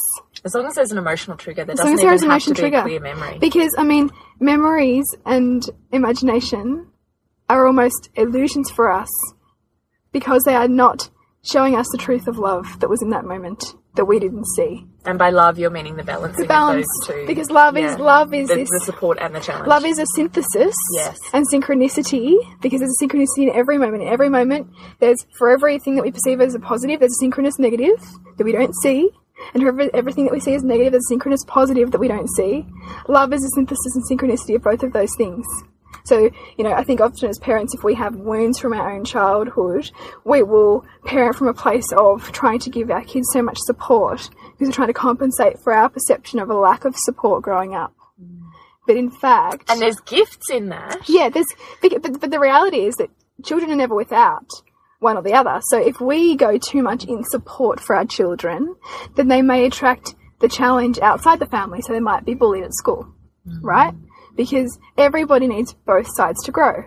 As 0.44 0.56
long 0.56 0.66
as 0.66 0.76
there's 0.76 0.92
an 0.92 0.98
emotional 0.98 1.38
trigger, 1.38 1.66
there 1.66 1.74
as 1.74 1.80
doesn't 1.80 1.94
as 1.94 2.00
there 2.00 2.14
even 2.14 2.20
have 2.20 2.24
an 2.24 2.30
emotion 2.32 2.56
to 2.56 2.62
be 2.62 2.62
trigger 2.62 2.78
a 2.78 2.82
clear 2.84 3.00
memory. 3.00 3.38
because 3.40 3.76
i 3.78 3.84
mean 3.84 4.10
memories 4.40 5.06
and 5.26 5.70
imagination 5.92 6.88
are 7.50 7.66
almost 7.66 8.10
illusions 8.16 8.70
for 8.70 8.92
us 8.92 9.10
because 10.12 10.44
they 10.46 10.56
are 10.56 10.68
not 10.68 11.10
showing 11.42 11.76
us 11.76 11.88
the 11.92 11.98
truth 11.98 12.28
of 12.28 12.38
love 12.38 12.80
that 12.80 12.90
was 12.90 13.02
in 13.02 13.10
that 13.10 13.26
moment 13.26 13.76
that 13.96 14.06
we 14.06 14.20
didn't 14.20 14.46
see 14.56 14.86
And 15.06 15.18
by 15.18 15.30
love, 15.30 15.58
you're 15.58 15.70
meaning 15.72 15.96
the 15.96 16.04
balance, 16.04 16.40
of 16.40 16.48
those 16.48 16.86
two. 17.08 17.26
because 17.26 17.50
love 17.50 17.76
is- 17.78 17.98
love 17.98 18.34
is 18.34 18.48
the, 18.50 18.56
this- 18.56 18.70
the 18.70 18.82
support 18.86 19.18
and 19.20 19.34
the 19.34 19.40
challenge. 19.40 19.68
Love 19.68 19.84
is 19.86 19.98
a 20.00 20.06
synthesis 20.16 20.76
Yes. 20.96 21.18
and 21.34 21.46
synchronicity 21.50 22.36
because 22.62 22.80
there's 22.82 22.96
a 23.02 23.04
synchronicity 23.06 23.50
in 23.50 23.56
every 23.56 23.78
moment. 23.78 24.04
In 24.04 24.10
every 24.10 24.30
moment, 24.30 24.68
there's 25.00 25.26
for 25.38 25.50
everything 25.50 25.96
that 25.96 26.04
we 26.04 26.12
perceive 26.12 26.40
as 26.42 26.54
a 26.56 26.60
positive, 26.60 27.00
there's 27.00 27.14
a 27.14 27.20
synchronous 27.22 27.58
negative 27.58 28.00
that 28.38 28.44
we 28.44 28.52
don't 28.52 28.74
see. 28.84 29.10
And 29.54 29.64
for 29.64 29.70
everything 29.96 30.26
that 30.26 30.34
we 30.34 30.42
see 30.42 30.54
as 30.54 30.64
negative, 30.64 30.92
there's 30.92 31.06
a 31.06 31.14
synchronous 31.14 31.44
positive 31.48 31.92
that 31.92 32.00
we 32.00 32.10
don't 32.10 32.30
see. 32.36 32.68
Love 33.08 33.32
is 33.34 33.44
a 33.44 33.50
synthesis 33.56 33.96
and 33.96 34.04
synchronicity 34.20 34.56
of 34.56 34.62
both 34.64 34.84
of 34.84 34.92
those 34.94 35.16
things. 35.18 35.46
So, 36.10 36.32
you 36.58 36.64
know, 36.64 36.74
I 36.74 36.84
think 36.84 37.02
often 37.02 37.30
as 37.30 37.38
parents, 37.38 37.76
if 37.76 37.84
we 37.84 37.94
have 37.94 38.16
wounds 38.16 38.58
from 38.58 38.74
our 38.74 38.92
own 38.92 39.06
childhood, 39.06 39.92
we 40.26 40.42
will 40.42 40.84
parent 41.06 41.36
from 41.36 41.48
a 41.48 41.54
place 41.54 41.92
of 41.96 42.32
trying 42.32 42.60
to 42.60 42.70
give 42.72 42.90
our 42.90 43.04
kids 43.04 43.28
so 43.32 43.44
much 43.44 43.60
support 43.60 44.28
because 44.32 44.68
we're 44.68 44.72
trying 44.72 44.88
to 44.88 44.94
compensate 44.94 45.60
for 45.60 45.72
our 45.72 45.88
perception 45.88 46.40
of 46.40 46.50
a 46.50 46.56
lack 46.56 46.84
of 46.84 46.96
support 46.98 47.44
growing 47.44 47.76
up. 47.76 47.94
But 48.88 48.98
in 48.98 49.12
fact, 49.12 49.70
and 49.70 49.80
there's 49.80 50.00
gifts 50.00 50.50
in 50.50 50.70
that. 50.70 51.08
yeah, 51.08 51.30
there's 51.30 51.46
but, 51.80 52.02
but, 52.02 52.20
but 52.20 52.32
the 52.32 52.40
reality 52.40 52.86
is 52.86 52.96
that 52.96 53.12
children 53.46 53.72
are 53.72 53.76
never 53.76 53.94
without 53.94 54.50
one 54.98 55.16
or 55.16 55.22
the 55.22 55.34
other. 55.34 55.62
So 55.70 55.78
if 55.78 56.02
we 56.02 56.36
go 56.36 56.58
too 56.58 56.82
much 56.82 57.04
in 57.06 57.24
support 57.24 57.80
for 57.80 57.96
our 57.96 58.06
children, 58.06 58.76
then 59.16 59.28
they 59.28 59.44
may 59.44 59.66
attract 59.66 60.16
the 60.40 60.50
challenge 60.50 60.98
outside 60.98 61.38
the 61.38 61.46
family. 61.46 61.82
So 61.82 61.94
they 61.94 62.00
might 62.00 62.26
be 62.26 62.34
bullied 62.34 62.64
at 62.64 62.74
school, 62.74 63.14
mm. 63.48 63.60
right? 63.62 63.94
Because 64.40 64.80
everybody 64.98 65.48
needs 65.48 65.74
both 65.74 66.08
sides 66.16 66.42
to 66.46 66.52
grow. 66.52 66.86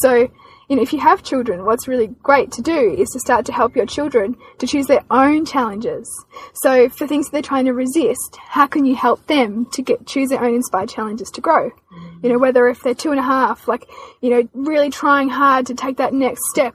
So, 0.00 0.28
you 0.68 0.74
know, 0.74 0.82
if 0.82 0.92
you 0.92 0.98
have 0.98 1.22
children, 1.22 1.64
what's 1.64 1.86
really 1.86 2.08
great 2.08 2.50
to 2.52 2.60
do 2.60 2.92
is 2.92 3.08
to 3.10 3.20
start 3.20 3.46
to 3.46 3.52
help 3.52 3.76
your 3.76 3.86
children 3.86 4.36
to 4.58 4.66
choose 4.66 4.88
their 4.88 5.04
own 5.08 5.44
challenges. 5.44 6.10
So, 6.54 6.88
for 6.88 7.06
things 7.06 7.26
that 7.26 7.32
they're 7.32 7.42
trying 7.42 7.66
to 7.66 7.72
resist, 7.72 8.36
how 8.36 8.66
can 8.66 8.84
you 8.84 8.96
help 8.96 9.24
them 9.28 9.66
to 9.74 9.80
get 9.80 10.08
choose 10.08 10.30
their 10.30 10.42
own 10.42 10.56
inspired 10.56 10.88
challenges 10.88 11.30
to 11.30 11.40
grow? 11.40 11.70
Mm-hmm. 11.70 12.26
You 12.26 12.32
know, 12.32 12.38
whether 12.38 12.66
if 12.66 12.82
they're 12.82 12.94
two 12.94 13.12
and 13.12 13.20
a 13.20 13.22
half, 13.22 13.68
like, 13.68 13.88
you 14.20 14.30
know, 14.30 14.48
really 14.52 14.90
trying 14.90 15.28
hard 15.28 15.66
to 15.66 15.74
take 15.74 15.98
that 15.98 16.12
next 16.12 16.42
step 16.50 16.74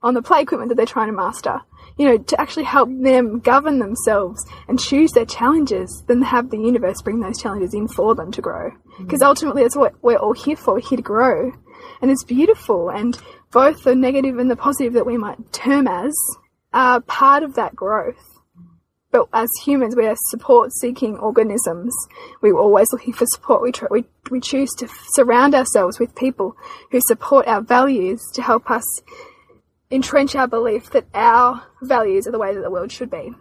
on 0.00 0.14
the 0.14 0.22
play 0.22 0.40
equipment 0.40 0.70
that 0.70 0.76
they're 0.76 0.86
trying 0.86 1.08
to 1.08 1.12
master. 1.12 1.60
You 2.00 2.06
know, 2.08 2.18
to 2.18 2.40
actually 2.40 2.64
help 2.64 2.88
them 2.88 3.40
govern 3.40 3.78
themselves 3.78 4.42
and 4.68 4.80
choose 4.80 5.10
their 5.12 5.26
challenges, 5.26 6.02
then 6.08 6.22
have 6.22 6.48
the 6.48 6.56
universe 6.56 7.02
bring 7.02 7.20
those 7.20 7.38
challenges 7.38 7.74
in 7.74 7.88
for 7.88 8.14
them 8.14 8.32
to 8.32 8.40
grow. 8.40 8.70
Mm. 8.70 9.04
Because 9.04 9.20
ultimately, 9.20 9.62
that's 9.62 9.76
what 9.76 9.94
we're 10.02 10.16
all 10.16 10.32
here 10.32 10.56
for. 10.56 10.74
We're 10.74 10.80
here 10.80 10.96
to 10.96 11.02
grow, 11.02 11.52
and 12.00 12.10
it's 12.10 12.24
beautiful. 12.24 12.90
And 12.90 13.20
both 13.50 13.84
the 13.84 13.94
negative 13.94 14.38
and 14.38 14.50
the 14.50 14.56
positive 14.56 14.94
that 14.94 15.04
we 15.04 15.18
might 15.18 15.52
term 15.52 15.86
as 15.86 16.14
are 16.72 17.00
part 17.02 17.42
of 17.42 17.54
that 17.56 17.76
growth. 17.76 18.24
But 19.12 19.28
as 19.32 19.50
humans, 19.64 19.96
we 19.96 20.06
are 20.06 20.16
support-seeking 20.30 21.18
organisms. 21.18 21.92
We're 22.40 22.56
always 22.56 22.92
looking 22.92 23.12
for 23.12 23.26
support. 23.26 23.60
We, 23.60 23.72
try, 23.72 23.88
we 23.90 24.04
we 24.30 24.40
choose 24.40 24.70
to 24.78 24.88
surround 25.14 25.54
ourselves 25.54 25.98
with 25.98 26.14
people 26.14 26.56
who 26.92 27.00
support 27.08 27.46
our 27.48 27.60
values 27.60 28.22
to 28.34 28.42
help 28.42 28.70
us 28.70 28.84
entrench 29.90 30.34
our 30.34 30.46
belief 30.46 30.90
that 30.90 31.06
our 31.14 31.62
values 31.82 32.26
are 32.26 32.30
the 32.30 32.38
way 32.38 32.54
that 32.54 32.62
the 32.62 32.70
world 32.70 32.92
should 32.92 33.10
be. 33.10 33.34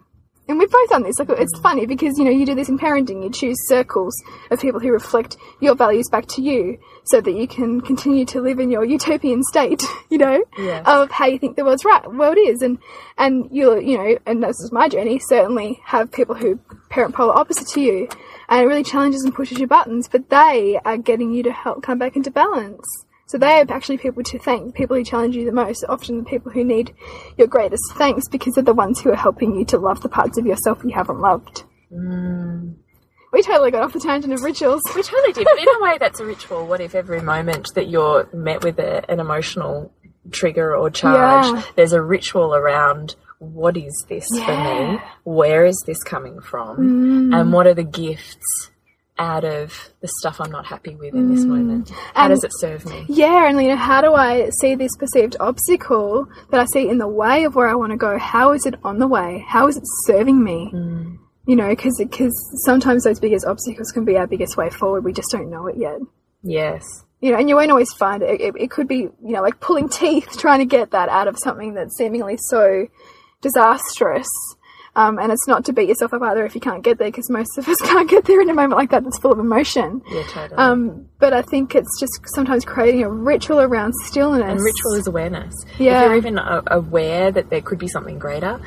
And 0.50 0.58
we've 0.58 0.72
both 0.72 0.90
done 0.90 1.04
this. 1.04 1.20
Like 1.20 1.30
it's 1.30 1.56
mm. 1.60 1.62
funny 1.62 1.86
because 1.86 2.18
you 2.18 2.26
know 2.26 2.32
you 2.32 2.44
do 2.44 2.56
this 2.56 2.70
in 2.70 2.80
parenting. 2.80 3.24
You 3.24 3.30
choose 3.30 3.56
circles 3.68 4.16
of 4.50 4.60
people 4.60 4.80
who 4.80 4.92
reflect 4.92 5.38
your 5.62 5.76
values 5.76 6.10
back 6.10 6.26
to 6.30 6.42
you, 6.42 6.80
so 7.06 7.22
that 7.22 7.32
you 7.34 7.48
can 7.48 7.82
continue 7.82 8.26
to 8.26 8.42
live 8.42 8.60
in 8.60 8.72
your 8.72 8.84
utopian 8.84 9.44
state. 9.44 9.84
You 10.10 10.18
know 10.18 10.44
Yes. 10.58 10.84
of 10.88 11.12
how 11.12 11.28
you 11.28 11.38
think 11.38 11.56
the 11.56 11.64
world's 11.64 11.86
right, 11.86 12.12
world 12.12 12.38
is, 12.40 12.64
and 12.64 12.80
and 13.20 13.48
you 13.52 13.80
you 13.80 13.96
know, 13.96 14.18
and 14.26 14.42
this 14.42 14.60
is 14.60 14.72
my 14.72 14.90
journey. 14.90 15.20
Certainly 15.20 15.80
have 15.86 16.12
people 16.12 16.34
who 16.34 16.60
parent 16.90 17.14
polar 17.14 17.38
opposite 17.38 17.68
to 17.68 17.80
you, 17.80 18.10
and 18.50 18.64
it 18.64 18.66
really 18.66 18.84
challenges 18.84 19.24
and 19.24 19.36
pushes 19.36 19.60
your 19.60 19.68
buttons. 19.68 20.08
But 20.08 20.30
they 20.30 20.80
are 20.84 20.98
getting 20.98 21.32
you 21.32 21.44
to 21.44 21.52
help 21.52 21.84
come 21.84 22.00
back 22.00 22.16
into 22.16 22.32
balance. 22.32 22.84
So 23.30 23.38
they 23.38 23.62
are 23.62 23.66
actually 23.70 24.00
people 24.00 24.24
to 24.24 24.40
thank. 24.40 24.74
People 24.74 24.98
who 24.98 25.04
challenge 25.04 25.36
you 25.36 25.46
the 25.46 25.52
most, 25.52 25.84
are 25.84 25.92
often 25.92 26.18
the 26.18 26.24
people 26.24 26.52
who 26.52 26.64
need 26.64 26.96
your 27.38 27.46
greatest 27.46 27.84
thanks 27.94 28.28
because 28.28 28.56
they're 28.56 28.64
the 28.64 28.74
ones 28.74 29.00
who 29.00 29.12
are 29.12 29.16
helping 29.16 29.56
you 29.56 29.64
to 29.66 29.78
love 29.78 30.02
the 30.02 30.10
parts 30.10 30.40
of 30.40 30.48
yourself 30.48 30.84
you 30.84 30.90
haven't 30.96 31.20
loved. 31.22 31.64
We 31.92 33.44
totally 33.44 33.70
got 33.70 33.84
off 33.84 33.94
the 33.94 34.00
tangent 34.00 34.34
of 34.34 34.42
rituals. 34.42 34.82
We 34.96 35.04
totally 35.04 35.34
did. 35.34 35.46
But 35.46 35.60
in 35.60 35.68
a 35.70 35.80
way, 35.84 35.98
that's 36.00 36.20
a 36.20 36.26
ritual. 36.26 36.66
What 36.66 36.82
if 36.82 36.96
every 36.96 37.22
moment 37.22 37.68
that 37.76 37.88
you're 37.88 38.28
met 38.34 38.64
with 38.64 38.80
a, 38.80 39.10
an 39.12 39.20
emotional 39.20 39.94
trigger 40.32 40.76
or 40.76 40.90
charge, 40.90 41.46
Yeah. 41.46 41.64
there's 41.76 41.94
a 41.94 42.02
ritual 42.02 42.56
around 42.56 43.16
what 43.38 43.78
is 43.78 44.06
this 44.10 44.26
for 44.28 44.40
me? 44.40 44.46
Mm. 44.98 45.02
Where 45.24 45.66
is 45.66 45.82
this 45.86 46.02
coming 46.04 46.42
from? 46.42 47.32
And 47.32 47.54
what 47.54 47.68
are 47.68 47.76
the 47.76 47.84
gifts 47.84 48.72
out 49.20 49.44
of 49.44 49.90
the 50.02 50.08
stuff 50.20 50.40
I'm 50.40 50.52
not 50.52 50.66
happy 50.66 50.96
with 50.96 51.14
in 51.14 51.34
this 51.34 51.44
mm. 51.44 51.50
moment? 51.50 51.90
How 51.90 52.26
And- 52.26 52.32
does 52.32 52.44
it 52.44 52.52
serve 52.58 52.86
me? 52.86 53.06
Yeah, 53.08 53.48
and 53.48 53.62
you 53.62 53.68
know, 53.68 53.76
how 53.76 54.02
do 54.02 54.14
I 54.14 54.50
see 54.62 54.76
this 54.76 54.96
perceived 54.98 55.36
obstacle 55.40 56.28
that 56.50 56.60
I 56.60 56.66
see 56.66 56.88
in 56.88 56.98
the 56.98 57.08
way 57.08 57.44
of 57.44 57.56
where 57.56 57.68
I 57.68 57.76
want 57.76 57.92
to 57.92 57.98
go? 57.98 58.18
How 58.18 58.54
is 58.54 58.66
it 58.66 58.76
on 58.84 59.00
the 59.00 59.08
way? 59.08 59.44
How 59.48 59.68
is 59.68 59.78
it 59.78 59.84
serving 60.06 60.44
me? 60.44 60.72
Mm. 60.74 61.18
You 61.46 61.56
know, 61.56 61.70
because 61.70 62.34
sometimes 62.66 63.04
those 63.04 63.20
biggest 63.20 63.46
obstacles 63.46 63.92
can 63.92 64.06
be 64.06 64.18
our 64.18 64.28
biggest 64.28 64.56
way 64.56 64.70
forward. 64.70 65.04
We 65.04 65.14
just 65.14 65.32
don't 65.32 65.50
know 65.50 65.68
it 65.68 65.78
yet. 65.78 66.00
Yes. 66.44 66.84
You 67.22 67.32
know, 67.32 67.38
and 67.38 67.50
you 67.50 67.56
won't 67.56 67.72
always 67.72 67.92
find 67.94 68.24
it. 68.24 68.40
It, 68.40 68.56
it 68.58 68.72
could 68.72 68.88
be, 68.88 68.98
you 68.98 69.14
know, 69.22 69.42
like 69.42 69.60
pulling 69.60 69.90
teeth 69.90 70.30
trying 70.38 70.60
to 70.60 70.66
get 70.66 70.92
that 70.92 71.10
out 71.10 71.28
of 71.28 71.38
something 71.38 71.74
that's 71.74 71.98
seemingly 71.98 72.38
so 72.38 72.88
disastrous. 73.42 74.28
Um, 74.96 75.20
and 75.20 75.32
it's 75.32 75.48
not 75.48 75.66
to 75.66 75.74
beat 75.74 75.88
yourself 75.88 76.14
up 76.14 76.22
either 76.24 76.46
if 76.46 76.56
you 76.56 76.62
can't 76.62 76.84
get 76.84 76.98
there, 76.98 77.08
because 77.10 77.30
most 77.30 77.58
of 77.58 77.68
us 77.70 77.78
can't 77.84 78.10
get 78.10 78.26
there 78.26 78.42
in 78.42 78.50
a 78.50 78.54
moment 78.54 78.78
like 78.78 78.90
that 78.92 79.04
that's 79.04 79.20
full 79.20 79.32
of 79.32 79.40
emotion. 79.40 80.02
Yeah, 80.10 80.24
totally. 80.28 80.58
Um, 80.58 81.08
but 81.20 81.32
I 81.34 81.42
think 81.44 81.76
it's 81.76 82.00
just 82.00 82.20
sometimes 82.34 82.66
creating 82.66 83.04
a 83.04 83.10
ritual 83.10 83.60
around 83.62 83.94
stillness. 84.06 84.44
And 84.50 84.60
ritual 84.62 84.94
is 84.96 85.08
awareness. 85.08 85.54
Yeah. 85.78 86.02
If 86.02 86.06
you're 86.10 86.16
even 86.18 86.38
a- 86.38 86.64
aware 86.68 87.32
that 87.32 87.50
there 87.50 87.62
could 87.62 87.78
be 87.80 87.88
something 87.88 88.18
greater, 88.20 88.60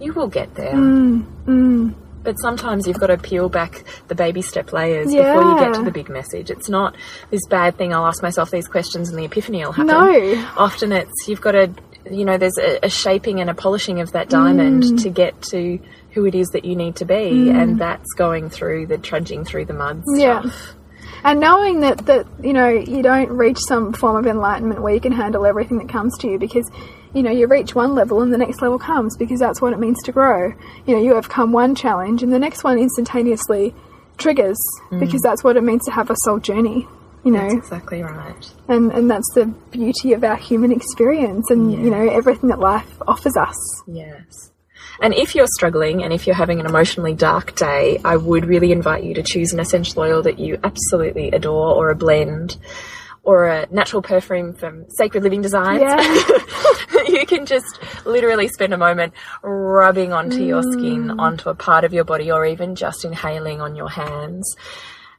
you 0.00 0.12
will 0.12 0.28
get 0.28 0.54
there. 0.54 0.74
Mm, 0.74 1.94
But 2.22 2.38
sometimes 2.40 2.86
you've 2.86 2.98
got 2.98 3.06
to 3.06 3.16
peel 3.16 3.48
back 3.48 3.84
the 4.08 4.14
baby 4.14 4.42
step 4.42 4.72
layers 4.72 5.06
before 5.06 5.42
you 5.42 5.58
get 5.60 5.74
to 5.74 5.82
the 5.82 5.90
big 5.90 6.08
message. 6.10 6.50
It's 6.50 6.68
not 6.68 6.94
this 7.30 7.46
bad 7.48 7.78
thing. 7.78 7.94
I'll 7.94 8.06
ask 8.06 8.22
myself 8.22 8.50
these 8.50 8.68
questions 8.68 9.08
and 9.08 9.18
the 9.18 9.24
epiphany 9.24 9.64
will 9.64 9.72
happen. 9.72 9.86
No. 9.86 10.48
Often 10.56 10.92
it's 10.92 11.28
you've 11.28 11.40
got 11.40 11.52
to 11.52 11.70
you 12.10 12.24
know, 12.24 12.38
there's 12.38 12.58
a, 12.58 12.86
a 12.86 12.88
shaping 12.88 13.40
and 13.40 13.50
a 13.50 13.54
polishing 13.54 14.00
of 14.00 14.12
that 14.12 14.28
diamond 14.28 14.82
Mm. 14.84 15.02
to 15.02 15.10
get 15.10 15.40
to 15.50 15.78
who 16.12 16.24
it 16.24 16.34
is 16.34 16.48
that 16.48 16.64
you 16.64 16.74
need 16.74 16.96
to 16.96 17.04
be, 17.04 17.50
and 17.50 17.78
that's 17.78 18.12
going 18.14 18.48
through 18.50 18.86
the 18.86 18.98
trudging 18.98 19.44
through 19.44 19.66
the 19.66 19.74
mud. 19.74 20.02
Yeah. 20.14 20.42
And 21.24 21.40
knowing 21.40 21.80
that, 21.80 22.06
that, 22.06 22.26
you 22.42 22.52
know, 22.52 22.68
you 22.68 23.02
don't 23.02 23.30
reach 23.30 23.58
some 23.58 23.92
form 23.92 24.16
of 24.16 24.26
enlightenment 24.26 24.80
where 24.82 24.94
you 24.94 25.00
can 25.00 25.12
handle 25.12 25.44
everything 25.44 25.78
that 25.78 25.88
comes 25.88 26.16
to 26.18 26.28
you 26.28 26.38
because, 26.38 26.70
you 27.12 27.22
know, 27.22 27.30
you 27.30 27.46
reach 27.46 27.74
one 27.74 27.94
level 27.94 28.22
and 28.22 28.32
the 28.32 28.38
next 28.38 28.62
level 28.62 28.78
comes 28.78 29.16
because 29.16 29.40
that's 29.40 29.60
what 29.60 29.72
it 29.72 29.78
means 29.80 30.00
to 30.04 30.12
grow. 30.12 30.54
You 30.86 30.94
know, 30.94 31.02
you 31.02 31.14
have 31.14 31.28
come 31.28 31.52
one 31.52 31.74
challenge 31.74 32.22
and 32.22 32.32
the 32.32 32.38
next 32.38 32.62
one 32.62 32.78
instantaneously 32.78 33.74
triggers 34.16 34.58
because 34.90 35.20
that's 35.20 35.42
what 35.44 35.56
it 35.56 35.62
means 35.62 35.84
to 35.86 35.90
have 35.90 36.08
a 36.10 36.16
soul 36.24 36.38
journey. 36.38 36.86
You 37.28 37.34
know, 37.34 37.40
That's 37.40 37.54
exactly 37.54 38.02
right. 38.02 38.54
and, 38.68 38.90
and 38.90 39.10
that's 39.10 39.28
the 39.34 39.44
beauty 39.70 40.14
of 40.14 40.24
our 40.24 40.36
human 40.36 40.72
experience 40.72 41.50
and, 41.50 41.70
you 41.70 41.90
know, 41.90 42.08
everything 42.08 42.48
that 42.48 42.58
life 42.58 42.90
offers 43.06 43.36
us. 43.36 43.82
Yes. 43.86 44.50
And 45.00 45.12
if 45.12 45.34
you're 45.34 45.46
struggling 45.46 46.02
and 46.02 46.10
if 46.12 46.26
you're 46.26 46.34
having 46.34 46.58
an 46.58 46.64
emotionally 46.64 47.14
dark 47.14 47.54
day, 47.54 48.00
I 48.02 48.16
would 48.16 48.46
really 48.46 48.72
invite 48.72 49.04
you 49.04 49.12
to 49.12 49.22
choose 49.22 49.52
an 49.52 49.60
essential 49.60 50.00
oil 50.00 50.22
that 50.22 50.38
you 50.38 50.58
absolutely 50.64 51.30
adore 51.30 51.74
or 51.74 51.90
a 51.90 51.94
blend 51.94 52.56
or 53.22 53.46
a 53.46 53.66
natural 53.70 54.00
perfume 54.00 54.54
from 54.54 54.88
Sacred 54.88 55.22
Living 55.22 55.42
Designs. 55.42 55.82
Yeah. 55.82 57.04
you 57.08 57.26
can 57.26 57.44
just 57.44 57.78
literally 58.06 58.48
spend 58.48 58.72
a 58.72 58.78
moment 58.78 59.12
rubbing 59.42 60.14
onto 60.14 60.42
your 60.42 60.62
skin, 60.62 61.08
mm. 61.08 61.20
onto 61.20 61.50
a 61.50 61.54
part 61.54 61.84
of 61.84 61.92
your 61.92 62.04
body, 62.04 62.30
or 62.30 62.46
even 62.46 62.74
just 62.74 63.04
inhaling 63.04 63.60
on 63.60 63.76
your 63.76 63.90
hands. 63.90 64.56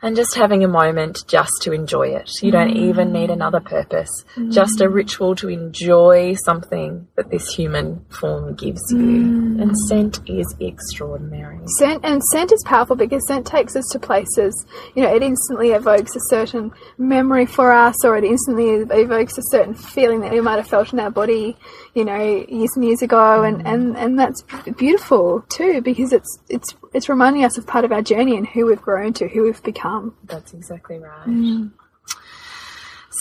And 0.02 0.16
just 0.16 0.36
having 0.36 0.64
a 0.64 0.68
moment 0.68 1.28
just 1.28 1.52
to 1.64 1.74
enjoy 1.74 2.08
it. 2.08 2.30
You 2.41 2.52
don't 2.52 2.72
mm. 2.72 2.89
even 2.89 3.12
need 3.12 3.30
another 3.30 3.60
purpose. 3.60 4.10
Just 4.50 4.80
a 4.80 4.88
ritual 4.88 5.36
to 5.36 5.50
enjoy 5.50 6.36
something 6.45 7.08
that 7.16 7.30
this 7.30 7.54
human 7.54 8.06
form 8.10 8.56
gives 8.56 8.82
you. 8.91 8.97
Mm. 8.97 9.62
And 9.62 9.78
scent 9.88 10.22
is 10.26 10.56
extraordinary. 10.62 11.60
Scent 11.78 12.06
and 12.06 12.24
scent 12.32 12.54
is 12.54 12.64
powerful 12.66 12.95
because 12.95 13.28
scent 13.28 13.45
takes 13.45 13.76
us 13.76 13.86
to 13.91 14.00
places. 14.00 14.66
You 14.95 15.04
know, 15.04 15.14
it 15.14 15.22
instantly 15.22 15.72
evokes 15.72 16.16
a 16.16 16.22
certain 16.30 16.72
memory 16.97 17.45
for 17.45 17.74
us, 17.74 18.06
or 18.06 18.16
it 18.16 18.24
instantly 18.24 18.70
evokes 18.70 19.38
a 19.38 19.43
certain 19.50 19.74
feeling 19.74 20.22
that 20.22 20.32
we 20.32 20.39
might 20.39 20.58
have 20.58 20.68
felt 20.68 20.93
in 20.93 21.00
our 21.00 21.12
body. 21.12 21.58
You 22.00 22.06
know, 22.06 22.45
years 22.47 22.72
and 22.78 22.86
years 22.86 23.02
ago, 23.02 23.43
and 23.43 23.58
mm. 23.62 23.74
and 23.74 23.97
and 23.97 24.18
that's 24.18 24.41
beautiful 24.78 25.41
too 25.50 25.82
because 25.82 26.14
it's 26.14 26.39
it's 26.47 26.74
it's 26.93 27.10
reminding 27.10 27.43
us 27.43 27.58
of 27.58 27.68
part 27.68 27.84
of 27.84 27.91
our 27.91 28.02
journey 28.02 28.38
and 28.38 28.47
who 28.47 28.68
we've 28.68 28.82
grown 28.82 29.12
to, 29.16 29.28
who 29.28 29.43
we've 29.43 29.62
become. 29.64 30.16
That's 30.24 30.54
exactly 30.54 30.97
right. 30.97 31.28
Mm. 31.28 31.72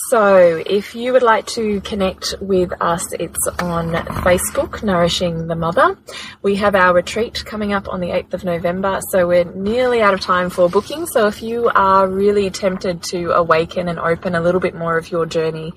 So, 0.07 0.63
if 0.65 0.95
you 0.95 1.13
would 1.13 1.23
like 1.23 1.45
to 1.47 1.81
connect 1.81 2.35
with 2.39 2.71
us, 2.79 3.11
it's 3.13 3.47
on 3.59 3.91
Facebook, 4.23 4.81
Nourishing 4.81 5.47
the 5.47 5.55
Mother. 5.55 5.97
We 6.41 6.55
have 6.55 6.73
our 6.73 6.93
retreat 6.93 7.43
coming 7.43 7.73
up 7.73 7.89
on 7.89 7.99
the 7.99 8.07
8th 8.07 8.33
of 8.33 8.43
November, 8.43 9.01
so 9.11 9.27
we're 9.27 9.43
nearly 9.43 10.01
out 10.01 10.13
of 10.13 10.21
time 10.21 10.49
for 10.49 10.69
booking. 10.69 11.05
So, 11.07 11.27
if 11.27 11.41
you 11.41 11.69
are 11.75 12.07
really 12.07 12.49
tempted 12.49 13.03
to 13.11 13.31
awaken 13.31 13.87
and 13.87 13.99
open 13.99 14.35
a 14.35 14.41
little 14.41 14.61
bit 14.61 14.73
more 14.73 14.97
of 14.97 15.11
your 15.11 15.25
journey, 15.25 15.73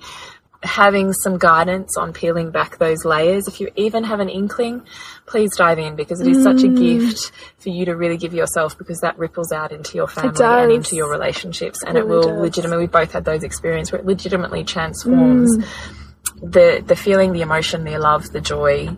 having 0.63 1.13
some 1.13 1.37
guidance 1.37 1.97
on 1.97 2.13
peeling 2.13 2.51
back 2.51 2.77
those 2.77 3.03
layers, 3.05 3.47
if 3.47 3.59
you 3.59 3.69
even 3.75 4.03
have 4.05 4.19
an 4.19 4.29
inkling, 4.29 4.81
please 5.25 5.55
dive 5.55 5.77
in 5.79 5.95
because 5.95 6.21
it 6.21 6.27
is 6.27 6.41
such 6.43 6.63
a 6.63 6.67
gift 6.67 7.31
for 7.59 7.69
you 7.69 7.85
to 7.85 7.95
really 7.95 8.17
give 8.17 8.33
yourself 8.33 8.77
because 8.77 8.99
that 9.01 9.17
ripples 9.17 9.51
out 9.51 9.71
into 9.71 9.95
your 9.95 10.07
family 10.07 10.43
and 10.43 10.71
into 10.71 10.95
your 10.95 11.09
relationships 11.11 11.83
and 11.83 11.97
it 11.97 12.05
really 12.05 12.15
will 12.15 12.29
does. 12.35 12.41
legitimately, 12.41 12.83
we 12.85 12.87
both 12.87 13.11
had 13.11 13.25
those 13.25 13.43
experiences 13.43 13.91
where 13.91 14.01
it 14.01 14.05
legitimately 14.07 14.63
transforms 14.63 15.57
Mm. 15.57 15.65
the, 16.51 16.83
the 16.85 16.95
feeling, 16.95 17.33
the 17.33 17.41
emotion, 17.41 17.83
the 17.83 17.97
love, 17.97 18.31
the 18.31 18.41
joy 18.41 18.89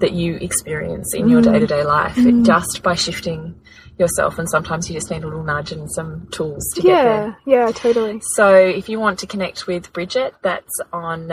that 0.00 0.12
you 0.12 0.36
experience 0.36 1.14
in 1.14 1.26
Mm. 1.26 1.30
your 1.30 1.42
day 1.42 1.58
to 1.58 1.66
day 1.66 1.84
life 1.84 2.16
it, 2.18 2.44
just 2.44 2.82
by 2.82 2.94
shifting 2.94 3.54
yourself. 3.98 4.38
And 4.38 4.48
sometimes 4.48 4.88
you 4.90 4.94
just 4.94 5.10
need 5.10 5.22
a 5.24 5.26
little 5.26 5.42
nudge 5.42 5.72
and 5.72 5.90
some 5.90 6.28
tools 6.30 6.68
to 6.74 6.82
get 6.82 7.02
there. 7.02 7.36
Yeah, 7.46 7.66
yeah, 7.66 7.72
totally. 7.72 8.20
So 8.34 8.54
if 8.54 8.88
you 8.90 9.00
want 9.00 9.18
to 9.20 9.26
connect 9.26 9.66
with 9.66 9.92
Bridget, 9.94 10.34
that's 10.42 10.78
on 10.92 11.30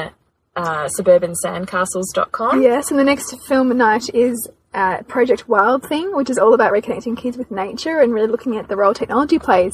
uh, 0.55 0.87
suburbansandcastles.com. 0.97 2.61
Yes, 2.61 2.89
and 2.91 2.99
the 2.99 3.03
next 3.03 3.35
film 3.47 3.75
night 3.77 4.09
is 4.13 4.47
uh, 4.73 5.03
Project 5.03 5.47
Wild 5.47 5.83
Thing, 5.83 6.15
which 6.15 6.29
is 6.29 6.37
all 6.37 6.53
about 6.53 6.71
reconnecting 6.71 7.17
kids 7.17 7.37
with 7.37 7.51
nature 7.51 7.99
and 7.99 8.13
really 8.13 8.27
looking 8.27 8.57
at 8.57 8.67
the 8.67 8.75
role 8.75 8.93
technology 8.93 9.39
plays 9.39 9.73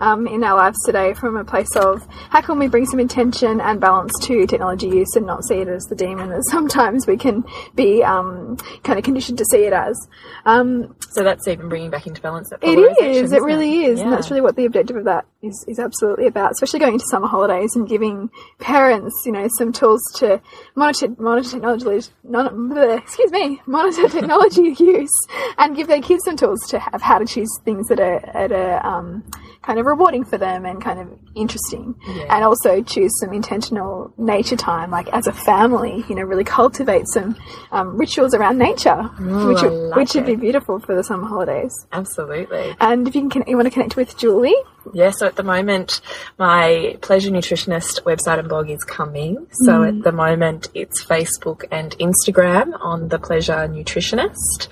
um, 0.00 0.26
in 0.26 0.42
our 0.44 0.56
lives 0.56 0.78
today 0.84 1.14
from 1.14 1.36
a 1.36 1.44
place 1.44 1.74
of 1.76 2.06
how 2.30 2.40
can 2.40 2.58
we 2.58 2.68
bring 2.68 2.86
some 2.86 3.00
intention 3.00 3.60
and 3.60 3.80
balance 3.80 4.12
to 4.22 4.46
technology 4.46 4.88
use 4.88 5.14
and 5.16 5.26
not 5.26 5.44
see 5.44 5.56
it 5.56 5.68
as 5.68 5.84
the 5.84 5.96
demon 5.96 6.30
that 6.30 6.44
sometimes 6.50 7.06
we 7.06 7.16
can 7.16 7.44
be 7.74 8.02
um, 8.02 8.56
kind 8.84 8.98
of 8.98 9.04
conditioned 9.04 9.38
to 9.38 9.44
see 9.50 9.64
it 9.64 9.72
as. 9.72 9.96
Um, 10.44 10.94
So 11.10 11.22
that's 11.22 11.46
even 11.48 11.68
bringing 11.68 11.90
back 11.90 12.06
into 12.06 12.20
balance 12.20 12.50
that 12.50 12.60
it 12.62 12.76
polarization. 12.76 13.34
It 13.34 13.42
really 13.42 13.84
is, 13.84 14.00
and 14.00 14.12
that's 14.12 14.30
really 14.30 14.40
what 14.40 14.56
the 14.56 14.64
objective 14.64 14.96
of 14.96 15.04
that 15.04 15.26
is, 15.42 15.64
is 15.68 15.78
absolutely 15.78 16.26
about. 16.26 16.52
Especially 16.52 16.80
going 16.80 16.94
into 16.94 17.06
summer 17.10 17.28
holidays 17.28 17.74
and 17.76 17.88
giving 17.88 18.30
parents, 18.58 19.14
you 19.24 19.32
know, 19.32 19.46
some 19.56 19.72
tools 19.72 20.02
to 20.16 20.40
monitor 20.74 21.08
monitor 21.18 21.50
technology. 21.50 22.08
Non, 22.24 22.48
bleh, 22.70 22.98
excuse 22.98 23.30
me, 23.30 23.60
monitor 23.66 24.08
technology 24.18 24.74
use, 24.78 25.10
and 25.58 25.76
give 25.76 25.86
their 25.88 26.02
kids 26.02 26.24
some 26.24 26.36
tools 26.36 26.60
to 26.68 26.78
have 26.78 27.00
how 27.02 27.18
to 27.18 27.26
choose 27.26 27.48
things 27.64 27.88
that 27.88 28.00
are 28.00 28.20
that 28.34 28.52
are 28.52 28.84
um, 28.86 29.24
kind 29.62 29.78
of 29.78 29.86
rewarding 29.86 30.24
for 30.24 30.38
them 30.38 30.64
and 30.64 30.82
kind 30.82 30.98
of 30.98 31.08
interesting, 31.34 31.94
and 32.28 32.44
also 32.44 32.82
choose 32.82 33.10
some 33.20 33.32
intentional 33.32 34.12
nature 34.18 34.56
time, 34.56 34.90
like 34.90 35.08
as 35.12 35.26
a 35.26 35.32
family. 35.32 36.04
You 36.08 36.14
know, 36.16 36.22
really 36.22 36.44
cultivate 36.44 37.06
some 37.08 37.36
um, 37.70 37.96
rituals 37.96 38.34
around 38.34 38.58
nature, 38.58 39.02
which 39.18 39.62
would- 39.62 39.72
like 39.88 39.96
which 39.96 40.14
would 40.14 40.26
be 40.26 40.36
beautiful 40.36 40.78
for 40.80 40.94
the 40.94 41.04
summer 41.04 41.26
holidays. 41.26 41.72
Absolutely. 41.92 42.74
And 42.80 43.06
if 43.08 43.14
you 43.14 43.28
can, 43.28 43.44
you 43.46 43.56
want 43.56 43.66
to 43.66 43.70
connect 43.70 43.96
with 43.96 44.16
Julie, 44.18 44.54
Yeah, 44.92 45.10
so 45.10 45.27
at 45.28 45.36
the 45.36 45.44
moment, 45.44 46.00
my 46.38 46.96
Pleasure 47.00 47.30
Nutritionist 47.30 48.02
website 48.02 48.38
and 48.38 48.48
blog 48.48 48.70
is 48.70 48.82
coming. 48.82 49.46
So 49.64 49.84
at 49.84 49.94
mm. 49.94 50.02
the 50.02 50.12
moment, 50.12 50.68
it's 50.74 51.04
Facebook 51.04 51.64
and 51.70 51.92
Instagram 51.98 52.76
on 52.80 53.08
The 53.08 53.18
Pleasure 53.18 53.68
Nutritionist. 53.68 54.68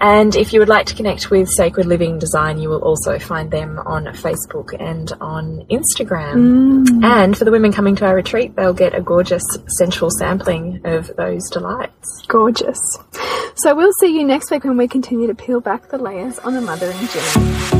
And 0.00 0.34
if 0.34 0.54
you 0.54 0.60
would 0.60 0.68
like 0.68 0.86
to 0.86 0.94
connect 0.94 1.30
with 1.30 1.48
Sacred 1.48 1.86
Living 1.86 2.18
Design, 2.18 2.58
you 2.58 2.70
will 2.70 2.82
also 2.82 3.18
find 3.18 3.50
them 3.50 3.78
on 3.84 4.06
Facebook 4.06 4.74
and 4.80 5.12
on 5.20 5.66
Instagram. 5.70 6.86
Mm. 6.86 7.04
And 7.04 7.36
for 7.36 7.44
the 7.44 7.50
women 7.50 7.70
coming 7.70 7.96
to 7.96 8.06
our 8.06 8.14
retreat, 8.14 8.56
they'll 8.56 8.72
get 8.72 8.94
a 8.94 9.02
gorgeous 9.02 9.44
sensual 9.78 10.10
sampling 10.10 10.80
of 10.84 11.14
those 11.16 11.48
delights. 11.50 12.24
gorgeous. 12.28 12.80
So 13.56 13.74
we'll 13.74 13.92
see 14.00 14.16
you 14.18 14.24
next 14.24 14.50
week 14.50 14.64
when 14.64 14.78
we 14.78 14.88
continue 14.88 15.26
to 15.26 15.34
peel 15.34 15.60
back 15.60 15.90
the 15.90 15.98
layers 15.98 16.38
on 16.38 16.56
a 16.56 16.62
mothering 16.62 16.96
journey. 17.08 17.79